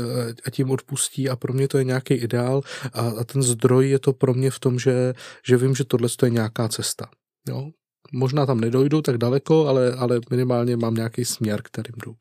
ať 0.47 0.59
jim 0.59 0.71
odpustí 0.71 1.29
a 1.29 1.37
pro 1.37 1.53
mě 1.53 1.69
to 1.69 1.79
je 1.79 1.85
nějaký 1.85 2.15
ideál 2.15 2.63
a, 2.93 3.01
a 3.01 3.25
ten 3.25 3.43
zdroj 3.43 3.91
je 3.91 3.99
to 3.99 4.13
pro 4.13 4.35
mě 4.35 4.51
v 4.51 4.59
tom, 4.59 4.79
že, 4.79 5.15
že 5.47 5.57
vím, 5.57 5.75
že 5.75 5.85
tohle 5.85 6.09
je 6.23 6.31
nějaká 6.31 6.69
cesta. 6.69 7.09
Jo? 7.49 7.71
Možná 8.13 8.47
tam 8.47 8.61
nedojdu 8.61 9.03
tak 9.03 9.19
daleko, 9.19 9.67
ale, 9.69 9.93
ale 9.93 10.21
minimálně 10.31 10.77
mám 10.77 10.95
nějaký 10.95 11.25
směr, 11.25 11.61
kterým 11.63 11.95
jdu. 12.05 12.15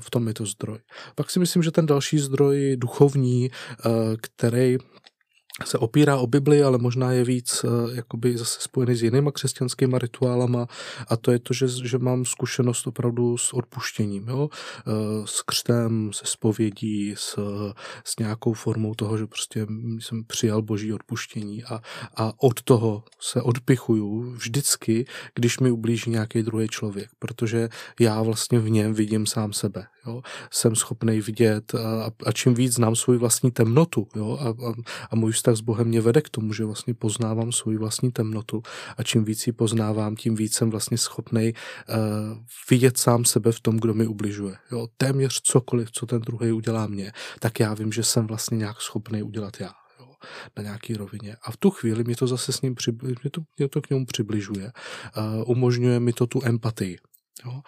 V 0.00 0.10
tom 0.10 0.28
je 0.28 0.34
to 0.34 0.46
zdroj. 0.46 0.78
Pak 1.14 1.30
si 1.30 1.38
myslím, 1.38 1.62
že 1.62 1.70
ten 1.70 1.86
další 1.86 2.18
zdroj 2.18 2.76
duchovní, 2.76 3.50
eh, 3.50 3.90
který 4.20 4.78
se 5.64 5.78
opírá 5.78 6.16
o 6.16 6.26
Bibli, 6.26 6.62
ale 6.62 6.78
možná 6.78 7.12
je 7.12 7.24
víc 7.24 7.64
uh, 7.64 7.94
jakoby 7.94 8.38
zase 8.38 8.60
spojený 8.60 8.94
s 8.94 9.02
jinýma 9.02 9.32
křesťanskými 9.32 9.98
rituálama 9.98 10.66
a 11.08 11.16
to 11.16 11.32
je 11.32 11.38
to, 11.38 11.54
že, 11.54 11.68
že 11.68 11.98
mám 11.98 12.24
zkušenost 12.24 12.86
opravdu 12.86 13.38
s 13.38 13.52
odpuštěním, 13.52 14.28
jo? 14.28 14.48
Uh, 14.86 15.24
s 15.24 15.42
křtem, 15.42 16.10
se 16.12 16.26
spovědí, 16.26 17.14
s, 17.16 17.38
s 18.04 18.18
nějakou 18.18 18.52
formou 18.52 18.94
toho, 18.94 19.18
že 19.18 19.26
prostě 19.26 19.66
jsem 19.98 20.24
přijal 20.24 20.62
boží 20.62 20.92
odpuštění 20.92 21.64
a, 21.64 21.80
a 22.16 22.32
od 22.42 22.62
toho 22.62 23.04
se 23.20 23.42
odpichuju 23.42 24.20
vždycky, 24.30 25.06
když 25.34 25.60
mi 25.60 25.70
ublíží 25.70 26.10
nějaký 26.10 26.42
druhý 26.42 26.68
člověk, 26.68 27.08
protože 27.18 27.68
já 28.00 28.22
vlastně 28.22 28.58
v 28.58 28.70
něm 28.70 28.94
vidím 28.94 29.26
sám 29.26 29.52
sebe. 29.52 29.86
Jo? 30.06 30.22
Jsem 30.50 30.76
schopný 30.76 31.20
vidět 31.20 31.74
a, 31.74 32.10
a 32.26 32.32
čím 32.32 32.54
víc 32.54 32.74
znám 32.74 32.96
svou 32.96 33.18
vlastní 33.18 33.50
temnotu 33.50 34.08
jo? 34.16 34.38
A, 34.40 34.48
a, 34.48 34.74
a 35.10 35.16
můj 35.16 35.32
vztah 35.32 35.56
s 35.56 35.60
Bohem 35.60 35.86
mě 35.86 36.00
vede 36.00 36.20
k 36.20 36.28
tomu, 36.28 36.52
že 36.52 36.64
vlastně 36.64 36.94
poznávám 36.94 37.52
svou 37.52 37.78
vlastní 37.78 38.12
temnotu 38.12 38.62
a 38.96 39.02
čím 39.02 39.24
víc 39.24 39.46
ji 39.46 39.52
poznávám, 39.52 40.16
tím 40.16 40.34
víc 40.34 40.54
jsem 40.54 40.70
vlastně 40.70 40.98
schopný 40.98 41.52
uh, 41.52 41.94
vidět 42.70 42.98
sám 42.98 43.24
sebe 43.24 43.52
v 43.52 43.60
tom, 43.60 43.76
kdo 43.76 43.94
mi 43.94 44.06
ubližuje. 44.06 44.56
Jo? 44.72 44.86
Téměř 44.96 45.40
cokoliv, 45.40 45.90
co 45.92 46.06
ten 46.06 46.20
druhý 46.20 46.52
udělá 46.52 46.86
mě, 46.86 47.12
tak 47.40 47.60
já 47.60 47.74
vím, 47.74 47.92
že 47.92 48.02
jsem 48.02 48.26
vlastně 48.26 48.56
nějak 48.56 48.80
schopný 48.80 49.22
udělat 49.22 49.60
já 49.60 49.70
na 50.56 50.62
nějaký 50.62 50.94
rovině. 50.94 51.36
A 51.42 51.50
v 51.50 51.56
tu 51.56 51.70
chvíli 51.70 52.04
mi 52.04 52.14
to 52.14 52.26
zase 52.26 52.52
s 52.52 52.62
ním 52.62 52.74
přibližuje, 52.74 53.16
mě 53.22 53.30
to, 53.30 53.40
mě 53.58 53.68
to 53.68 53.80
k 53.82 53.90
němu 53.90 54.06
přibližuje. 54.06 54.72
Uh, 55.16 55.50
umožňuje 55.50 56.00
mi 56.00 56.12
to 56.12 56.26
tu 56.26 56.40
empatii. 56.44 56.98
Jo? 57.44 57.50
Uh, 57.52 57.62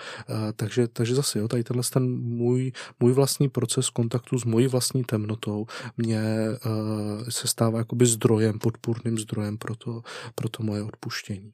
takže, 0.57 0.89
takže 0.89 1.15
zase, 1.15 1.39
jo, 1.39 1.49
tady 1.49 1.65
tenhle 1.65 1.83
ten 1.93 2.19
můj, 2.21 2.73
můj 3.01 3.13
vlastní 3.13 3.49
proces 3.49 3.91
kontaktu 3.91 4.39
s 4.39 4.45
mojí 4.45 4.67
vlastní 4.67 5.05
temnotou 5.05 5.67
mě 5.97 6.23
uh, 6.67 7.29
se 7.29 7.49
stává 7.49 7.79
jakoby 7.79 8.07
zdrojem, 8.07 8.59
podpůrným 8.59 9.19
zdrojem 9.19 9.59
pro 9.59 9.77
to, 9.77 10.03
pro 10.35 10.49
to 10.49 10.63
moje 10.63 10.83
odpuštění. 10.83 11.53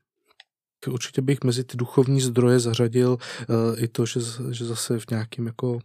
Určitě 0.91 1.23
bych 1.23 1.45
mezi 1.45 1.65
ty 1.65 1.77
duchovní 1.77 2.21
zdroje 2.21 2.61
zařadil 2.61 3.11
uh, 3.13 3.83
i 3.83 3.89
to, 3.89 4.07
že, 4.07 4.21
že 4.51 4.65
zase 4.65 4.99
v 4.99 5.11
nějakým 5.11 5.47
jako 5.47 5.79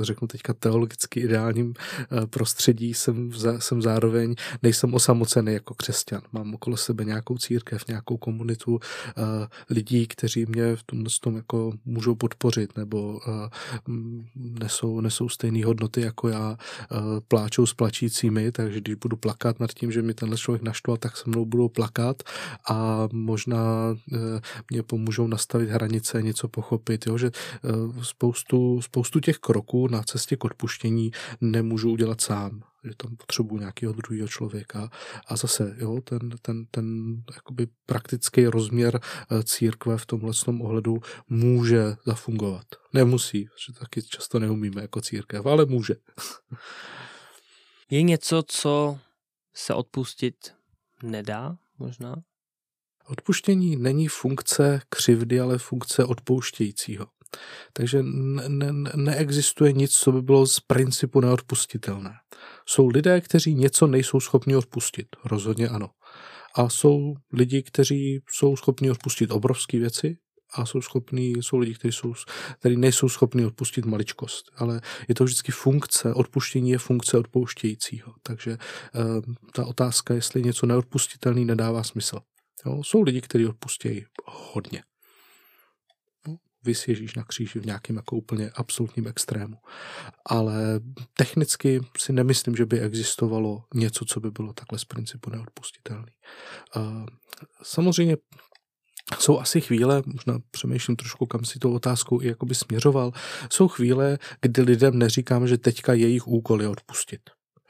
řeknu 0.00 0.28
teďka 0.28 0.54
teologicky 0.54 1.20
ideálním 1.20 1.74
eh, 1.76 2.26
prostředí, 2.26 2.94
jsem, 2.94 3.30
jsem 3.58 3.82
zároveň, 3.82 4.34
nejsem 4.62 4.94
osamocený 4.94 5.52
jako 5.52 5.74
křesťan. 5.74 6.20
Mám 6.32 6.54
okolo 6.54 6.76
sebe 6.76 7.04
nějakou 7.04 7.38
církev, 7.38 7.88
nějakou 7.88 8.16
komunitu 8.16 8.80
eh, 8.82 9.22
lidí, 9.70 10.06
kteří 10.06 10.46
mě 10.46 10.76
v 10.76 10.82
tom, 10.82 11.04
tom 11.20 11.36
jako 11.36 11.72
můžou 11.84 12.14
podpořit 12.14 12.76
nebo 12.76 13.20
eh, 13.28 13.48
nesou, 14.36 15.00
nesou 15.00 15.28
stejné 15.28 15.64
hodnoty 15.64 16.00
jako 16.00 16.28
já, 16.28 16.56
pláčou 17.28 17.66
s 17.66 17.74
plačícími, 17.74 18.52
takže 18.52 18.80
když 18.80 18.94
budu 18.94 19.16
plakat 19.16 19.60
nad 19.60 19.72
tím, 19.72 19.92
že 19.92 20.02
mi 20.02 20.14
tenhle 20.14 20.38
člověk 20.38 20.62
naštval, 20.62 20.96
tak 20.96 21.16
se 21.16 21.24
mnou 21.26 21.44
budou 21.44 21.68
plakat 21.68 22.22
a 22.70 23.08
možná 23.12 23.96
mě 24.70 24.82
pomůžou 24.82 25.26
nastavit 25.26 25.70
hranice, 25.70 26.22
něco 26.22 26.48
pochopit, 26.48 27.06
jo? 27.06 27.18
že 27.18 27.30
spoustu, 28.02 28.82
spoustu 28.82 29.20
těch 29.20 29.38
kroků 29.38 29.61
kroků 29.62 29.88
na 29.88 30.02
cestě 30.02 30.36
k 30.36 30.44
odpuštění 30.44 31.10
nemůžu 31.40 31.90
udělat 31.90 32.20
sám, 32.20 32.62
že 32.84 32.90
tam 32.96 33.16
potřebuji 33.16 33.58
nějakého 33.58 33.92
druhého 33.92 34.28
člověka. 34.28 34.90
A 35.26 35.36
zase, 35.36 35.76
jo, 35.78 36.00
ten, 36.04 36.30
ten, 36.42 36.66
ten 36.70 37.16
jakoby 37.34 37.66
praktický 37.86 38.46
rozměr 38.46 39.00
eh, 39.00 39.42
církve 39.42 39.98
v 39.98 40.06
tomhle 40.06 40.32
ohledu 40.60 41.00
může 41.28 41.96
zafungovat. 42.06 42.66
Nemusí, 42.92 43.48
že 43.66 43.72
taky 43.72 44.02
často 44.02 44.38
neumíme 44.38 44.82
jako 44.82 45.00
církev, 45.00 45.46
ale 45.46 45.66
může. 45.66 45.94
Je 47.90 48.02
něco, 48.02 48.42
co 48.46 48.98
se 49.54 49.74
odpustit 49.74 50.34
nedá 51.02 51.56
možná? 51.78 52.14
Odpuštění 53.06 53.76
není 53.76 54.08
funkce 54.08 54.80
křivdy, 54.88 55.40
ale 55.40 55.58
funkce 55.58 56.04
odpouštějícího. 56.04 57.06
Takže 57.72 58.02
ne, 58.02 58.48
ne, 58.48 58.92
neexistuje 58.96 59.72
nic, 59.72 59.92
co 59.96 60.12
by 60.12 60.22
bylo 60.22 60.46
z 60.46 60.60
principu 60.60 61.20
neodpustitelné. 61.20 62.12
Jsou 62.66 62.88
lidé, 62.88 63.20
kteří 63.20 63.54
něco 63.54 63.86
nejsou 63.86 64.20
schopni 64.20 64.56
odpustit. 64.56 65.06
Rozhodně 65.24 65.68
ano. 65.68 65.90
A 66.54 66.68
jsou 66.68 67.14
lidi, 67.32 67.62
kteří 67.62 68.20
jsou 68.30 68.56
schopni 68.56 68.90
odpustit 68.90 69.30
obrovské 69.30 69.78
věci, 69.78 70.16
a 70.54 70.66
jsou 70.66 70.80
schopní, 70.80 71.32
jsou 71.40 71.58
lidi, 71.58 71.74
kteří, 71.74 71.92
jsou, 71.92 72.14
kteří 72.58 72.76
nejsou 72.76 73.08
schopni 73.08 73.46
odpustit 73.46 73.84
maličkost. 73.84 74.50
Ale 74.56 74.80
je 75.08 75.14
to 75.14 75.24
vždycky 75.24 75.52
funkce, 75.52 76.14
odpuštění 76.14 76.70
je 76.70 76.78
funkce 76.78 77.18
odpouštějícího. 77.18 78.14
Takže 78.22 78.50
uh, 78.50 79.34
ta 79.52 79.66
otázka, 79.66 80.14
jestli 80.14 80.42
něco 80.42 80.66
neodpustitelný, 80.66 81.44
nedává 81.44 81.82
smysl. 81.82 82.18
Jo? 82.66 82.82
Jsou 82.84 83.02
lidi, 83.02 83.20
kteří 83.20 83.46
odpustějí 83.46 84.04
hodně 84.26 84.82
vys 86.64 86.88
Ježíš 86.88 87.14
na 87.14 87.24
kříži 87.24 87.60
v 87.60 87.66
nějakém 87.66 87.96
jako 87.96 88.16
úplně 88.16 88.50
absolutním 88.54 89.08
extrému. 89.08 89.56
Ale 90.26 90.80
technicky 91.16 91.80
si 91.98 92.12
nemyslím, 92.12 92.56
že 92.56 92.66
by 92.66 92.80
existovalo 92.80 93.64
něco, 93.74 94.04
co 94.04 94.20
by 94.20 94.30
bylo 94.30 94.52
takhle 94.52 94.78
z 94.78 94.84
principu 94.84 95.30
neodpustitelné. 95.30 96.12
Samozřejmě 97.62 98.16
jsou 99.18 99.38
asi 99.38 99.60
chvíle, 99.60 100.02
možná 100.06 100.38
přemýšlím 100.50 100.96
trošku, 100.96 101.26
kam 101.26 101.44
si 101.44 101.58
tou 101.58 101.74
otázkou 101.74 102.22
i 102.22 102.26
jakoby 102.26 102.54
směřoval, 102.54 103.12
jsou 103.50 103.68
chvíle, 103.68 104.18
kdy 104.40 104.62
lidem 104.62 104.98
neříkám, 104.98 105.48
že 105.48 105.58
teďka 105.58 105.92
jejich 105.92 106.28
úkol 106.28 106.62
je 106.62 106.68
odpustit. 106.68 107.20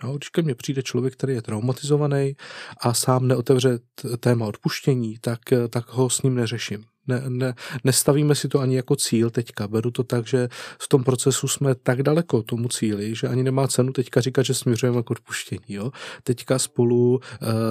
Jo, 0.04 0.16
když 0.16 0.28
ke 0.28 0.42
mně 0.42 0.54
přijde 0.54 0.82
člověk, 0.82 1.14
který 1.14 1.34
je 1.34 1.42
traumatizovaný 1.42 2.36
a 2.80 2.94
sám 2.94 3.28
neotevře 3.28 3.78
téma 4.20 4.46
odpuštění, 4.46 5.16
tak, 5.20 5.40
tak 5.70 5.88
ho 5.88 6.10
s 6.10 6.22
ním 6.22 6.34
neřeším. 6.34 6.84
Ne, 7.06 7.22
ne, 7.28 7.54
nestavíme 7.84 8.34
si 8.34 8.48
to 8.48 8.60
ani 8.60 8.76
jako 8.76 8.96
cíl 8.96 9.30
teďka. 9.30 9.68
Beru 9.68 9.90
to 9.90 10.02
tak, 10.04 10.26
že 10.26 10.48
v 10.82 10.88
tom 10.88 11.04
procesu 11.04 11.48
jsme 11.48 11.74
tak 11.74 12.02
daleko 12.02 12.42
tomu 12.42 12.68
cíli, 12.68 13.14
že 13.14 13.28
ani 13.28 13.42
nemá 13.42 13.68
cenu 13.68 13.92
teďka 13.92 14.20
říkat, 14.20 14.42
že 14.42 14.54
směřujeme 14.54 15.02
k 15.02 15.10
odpuštění. 15.10 15.60
Jo? 15.68 15.90
Teďka 16.22 16.58
spolu 16.58 17.14
uh, 17.14 17.18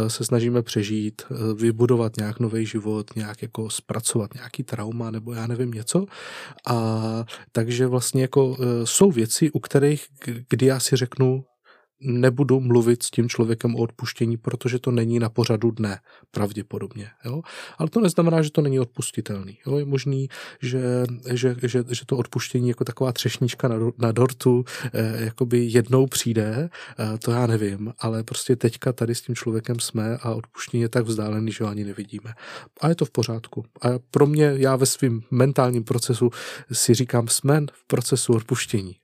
se 0.07 0.25
snažíme 0.25 0.61
přežít, 0.61 1.21
uh, 1.29 1.37
vybudovat 1.59 2.17
nějak 2.17 2.39
nový 2.39 2.65
život, 2.65 3.15
nějak 3.15 3.41
jako 3.41 3.69
zpracovat 3.69 4.33
nějaký 4.33 4.63
trauma 4.63 5.11
nebo 5.11 5.33
já 5.33 5.47
nevím 5.47 5.71
něco. 5.71 6.05
A 6.67 7.25
takže 7.51 7.87
vlastně 7.87 8.21
jako 8.21 8.47
uh, 8.47 8.57
jsou 8.83 9.11
věci, 9.11 9.51
u 9.51 9.59
kterých, 9.59 10.05
kdy 10.49 10.65
já 10.65 10.79
si 10.79 10.95
řeknu, 10.95 11.43
nebudu 12.01 12.59
mluvit 12.59 13.03
s 13.03 13.11
tím 13.11 13.29
člověkem 13.29 13.75
o 13.75 13.79
odpuštění, 13.79 14.37
protože 14.37 14.79
to 14.79 14.91
není 14.91 15.19
na 15.19 15.29
pořadu 15.29 15.71
dne, 15.71 15.99
pravděpodobně. 16.31 17.09
Jo? 17.25 17.41
Ale 17.77 17.89
to 17.89 18.01
neznamená, 18.01 18.41
že 18.41 18.51
to 18.51 18.61
není 18.61 18.79
odpustitelný. 18.79 19.57
Jo? 19.67 19.77
Je 19.77 19.85
možný, 19.85 20.27
že, 20.61 21.03
že, 21.33 21.55
že, 21.63 21.83
že 21.89 22.05
to 22.05 22.17
odpuštění 22.17 22.69
jako 22.69 22.83
taková 22.83 23.11
třešnička 23.11 23.67
na, 23.67 23.75
na 23.97 24.11
dortu 24.11 24.63
eh, 24.93 25.25
jakoby 25.25 25.65
jednou 25.65 26.07
přijde, 26.07 26.69
eh, 26.99 27.17
to 27.17 27.31
já 27.31 27.47
nevím, 27.47 27.93
ale 27.99 28.23
prostě 28.23 28.55
teďka 28.55 28.93
tady 28.93 29.15
s 29.15 29.21
tím 29.21 29.35
člověkem 29.35 29.79
jsme 29.79 30.17
a 30.17 30.33
odpuštění 30.33 30.81
je 30.81 30.89
tak 30.89 31.05
vzdálený, 31.05 31.51
že 31.51 31.63
ho 31.63 31.69
ani 31.69 31.83
nevidíme. 31.83 32.33
A 32.81 32.89
je 32.89 32.95
to 32.95 33.05
v 33.05 33.11
pořádku. 33.11 33.65
A 33.81 33.87
pro 34.11 34.27
mě, 34.27 34.53
já 34.55 34.75
ve 34.75 34.85
svém 34.85 35.21
mentálním 35.31 35.83
procesu 35.83 36.29
si 36.71 36.93
říkám, 36.93 37.27
jsme 37.27 37.61
v 37.73 37.87
procesu 37.87 38.33
odpuštění 38.33 39.00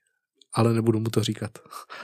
ale 0.58 0.74
nebudu 0.74 1.00
mu 1.00 1.10
to 1.10 1.24
říkat. 1.24 1.60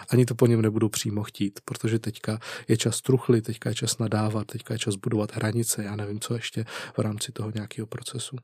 Ani 0.09 0.25
to 0.25 0.35
po 0.35 0.47
něm 0.47 0.61
nebudu 0.61 0.89
přímo 0.89 1.23
chtít, 1.23 1.59
protože 1.65 1.99
teďka 1.99 2.39
je 2.67 2.77
čas 2.77 3.01
truchly, 3.01 3.41
teďka 3.41 3.69
je 3.69 3.75
čas 3.75 3.97
nadávat, 3.97 4.47
teďka 4.47 4.73
je 4.73 4.79
čas 4.79 4.95
budovat 4.95 5.35
hranice, 5.35 5.83
já 5.83 5.95
nevím, 5.95 6.19
co 6.19 6.33
ještě 6.33 6.65
v 6.97 6.99
rámci 6.99 7.31
toho 7.31 7.51
nějakého 7.55 7.87
procesu. 7.87 8.35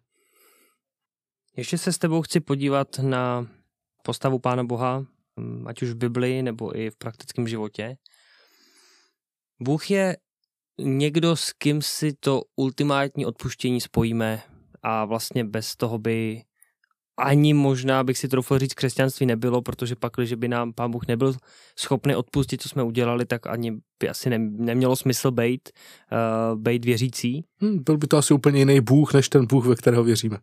Ještě 1.58 1.78
se 1.78 1.94
s 1.94 1.98
tebou 1.98 2.22
chci 2.22 2.40
podívat 2.40 3.00
na 3.00 3.48
postavu 4.04 4.40
Pána 4.40 4.64
Boha, 4.64 5.06
ať 5.66 5.82
už 5.82 5.90
v 5.90 5.96
Biblii 5.96 6.44
nebo 6.44 6.78
i 6.78 6.90
v 6.90 6.96
praktickém 6.96 7.48
životě. 7.48 7.98
Bůh 9.62 9.92
je 9.92 10.18
někdo, 10.80 11.36
s 11.36 11.54
kým 11.54 11.82
si 11.82 12.14
to 12.14 12.42
ultimátní 12.56 13.26
odpuštění 13.26 13.82
spojíme 13.82 14.42
a 14.84 15.06
vlastně 15.06 15.44
bez 15.44 15.76
toho 15.76 15.98
by 15.98 16.42
ani 17.20 17.54
možná 17.54 18.04
bych 18.04 18.18
si 18.18 18.28
troufl 18.28 18.60
říct, 18.60 18.74
křesťanství 18.74 19.26
nebylo, 19.26 19.62
protože 19.62 19.96
pak, 19.96 20.14
když 20.18 20.34
by 20.34 20.48
nám 20.48 20.74
pán 20.74 20.92
Bůh 20.92 21.08
nebyl 21.08 21.34
schopný 21.76 22.16
odpustit, 22.16 22.62
co 22.62 22.70
jsme 22.70 22.84
udělali, 22.84 23.26
tak 23.26 23.48
ani 23.48 23.72
by 24.00 24.10
asi 24.10 24.30
ne, 24.30 24.38
nemělo 24.40 24.96
smysl 24.96 25.32
být, 25.32 25.70
uh, 26.52 26.60
být 26.60 26.86
věřící. 26.86 27.44
Hmm, 27.62 27.84
byl 27.84 27.98
by 27.98 28.08
to 28.08 28.18
asi 28.18 28.34
úplně 28.34 28.60
jiný 28.60 28.82
Bůh, 28.82 29.14
než 29.14 29.30
ten 29.30 29.46
Bůh, 29.46 29.66
ve 29.66 29.76
kterého 29.76 30.04
věříme. 30.04 30.38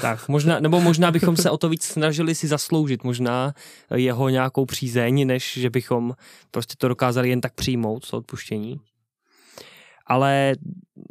tak, 0.00 0.28
možná, 0.28 0.60
nebo 0.60 0.80
možná 0.80 1.10
bychom 1.10 1.36
se 1.36 1.50
o 1.50 1.56
to 1.56 1.68
víc 1.68 1.84
snažili 1.84 2.34
si 2.34 2.48
zasloužit, 2.48 3.04
možná 3.04 3.54
jeho 3.94 4.28
nějakou 4.28 4.66
přízeň, 4.66 5.26
než 5.26 5.52
že 5.52 5.70
bychom 5.70 6.14
prostě 6.50 6.74
to 6.78 6.88
dokázali 6.88 7.28
jen 7.28 7.40
tak 7.40 7.54
přijmout, 7.54 8.10
to 8.10 8.16
odpuštění. 8.16 8.80
Ale 10.10 10.54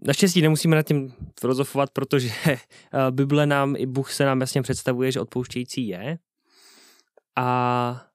naštěstí 0.03 0.41
nemusíme 0.41 0.75
nad 0.75 0.83
tím 0.83 1.13
filozofovat, 1.39 1.89
protože 1.89 2.29
eh, 2.47 2.59
Bible 3.11 3.45
nám, 3.45 3.75
i 3.75 3.85
Bůh 3.85 4.11
se 4.13 4.25
nám 4.25 4.41
jasně 4.41 4.61
představuje, 4.61 5.11
že 5.11 5.19
odpouštějící 5.19 5.87
je. 5.87 6.17
A 7.35 8.05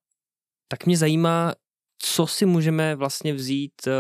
tak 0.69 0.87
mě 0.87 0.97
zajímá, 0.97 1.55
co 1.99 2.27
si 2.27 2.47
můžeme 2.47 2.97
vlastně 2.97 3.35
vzít 3.35 3.73
eh, 3.87 3.93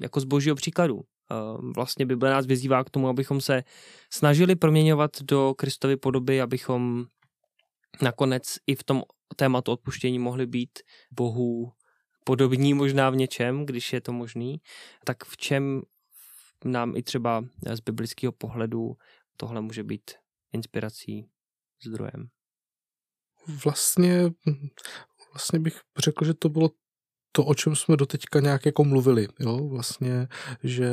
jako 0.00 0.20
z 0.20 0.24
božího 0.24 0.56
příkladu. 0.56 1.00
Eh, 1.00 1.34
vlastně 1.76 2.06
Bible 2.06 2.30
nás 2.30 2.46
vyzývá 2.46 2.84
k 2.84 2.90
tomu, 2.90 3.08
abychom 3.08 3.40
se 3.40 3.64
snažili 4.12 4.56
proměňovat 4.56 5.10
do 5.22 5.54
Kristovy 5.54 5.96
podoby, 5.96 6.40
abychom 6.40 7.04
nakonec 8.02 8.42
i 8.66 8.74
v 8.74 8.84
tom 8.84 9.02
tématu 9.36 9.72
odpuštění 9.72 10.18
mohli 10.18 10.46
být 10.46 10.78
Bohu 11.10 11.72
podobní 12.24 12.74
možná 12.74 13.10
v 13.10 13.16
něčem, 13.16 13.66
když 13.66 13.92
je 13.92 14.00
to 14.00 14.12
možný, 14.12 14.60
tak 15.04 15.24
v 15.24 15.36
čem 15.36 15.82
nám 16.64 16.96
i 16.96 17.02
třeba 17.02 17.44
z 17.74 17.80
biblického 17.80 18.32
pohledu 18.32 18.96
tohle 19.36 19.60
může 19.60 19.84
být 19.84 20.10
inspirací, 20.52 21.30
zdrojem. 21.84 22.28
vlastně, 23.64 24.30
vlastně 25.32 25.58
bych 25.58 25.80
řekl, 25.98 26.24
že 26.24 26.34
to 26.34 26.48
bylo 26.48 26.70
to, 27.36 27.44
o 27.44 27.54
čem 27.54 27.76
jsme 27.76 27.96
doteďka 27.96 28.40
nějak 28.40 28.66
jako 28.66 28.84
mluvili, 28.84 29.28
jo, 29.40 29.68
vlastně, 29.68 30.28
že, 30.62 30.90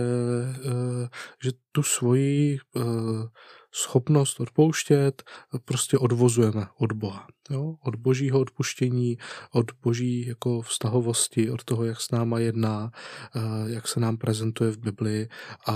eh, 0.66 1.10
že 1.44 1.52
tu 1.72 1.84
svoji 1.84 2.58
eh, 2.58 2.82
schopnost 3.72 4.40
odpouštět 4.40 5.24
prostě 5.66 5.98
odvozujeme 5.98 6.68
od 6.78 6.92
Boha. 6.92 7.28
Jo? 7.50 7.76
Od 7.86 7.96
božího 7.96 8.40
odpuštění, 8.40 9.18
od 9.52 9.72
boží 9.82 10.28
jako 10.28 10.62
vztahovosti, 10.62 11.52
od 11.52 11.64
toho, 11.64 11.84
jak 11.84 12.02
s 12.02 12.12
náma 12.12 12.40
jedná, 12.40 12.92
eh, 13.36 13.40
jak 13.66 13.88
se 13.88 14.00
nám 14.00 14.18
prezentuje 14.18 14.72
v 14.72 14.78
Bibli 14.78 15.28
a, 15.66 15.74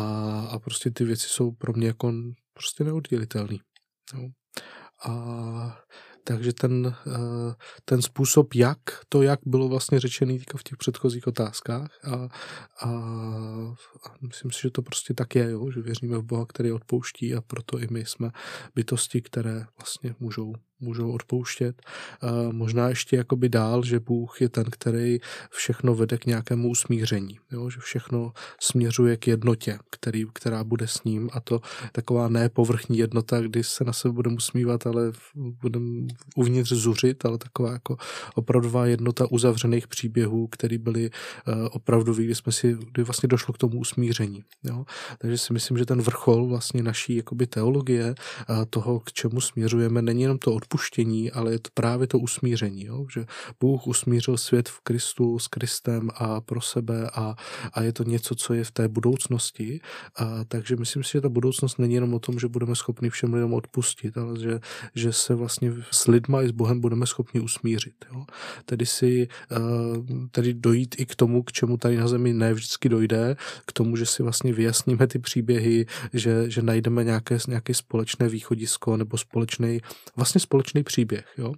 a 0.51 0.59
prostě 0.59 0.91
ty 0.91 1.03
věci 1.03 1.27
jsou 1.29 1.51
pro 1.51 1.73
mě 1.73 1.87
jako 1.87 2.13
prostě 2.53 2.83
neoddělitelné. 2.83 3.57
A 5.05 5.13
takže 6.27 6.53
ten, 6.53 6.95
eh, 7.07 7.55
ten 7.85 8.01
způsob, 8.01 8.53
jak 8.53 8.79
to, 9.09 9.21
jak 9.21 9.39
bylo 9.45 9.69
vlastně 9.69 9.99
řečený 9.99 10.39
v 10.39 10.63
těch 10.63 10.77
předchozích 10.77 11.27
otázkách 11.27 11.89
a, 12.03 12.15
a, 12.15 12.89
a 14.05 14.15
myslím 14.21 14.51
si, 14.51 14.61
že 14.61 14.71
to 14.71 14.81
prostě 14.81 15.13
tak 15.13 15.35
je, 15.35 15.51
jo, 15.51 15.71
že 15.71 15.81
věříme 15.81 16.17
v 16.17 16.23
Boha, 16.23 16.45
který 16.45 16.71
odpouští 16.71 17.35
a 17.35 17.41
proto 17.41 17.79
i 17.79 17.87
my 17.91 18.05
jsme 18.05 18.29
bytosti, 18.75 19.21
které 19.21 19.65
vlastně 19.77 20.15
můžou 20.19 20.53
můžou 20.79 21.11
odpouštět. 21.11 21.81
Možná 22.51 22.89
ještě 22.89 23.15
jakoby 23.15 23.49
dál, 23.49 23.83
že 23.83 23.99
Bůh 23.99 24.41
je 24.41 24.49
ten, 24.49 24.63
který 24.69 25.19
všechno 25.49 25.95
vede 25.95 26.17
k 26.17 26.25
nějakému 26.25 26.69
usmíření, 26.69 27.39
jo? 27.51 27.69
že 27.69 27.79
všechno 27.79 28.33
směřuje 28.61 29.17
k 29.17 29.27
jednotě, 29.27 29.79
který, 29.89 30.25
která 30.33 30.63
bude 30.63 30.87
s 30.87 31.03
ním 31.03 31.29
a 31.33 31.39
to 31.39 31.61
taková 31.91 32.29
nepovrchní 32.29 32.97
jednota, 32.97 33.41
kdy 33.41 33.63
se 33.63 33.83
na 33.83 33.93
sebe 33.93 34.13
budeme 34.13 34.35
usmívat, 34.35 34.87
ale 34.87 35.11
budeme 35.35 36.07
uvnitř 36.35 36.73
zuřit, 36.73 37.25
ale 37.25 37.37
taková 37.37 37.71
jako 37.71 37.97
opravdová 38.35 38.85
jednota 38.85 39.31
uzavřených 39.31 39.87
příběhů, 39.87 40.47
které 40.47 40.77
byly 40.77 41.09
uh, 41.09 41.67
opravdový, 41.71 42.25
kdy 42.25 42.35
jsme 42.35 42.51
si, 42.51 42.77
kdy 42.91 43.03
vlastně 43.03 43.27
došlo 43.27 43.53
k 43.53 43.57
tomu 43.57 43.79
usmíření. 43.79 44.43
Jo? 44.63 44.85
Takže 45.17 45.37
si 45.37 45.53
myslím, 45.53 45.77
že 45.77 45.85
ten 45.85 46.01
vrchol 46.01 46.47
vlastně 46.47 46.83
naší 46.83 47.15
jakoby 47.15 47.47
teologie, 47.47 48.15
toho, 48.69 48.99
k 48.99 49.11
čemu 49.13 49.41
směřujeme, 49.41 50.01
není 50.01 50.21
jenom 50.21 50.37
to 50.37 50.53
odpuštění, 50.67 51.31
ale 51.31 51.51
je 51.51 51.59
to 51.59 51.69
právě 51.73 52.07
to 52.07 52.19
usmíření, 52.19 52.85
jo? 52.85 53.05
že 53.13 53.25
Bůh 53.59 53.87
usmířil 53.87 54.37
svět 54.37 54.69
v 54.69 54.79
Kristu 54.79 55.39
s 55.39 55.47
Kristem 55.47 56.09
a 56.15 56.41
pro 56.41 56.61
sebe 56.61 57.09
a, 57.13 57.35
a 57.73 57.81
je 57.81 57.93
to 57.93 58.03
něco, 58.03 58.35
co 58.35 58.53
je 58.53 58.63
v 58.63 58.71
té 58.71 58.87
budoucnosti. 58.87 59.79
A, 60.15 60.43
takže 60.47 60.75
myslím 60.75 61.03
si, 61.03 61.11
že 61.11 61.21
ta 61.21 61.29
budoucnost 61.29 61.79
není 61.79 61.93
jenom 61.93 62.13
o 62.13 62.19
tom, 62.19 62.39
že 62.39 62.47
budeme 62.47 62.75
schopni 62.75 63.09
všem 63.09 63.33
lidem 63.33 63.53
odpustit, 63.53 64.17
ale 64.17 64.39
že, 64.39 64.59
že 64.95 65.13
se 65.13 65.35
vlastně 65.35 65.73
s 65.91 66.07
lidma 66.07 66.41
i 66.41 66.47
s 66.47 66.51
Bohem 66.51 66.81
budeme 66.81 67.05
schopni 67.05 67.39
usmířit. 67.39 68.05
Jo? 68.11 68.25
Tedy 68.65 68.85
si 68.85 69.27
tedy 70.31 70.53
dojít 70.53 70.95
i 70.99 71.05
k 71.05 71.15
tomu, 71.15 71.43
k 71.43 71.51
čemu 71.51 71.77
tady 71.77 71.97
na 71.97 72.07
zemi 72.07 72.33
ne 72.33 72.53
vždycky 72.53 72.89
dojde, 72.89 73.35
k 73.65 73.71
tomu, 73.71 73.95
že 73.95 74.05
si 74.05 74.23
vlastně 74.23 74.53
vyjasníme 74.53 75.07
ty 75.07 75.19
příběhy, 75.19 75.85
že, 76.13 76.49
že 76.49 76.61
najdeme 76.61 77.03
nějaké, 77.03 77.37
nějaké 77.47 77.73
společné 77.73 78.29
východisko 78.29 78.97
nebo 78.97 79.17
společný, 79.17 79.79
vlastně 80.15 80.41
společný 80.41 80.56
společný 80.57 80.83
příběh. 80.83 81.25
Jo? 81.37 81.53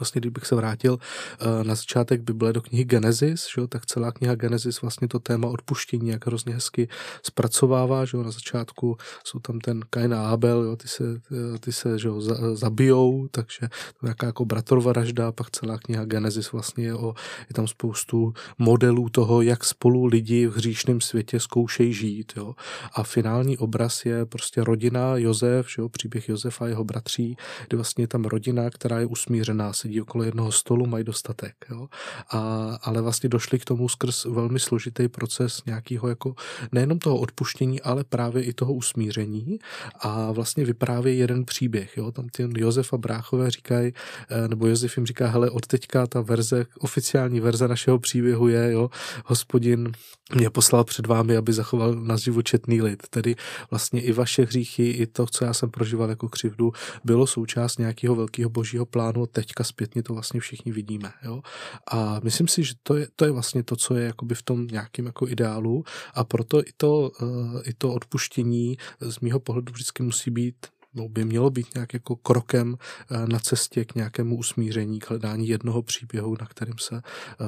Vlastně, 0.00 0.20
kdybych 0.20 0.46
se 0.46 0.54
vrátil 0.54 0.98
eh, 1.40 1.64
na 1.64 1.74
začátek 1.74 2.20
Bible 2.20 2.52
do 2.52 2.62
knihy 2.62 2.84
Genesis, 2.84 3.46
že, 3.56 3.66
tak 3.66 3.86
celá 3.86 4.12
kniha 4.12 4.34
Genesis 4.34 4.82
vlastně 4.82 5.08
to 5.08 5.18
téma 5.18 5.48
odpuštění 5.48 6.08
jak 6.08 6.26
hrozně 6.26 6.54
hezky 6.54 6.88
zpracovává. 7.22 8.04
Že, 8.04 8.16
na 8.16 8.30
začátku 8.30 8.96
jsou 9.24 9.38
tam 9.38 9.60
ten 9.60 9.80
Kain 9.90 10.14
a 10.14 10.28
Abel, 10.28 10.62
jo, 10.62 10.76
ty 10.76 10.88
se, 10.88 11.04
eh, 11.32 11.58
ty 11.58 11.72
se 11.72 11.98
že, 11.98 12.08
zabijou, 12.54 13.28
takže 13.30 13.58
to 13.60 13.66
je 13.66 14.06
nějaká 14.06 14.26
jako 14.26 14.44
bratrová 14.44 14.92
ražda, 14.92 15.32
pak 15.32 15.50
celá 15.50 15.78
kniha 15.78 16.04
Genesis 16.04 16.52
vlastně 16.52 16.84
je, 16.84 16.94
o, 16.94 17.14
je 17.48 17.54
tam 17.54 17.66
spoustu 17.66 18.32
modelů 18.58 19.08
toho, 19.08 19.42
jak 19.42 19.64
spolu 19.64 20.04
lidi 20.04 20.46
v 20.46 20.56
hříšném 20.56 21.00
světě 21.00 21.40
zkoušejí 21.40 21.92
žít. 21.92 22.32
Jo. 22.36 22.54
A 22.92 23.02
finální 23.02 23.58
obraz 23.58 24.04
je 24.04 24.26
prostě 24.26 24.64
rodina 24.64 25.16
Josef, 25.16 25.70
že, 25.70 25.82
příběh 25.88 26.28
Josefa 26.28 26.64
a 26.64 26.68
jeho 26.68 26.84
bratří, 26.84 27.36
kdy 27.68 27.76
vlastně 27.76 28.04
je 28.04 28.08
tam 28.08 28.24
rodina, 28.24 28.70
která 28.70 29.00
je 29.00 29.06
usmířená 29.06 29.72
sedí 29.84 30.00
okolo 30.00 30.24
jednoho 30.24 30.52
stolu, 30.52 30.86
mají 30.86 31.04
dostatek. 31.04 31.54
Jo? 31.70 31.88
A, 32.30 32.38
ale 32.82 33.02
vlastně 33.02 33.28
došli 33.28 33.58
k 33.58 33.64
tomu 33.64 33.88
skrz 33.88 34.24
velmi 34.24 34.60
složitý 34.60 35.08
proces 35.08 35.62
nějakého 35.66 36.08
jako 36.08 36.34
nejenom 36.72 36.98
toho 36.98 37.18
odpuštění, 37.18 37.80
ale 37.80 38.04
právě 38.04 38.42
i 38.42 38.52
toho 38.52 38.72
usmíření 38.72 39.58
a 40.00 40.32
vlastně 40.32 40.64
vyprávějí 40.64 41.18
jeden 41.18 41.44
příběh. 41.44 41.96
Jo? 41.96 42.12
Tam 42.12 42.28
ten 42.28 42.50
Josef 42.56 42.92
a 42.92 42.96
bráchové 42.96 43.50
říkají, 43.50 43.92
eh, 44.30 44.48
nebo 44.48 44.66
Josef 44.66 44.96
jim 44.96 45.06
říká, 45.06 45.28
hele, 45.28 45.50
od 45.50 45.66
teďka 45.66 46.06
ta 46.06 46.20
verze, 46.20 46.66
oficiální 46.78 47.40
verze 47.40 47.68
našeho 47.68 47.98
příběhu 47.98 48.48
je, 48.48 48.72
jo, 48.72 48.90
hospodin 49.24 49.92
mě 50.34 50.50
poslal 50.50 50.84
před 50.84 51.06
vámi, 51.06 51.36
aby 51.36 51.52
zachoval 51.52 51.94
na 51.94 52.16
živočetný 52.16 52.82
lid. 52.82 53.02
Tedy 53.10 53.36
vlastně 53.70 54.00
i 54.00 54.12
vaše 54.12 54.42
hříchy, 54.42 54.90
i 54.90 55.06
to, 55.06 55.26
co 55.26 55.44
já 55.44 55.54
jsem 55.54 55.70
prožíval 55.70 56.10
jako 56.10 56.28
křivdu, 56.28 56.72
bylo 57.04 57.26
součást 57.26 57.78
nějakého 57.78 58.14
velkého 58.14 58.50
božího 58.50 58.86
plánu. 58.86 59.26
Teďka 59.26 59.63
zpětně 59.64 60.02
to 60.02 60.14
vlastně 60.14 60.40
všichni 60.40 60.72
vidíme. 60.72 61.12
Jo? 61.22 61.42
A 61.90 62.20
myslím 62.22 62.48
si, 62.48 62.64
že 62.64 62.74
to 62.82 62.96
je, 62.96 63.08
to 63.16 63.24
je 63.24 63.30
vlastně 63.30 63.62
to, 63.62 63.76
co 63.76 63.94
je 63.94 64.06
jakoby 64.06 64.34
v 64.34 64.42
tom 64.42 64.66
nějakým 64.66 65.06
jako 65.06 65.28
ideálu 65.28 65.84
a 66.14 66.24
proto 66.24 66.60
i 66.60 66.72
to, 66.76 67.10
uh, 67.22 67.60
i 67.64 67.74
to 67.74 67.92
odpuštění 67.92 68.76
z 69.00 69.20
mýho 69.20 69.40
pohledu 69.40 69.72
vždycky 69.72 70.02
musí 70.02 70.30
být 70.30 70.66
no, 70.94 71.08
by 71.08 71.24
mělo 71.24 71.50
být 71.50 71.74
nějak 71.74 71.94
jako 71.94 72.16
krokem 72.16 72.72
uh, 72.72 73.28
na 73.28 73.38
cestě 73.38 73.84
k 73.84 73.94
nějakému 73.94 74.36
usmíření, 74.36 75.00
k 75.00 75.10
hledání 75.10 75.48
jednoho 75.48 75.82
příběhu, 75.82 76.36
na 76.40 76.46
kterým 76.46 76.78
se 76.78 77.02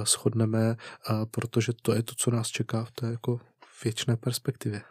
shodneme, 0.05 0.77
protože 1.31 1.73
to 1.83 1.95
je 1.95 2.03
to, 2.03 2.15
co 2.17 2.31
nás 2.31 2.49
čeká 2.49 2.85
v 2.85 2.91
té 2.91 3.07
jako 3.07 3.41
věčné 3.85 4.17
perspektivě. 4.17 4.83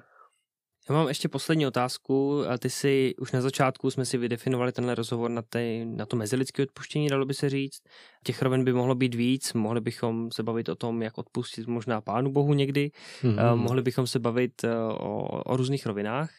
Já 0.90 0.96
mám 0.96 1.08
ještě 1.08 1.30
poslední 1.30 1.68
otázku. 1.68 2.46
A 2.48 2.58
ty 2.58 2.70
si 2.70 3.16
už 3.20 3.32
na 3.32 3.42
začátku 3.42 3.92
jsme 3.92 4.06
si 4.06 4.18
vydefinovali 4.18 4.72
tenhle 4.72 4.96
rozhovor 4.96 5.32
na, 5.32 5.42
tej, 5.42 5.86
na 5.86 6.06
to 6.06 6.16
mezilidské 6.16 6.64
odpuštění, 6.64 7.08
dalo 7.08 7.26
by 7.26 7.34
se 7.34 7.50
říct. 7.50 7.82
Těch 8.24 8.42
rovin 8.42 8.64
by 8.64 8.74
mohlo 8.74 8.96
být 8.96 9.16
víc, 9.16 9.54
mohli 9.54 9.82
bychom 9.82 10.32
se 10.32 10.44
bavit 10.44 10.70
o 10.70 10.76
tom, 10.76 11.02
jak 11.02 11.18
odpustit 11.18 11.68
možná 11.68 12.02
Pánu 12.02 12.32
Bohu 12.32 12.54
někdy, 12.54 12.92
mm-hmm. 13.22 13.54
uh, 13.54 13.60
mohli 13.60 13.82
bychom 13.82 14.08
se 14.08 14.20
bavit 14.20 14.64
uh, 14.64 14.70
o, 14.90 15.44
o 15.44 15.58
různých 15.58 15.86
rovinách, 15.86 16.30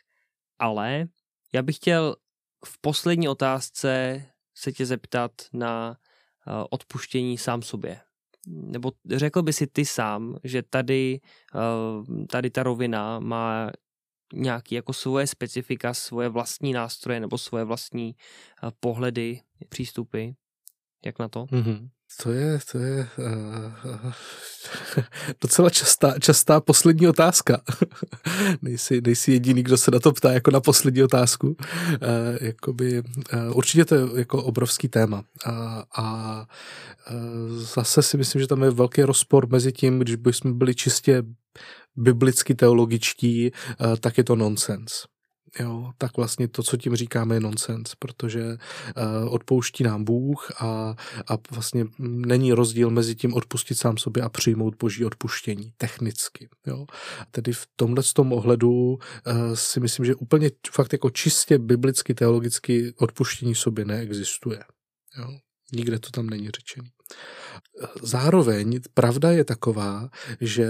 ale 0.58 1.06
já 1.52 1.62
bych 1.62 1.76
chtěl 1.76 2.16
v 2.64 2.80
poslední 2.80 3.28
otázce 3.28 4.24
se 4.54 4.72
tě 4.72 4.86
zeptat 4.86 5.32
na 5.52 5.96
uh, 6.46 6.64
odpuštění 6.70 7.38
sám 7.38 7.62
sobě. 7.62 8.00
Nebo 8.46 8.92
řekl 9.10 9.42
by 9.42 9.52
si 9.52 9.66
ty 9.66 9.84
sám, 9.84 10.36
že 10.44 10.62
tady, 10.62 11.20
tady 12.30 12.50
ta 12.50 12.62
rovina 12.62 13.20
má 13.20 13.70
nějaký 14.34 14.74
jako 14.74 14.92
svoje 14.92 15.26
specifika, 15.26 15.94
svoje 15.94 16.28
vlastní 16.28 16.72
nástroje 16.72 17.20
nebo 17.20 17.38
svoje 17.38 17.64
vlastní 17.64 18.14
uh, 18.62 18.70
pohledy, 18.80 19.40
přístupy. 19.68 20.28
Jak 21.04 21.18
na 21.18 21.28
to? 21.28 21.44
Mm-hmm. 21.44 21.88
To 22.22 22.32
je, 22.32 22.58
to 22.72 22.78
je 22.78 23.08
uh, 23.18 24.12
docela 25.42 25.70
častá, 25.70 26.18
častá 26.18 26.60
poslední 26.60 27.08
otázka. 27.08 27.60
nejsi, 28.62 29.00
nejsi 29.00 29.32
jediný, 29.32 29.62
kdo 29.62 29.76
se 29.76 29.90
na 29.90 29.98
to 29.98 30.12
ptá 30.12 30.32
jako 30.32 30.50
na 30.50 30.60
poslední 30.60 31.02
otázku. 31.02 31.48
Uh, 31.48 31.56
jakoby, 32.40 33.02
uh, 33.02 33.56
určitě 33.56 33.84
to 33.84 33.94
je 33.94 34.02
jako 34.14 34.44
obrovský 34.44 34.88
téma. 34.88 35.24
Uh, 35.46 35.52
a 35.96 36.46
uh, 37.10 37.58
zase 37.58 38.02
si 38.02 38.16
myslím, 38.16 38.40
že 38.40 38.46
tam 38.46 38.62
je 38.62 38.70
velký 38.70 39.02
rozpor 39.02 39.48
mezi 39.48 39.72
tím, 39.72 39.98
když 39.98 40.16
bychom 40.16 40.58
byli 40.58 40.74
čistě 40.74 41.22
biblicky 41.96 42.54
teologičtí, 42.54 43.50
uh, 43.50 43.96
tak 43.96 44.18
je 44.18 44.24
to 44.24 44.36
nonsens 44.36 44.90
jo, 45.60 45.92
tak 45.98 46.16
vlastně 46.16 46.48
to, 46.48 46.62
co 46.62 46.76
tím 46.76 46.96
říkáme, 46.96 47.34
je 47.34 47.40
nonsens, 47.40 47.94
protože 47.94 48.44
uh, 48.44 49.34
odpouští 49.34 49.84
nám 49.84 50.04
Bůh 50.04 50.50
a, 50.62 50.94
a 51.28 51.38
vlastně 51.50 51.84
není 51.98 52.52
rozdíl 52.52 52.90
mezi 52.90 53.14
tím 53.14 53.34
odpustit 53.34 53.74
sám 53.78 53.96
sobě 53.96 54.22
a 54.22 54.28
přijmout 54.28 54.74
boží 54.78 55.04
odpuštění 55.04 55.72
technicky. 55.76 56.48
Jo. 56.66 56.86
Tedy 57.30 57.52
v 57.52 57.66
tomhle 57.76 58.02
tom 58.14 58.32
ohledu 58.32 58.70
uh, 58.72 58.98
si 59.54 59.80
myslím, 59.80 60.04
že 60.04 60.14
úplně 60.14 60.50
fakt 60.70 60.92
jako 60.92 61.10
čistě 61.10 61.58
biblicky, 61.58 62.14
teologicky 62.14 62.94
odpuštění 62.96 63.54
sobě 63.54 63.84
neexistuje. 63.84 64.64
Jo. 65.18 65.38
Nikde 65.72 65.98
to 65.98 66.10
tam 66.10 66.26
není 66.26 66.50
řečený. 66.50 66.88
Zároveň 68.02 68.80
pravda 68.94 69.30
je 69.30 69.44
taková, 69.44 70.08
že 70.40 70.66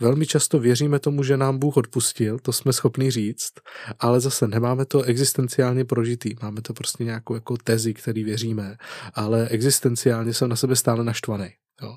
velmi 0.00 0.26
často 0.26 0.58
věříme 0.58 0.98
tomu, 0.98 1.22
že 1.22 1.36
nám 1.36 1.58
Bůh 1.58 1.76
odpustil, 1.76 2.38
to 2.38 2.52
jsme 2.52 2.72
schopni 2.72 3.10
říct, 3.10 3.52
ale 3.98 4.20
zase 4.20 4.48
nemáme 4.48 4.84
to 4.84 5.02
existenciálně 5.02 5.84
prožitý. 5.84 6.34
Máme 6.42 6.62
to 6.62 6.72
prostě 6.72 7.04
nějakou 7.04 7.34
jako 7.34 7.56
tezi, 7.56 7.94
který 7.94 8.24
věříme, 8.24 8.76
ale 9.14 9.48
existenciálně 9.48 10.34
jsem 10.34 10.48
na 10.48 10.56
sebe 10.56 10.76
stále 10.76 11.04
naštvaný. 11.04 11.61
Jo. 11.82 11.96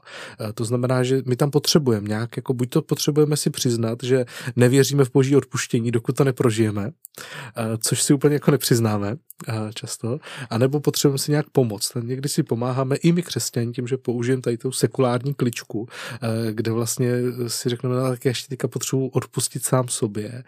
E, 0.50 0.54
to 0.54 0.66
znamená, 0.66 1.04
že 1.04 1.22
my 1.26 1.36
tam 1.36 1.52
potřebujeme 1.52 2.08
nějak, 2.08 2.38
jako 2.38 2.54
buď 2.54 2.70
to 2.70 2.82
potřebujeme 2.82 3.38
si 3.38 3.50
přiznat, 3.50 4.04
že 4.04 4.26
nevěříme 4.56 5.06
v 5.06 5.12
boží 5.12 5.36
odpuštění, 5.36 5.92
dokud 5.92 6.16
to 6.16 6.24
neprožijeme, 6.24 6.84
e, 6.86 6.92
což 7.78 8.04
si 8.04 8.14
úplně 8.14 8.34
jako 8.34 8.52
nepřiznáme 8.52 9.16
e, 9.48 9.74
často, 9.74 10.20
anebo 10.50 10.80
potřebujeme 10.80 11.20
si 11.20 11.32
nějak 11.32 11.50
pomoct. 11.50 11.92
Někdy 12.04 12.30
si 12.30 12.44
pomáháme 12.44 12.96
i 12.96 13.12
my 13.12 13.24
křesťani 13.24 13.72
tím, 13.72 13.88
že 13.88 13.98
použijeme 13.98 14.42
tady 14.42 14.58
tu 14.58 14.72
sekulární 14.72 15.34
kličku, 15.34 15.88
kde 16.52 16.72
vlastně 16.72 17.12
si 17.48 17.70
řekneme, 17.70 17.96
no, 17.96 18.10
tak 18.10 18.26
ještě 18.26 18.48
teďka 18.50 18.68
potřebuji 18.68 19.08
odpustit 19.08 19.66
sám 19.66 19.88
sobě, 19.88 20.44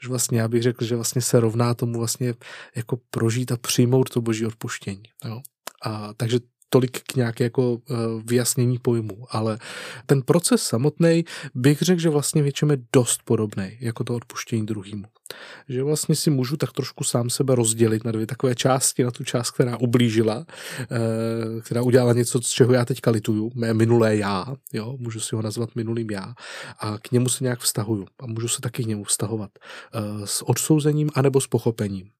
což 0.00 0.08
vlastně 0.08 0.40
já 0.40 0.48
bych 0.48 0.62
řekl, 0.62 0.84
že 0.84 0.96
vlastně 0.96 1.22
se 1.22 1.40
rovná 1.40 1.74
tomu 1.74 1.98
vlastně 1.98 2.34
jako 2.76 2.98
prožít 3.10 3.52
a 3.52 3.56
přijmout 3.56 4.10
to 4.10 4.20
boží 4.20 4.46
odpuštění. 4.46 5.02
Jo. 5.24 5.40
A, 5.84 6.14
takže 6.14 6.38
tolik 6.70 7.02
k 7.02 7.14
nějaké 7.14 7.44
jako 7.44 7.78
eh, 7.90 7.94
vyjasnění 8.24 8.78
pojmu, 8.78 9.26
ale 9.30 9.58
ten 10.06 10.22
proces 10.22 10.62
samotný 10.62 11.24
bych 11.54 11.82
řekl, 11.82 12.00
že 12.00 12.08
vlastně 12.08 12.42
většinou 12.42 12.70
je 12.70 12.78
dost 12.92 13.20
podobný 13.24 13.76
jako 13.80 14.04
to 14.04 14.14
odpuštění 14.14 14.66
druhýmu. 14.66 15.04
Že 15.68 15.82
vlastně 15.82 16.16
si 16.16 16.30
můžu 16.30 16.56
tak 16.56 16.72
trošku 16.72 17.04
sám 17.04 17.30
sebe 17.30 17.54
rozdělit 17.54 18.04
na 18.04 18.12
dvě 18.12 18.26
takové 18.26 18.54
části, 18.54 19.04
na 19.04 19.10
tu 19.10 19.24
část, 19.24 19.50
která 19.50 19.76
ublížila, 19.76 20.46
eh, 20.80 21.60
která 21.60 21.82
udělala 21.82 22.12
něco, 22.12 22.42
z 22.42 22.50
čeho 22.50 22.72
já 22.72 22.84
teďka 22.84 23.10
lituju, 23.10 23.50
mé 23.54 23.74
minulé 23.74 24.16
já, 24.16 24.46
jo, 24.72 24.96
můžu 24.98 25.20
si 25.20 25.36
ho 25.36 25.42
nazvat 25.42 25.76
minulým 25.76 26.10
já 26.10 26.34
a 26.78 26.98
k 26.98 27.12
němu 27.12 27.28
se 27.28 27.44
nějak 27.44 27.60
vztahuju 27.60 28.06
a 28.18 28.26
můžu 28.26 28.48
se 28.48 28.60
taky 28.60 28.84
k 28.84 28.86
němu 28.86 29.04
vztahovat 29.04 29.50
eh, 29.58 30.26
s 30.26 30.48
odsouzením 30.48 31.10
anebo 31.14 31.40
s 31.40 31.46
pochopením. 31.46 32.10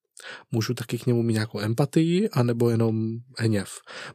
Můžu 0.53 0.75
taky 0.75 0.99
k 0.99 1.07
němu 1.07 1.23
mít 1.23 1.33
nějakou 1.33 1.61
empatii, 1.61 2.29
anebo 2.31 2.71
jenom 2.71 3.19
hněv. 3.39 3.71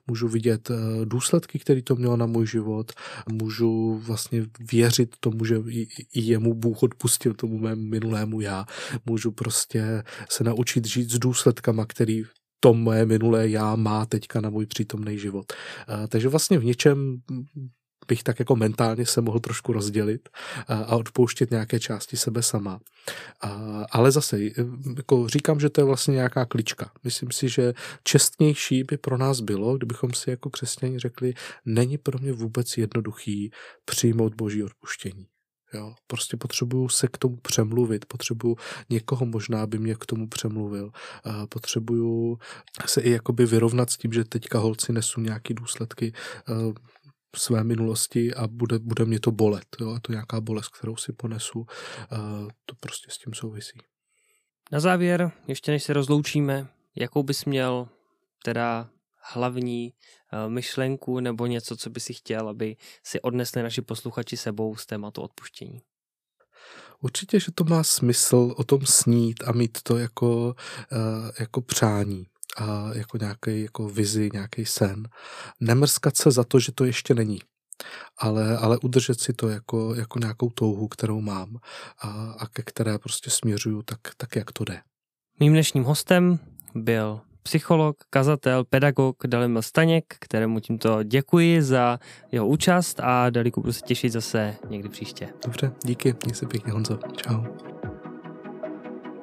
Můžu 0.08 0.28
vidět 0.28 0.70
eh, 0.70 0.76
důsledky, 1.06 1.60
které 1.60 1.82
to 1.82 1.96
mělo 1.96 2.18
na 2.18 2.26
můj 2.26 2.48
život. 2.48 2.92
Můžu 3.32 3.98
vlastně 3.98 4.46
věřit 4.72 5.16
tomu, 5.20 5.46
že 5.46 5.56
i 6.14 6.22
jemu 6.22 6.54
Bůh 6.54 6.84
odpustil 6.84 7.34
tomu 7.34 7.58
mému 7.58 7.82
minulému 7.82 8.42
já. 8.42 8.66
Můžu 9.06 9.32
prostě 9.32 10.04
se 10.30 10.44
naučit 10.44 10.88
žít 10.88 11.12
s 11.12 11.20
důsledkama, 11.20 11.86
který 11.86 12.24
to 12.60 12.74
moje 12.74 13.06
minulé 13.06 13.50
já 13.50 13.76
má 13.76 14.06
teďka 14.06 14.42
na 14.42 14.50
můj 14.50 14.66
přítomný 14.66 15.18
život. 15.18 15.54
Eh, 15.54 16.08
takže 16.08 16.30
vlastně 16.30 16.60
v 16.60 16.66
něčem 16.66 17.18
bych 18.08 18.24
tak 18.24 18.40
jako 18.40 18.56
mentálně 18.56 19.06
se 19.06 19.22
mohl 19.22 19.40
trošku 19.40 19.74
rozdělit 19.74 20.30
a 20.68 20.96
odpouštět 20.96 21.52
nějaké 21.52 21.80
části 21.80 22.18
sebe 22.18 22.44
sama. 22.44 22.80
Ale 23.92 24.12
zase, 24.12 24.40
jako 24.98 25.28
říkám, 25.28 25.60
že 25.60 25.70
to 25.70 25.82
je 25.82 25.86
vlastně 25.86 26.14
nějaká 26.14 26.46
klička. 26.46 26.92
Myslím 27.04 27.32
si, 27.32 27.50
že 27.50 27.74
čestnější 28.04 28.84
by 28.84 28.98
pro 28.98 29.18
nás 29.18 29.40
bylo, 29.40 29.78
kdybychom 29.78 30.14
si 30.14 30.30
jako 30.30 30.50
křesťani 30.50 31.00
řekli, 31.00 31.34
není 31.66 31.98
pro 31.98 32.20
mě 32.20 32.34
vůbec 32.34 32.78
jednoduchý 32.78 33.52
přijmout 33.86 34.36
boží 34.36 34.64
odpuštění. 34.64 35.28
Jo, 35.74 35.96
prostě 36.08 36.38
potřebuju 36.38 36.90
se 36.90 37.08
k 37.08 37.18
tomu 37.18 37.38
přemluvit, 37.38 38.06
potřebuju 38.06 38.56
někoho 38.90 39.26
možná, 39.26 39.64
aby 39.64 39.80
mě 39.80 39.96
k 39.96 40.06
tomu 40.06 40.28
přemluvil. 40.28 40.92
Potřebuju 41.50 42.38
se 42.86 43.02
i 43.02 43.12
jakoby 43.12 43.46
vyrovnat 43.46 43.90
s 43.90 43.98
tím, 43.98 44.14
že 44.14 44.24
teďka 44.24 44.60
holci 44.60 44.94
nesu 44.94 45.22
nějaký 45.22 45.54
důsledky 45.54 46.14
své 47.36 47.64
minulosti 47.64 48.34
a 48.34 48.48
bude, 48.48 48.80
bude 48.80 49.06
mě 49.06 49.20
to 49.20 49.32
bolet. 49.32 49.66
Jo? 49.82 49.90
A 49.90 50.00
to 50.00 50.12
nějaká 50.12 50.42
bolest, 50.42 50.68
kterou 50.68 50.96
si 50.96 51.14
ponesu, 51.14 51.66
to 52.66 52.76
prostě 52.80 53.12
s 53.12 53.18
tím 53.18 53.34
souvisí. 53.34 53.80
Na 54.72 54.80
závěr, 54.80 55.32
ještě 55.48 55.72
než 55.72 55.84
se 55.84 55.94
rozloučíme, 55.94 56.68
jakou 56.96 57.24
bys 57.24 57.46
měl 57.46 57.88
teda 58.44 58.90
hlavní 59.34 59.94
uh, 59.94 60.52
myšlenku 60.52 61.20
nebo 61.20 61.46
něco, 61.46 61.78
co 61.78 61.90
by 61.90 62.00
si 62.00 62.14
chtěl, 62.14 62.50
aby 62.50 62.76
si 63.04 63.22
odnesli 63.22 63.64
naši 63.64 63.82
posluchači 63.82 64.38
sebou 64.38 64.76
z 64.76 64.86
tématu 64.86 65.22
odpuštění? 65.22 65.82
Určitě, 67.00 67.40
že 67.40 67.52
to 67.52 67.64
má 67.64 67.84
smysl 67.84 68.54
o 68.58 68.64
tom 68.64 68.86
snít 68.86 69.44
a 69.44 69.52
mít 69.52 69.78
to 69.84 69.98
jako, 69.98 70.56
uh, 70.92 71.30
jako 71.40 71.62
přání 71.62 72.26
a 72.56 72.90
jako 72.94 73.18
nějaký 73.18 73.62
jako 73.62 73.90
vizi, 73.90 74.30
nějaký 74.34 74.66
sen. 74.66 75.08
Nemrskat 75.60 76.18
se 76.18 76.32
za 76.32 76.44
to, 76.44 76.60
že 76.60 76.72
to 76.72 76.86
ještě 76.86 77.14
není, 77.14 77.40
ale, 78.18 78.58
ale 78.58 78.78
udržet 78.84 79.20
si 79.20 79.34
to 79.34 79.50
jako, 79.50 79.96
jako 79.96 80.20
nějakou 80.20 80.50
touhu, 80.50 80.88
kterou 80.88 81.22
mám 81.22 81.58
a, 82.02 82.36
a 82.40 82.48
ke 82.48 82.62
které 82.62 83.00
prostě 83.00 83.30
směřuju 83.30 83.82
tak, 83.82 84.00
tak, 84.18 84.36
jak 84.36 84.52
to 84.52 84.64
jde. 84.64 84.82
Mým 85.40 85.54
dnešním 85.54 85.84
hostem 85.84 86.40
byl 86.76 87.22
psycholog, 87.44 87.98
kazatel, 88.10 88.64
pedagog 88.64 89.16
Dalimil 89.28 89.62
Staněk, 89.62 90.06
kterému 90.20 90.60
tímto 90.60 91.04
děkuji 91.04 91.62
za 91.62 92.00
jeho 92.32 92.48
účast 92.48 93.00
a 93.04 93.30
Daliku 93.30 93.62
budu 93.62 93.74
se 93.74 93.82
těšit 93.82 94.12
zase 94.12 94.56
někdy 94.70 94.90
příště. 94.90 95.30
Dobře, 95.46 95.72
díky, 95.86 96.16
měj 96.26 96.36
se 96.36 96.46
pěkně 96.46 96.72
Honzo, 96.74 97.00
čau. 97.16 97.44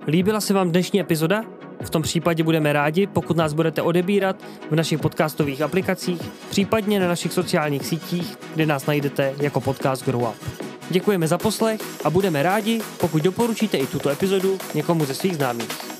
Líbila 0.06 0.40
se 0.40 0.54
vám 0.54 0.70
dnešní 0.70 1.00
epizoda? 1.00 1.61
V 1.82 1.90
tom 1.90 2.02
případě 2.02 2.42
budeme 2.42 2.72
rádi, 2.72 3.06
pokud 3.06 3.36
nás 3.36 3.52
budete 3.52 3.82
odebírat 3.82 4.36
v 4.70 4.74
našich 4.74 5.00
podcastových 5.00 5.62
aplikacích, 5.62 6.20
případně 6.50 7.00
na 7.00 7.08
našich 7.08 7.32
sociálních 7.32 7.86
sítích, 7.86 8.38
kde 8.54 8.66
nás 8.66 8.86
najdete 8.86 9.34
jako 9.40 9.60
podcast 9.60 10.04
Grow 10.04 10.22
Up. 10.22 10.62
Děkujeme 10.90 11.28
za 11.28 11.38
poslech 11.38 11.80
a 12.04 12.10
budeme 12.10 12.42
rádi, 12.42 12.80
pokud 13.00 13.22
doporučíte 13.22 13.76
i 13.76 13.86
tuto 13.86 14.10
epizodu 14.10 14.58
někomu 14.74 15.04
ze 15.04 15.14
svých 15.14 15.36
známých. 15.36 15.91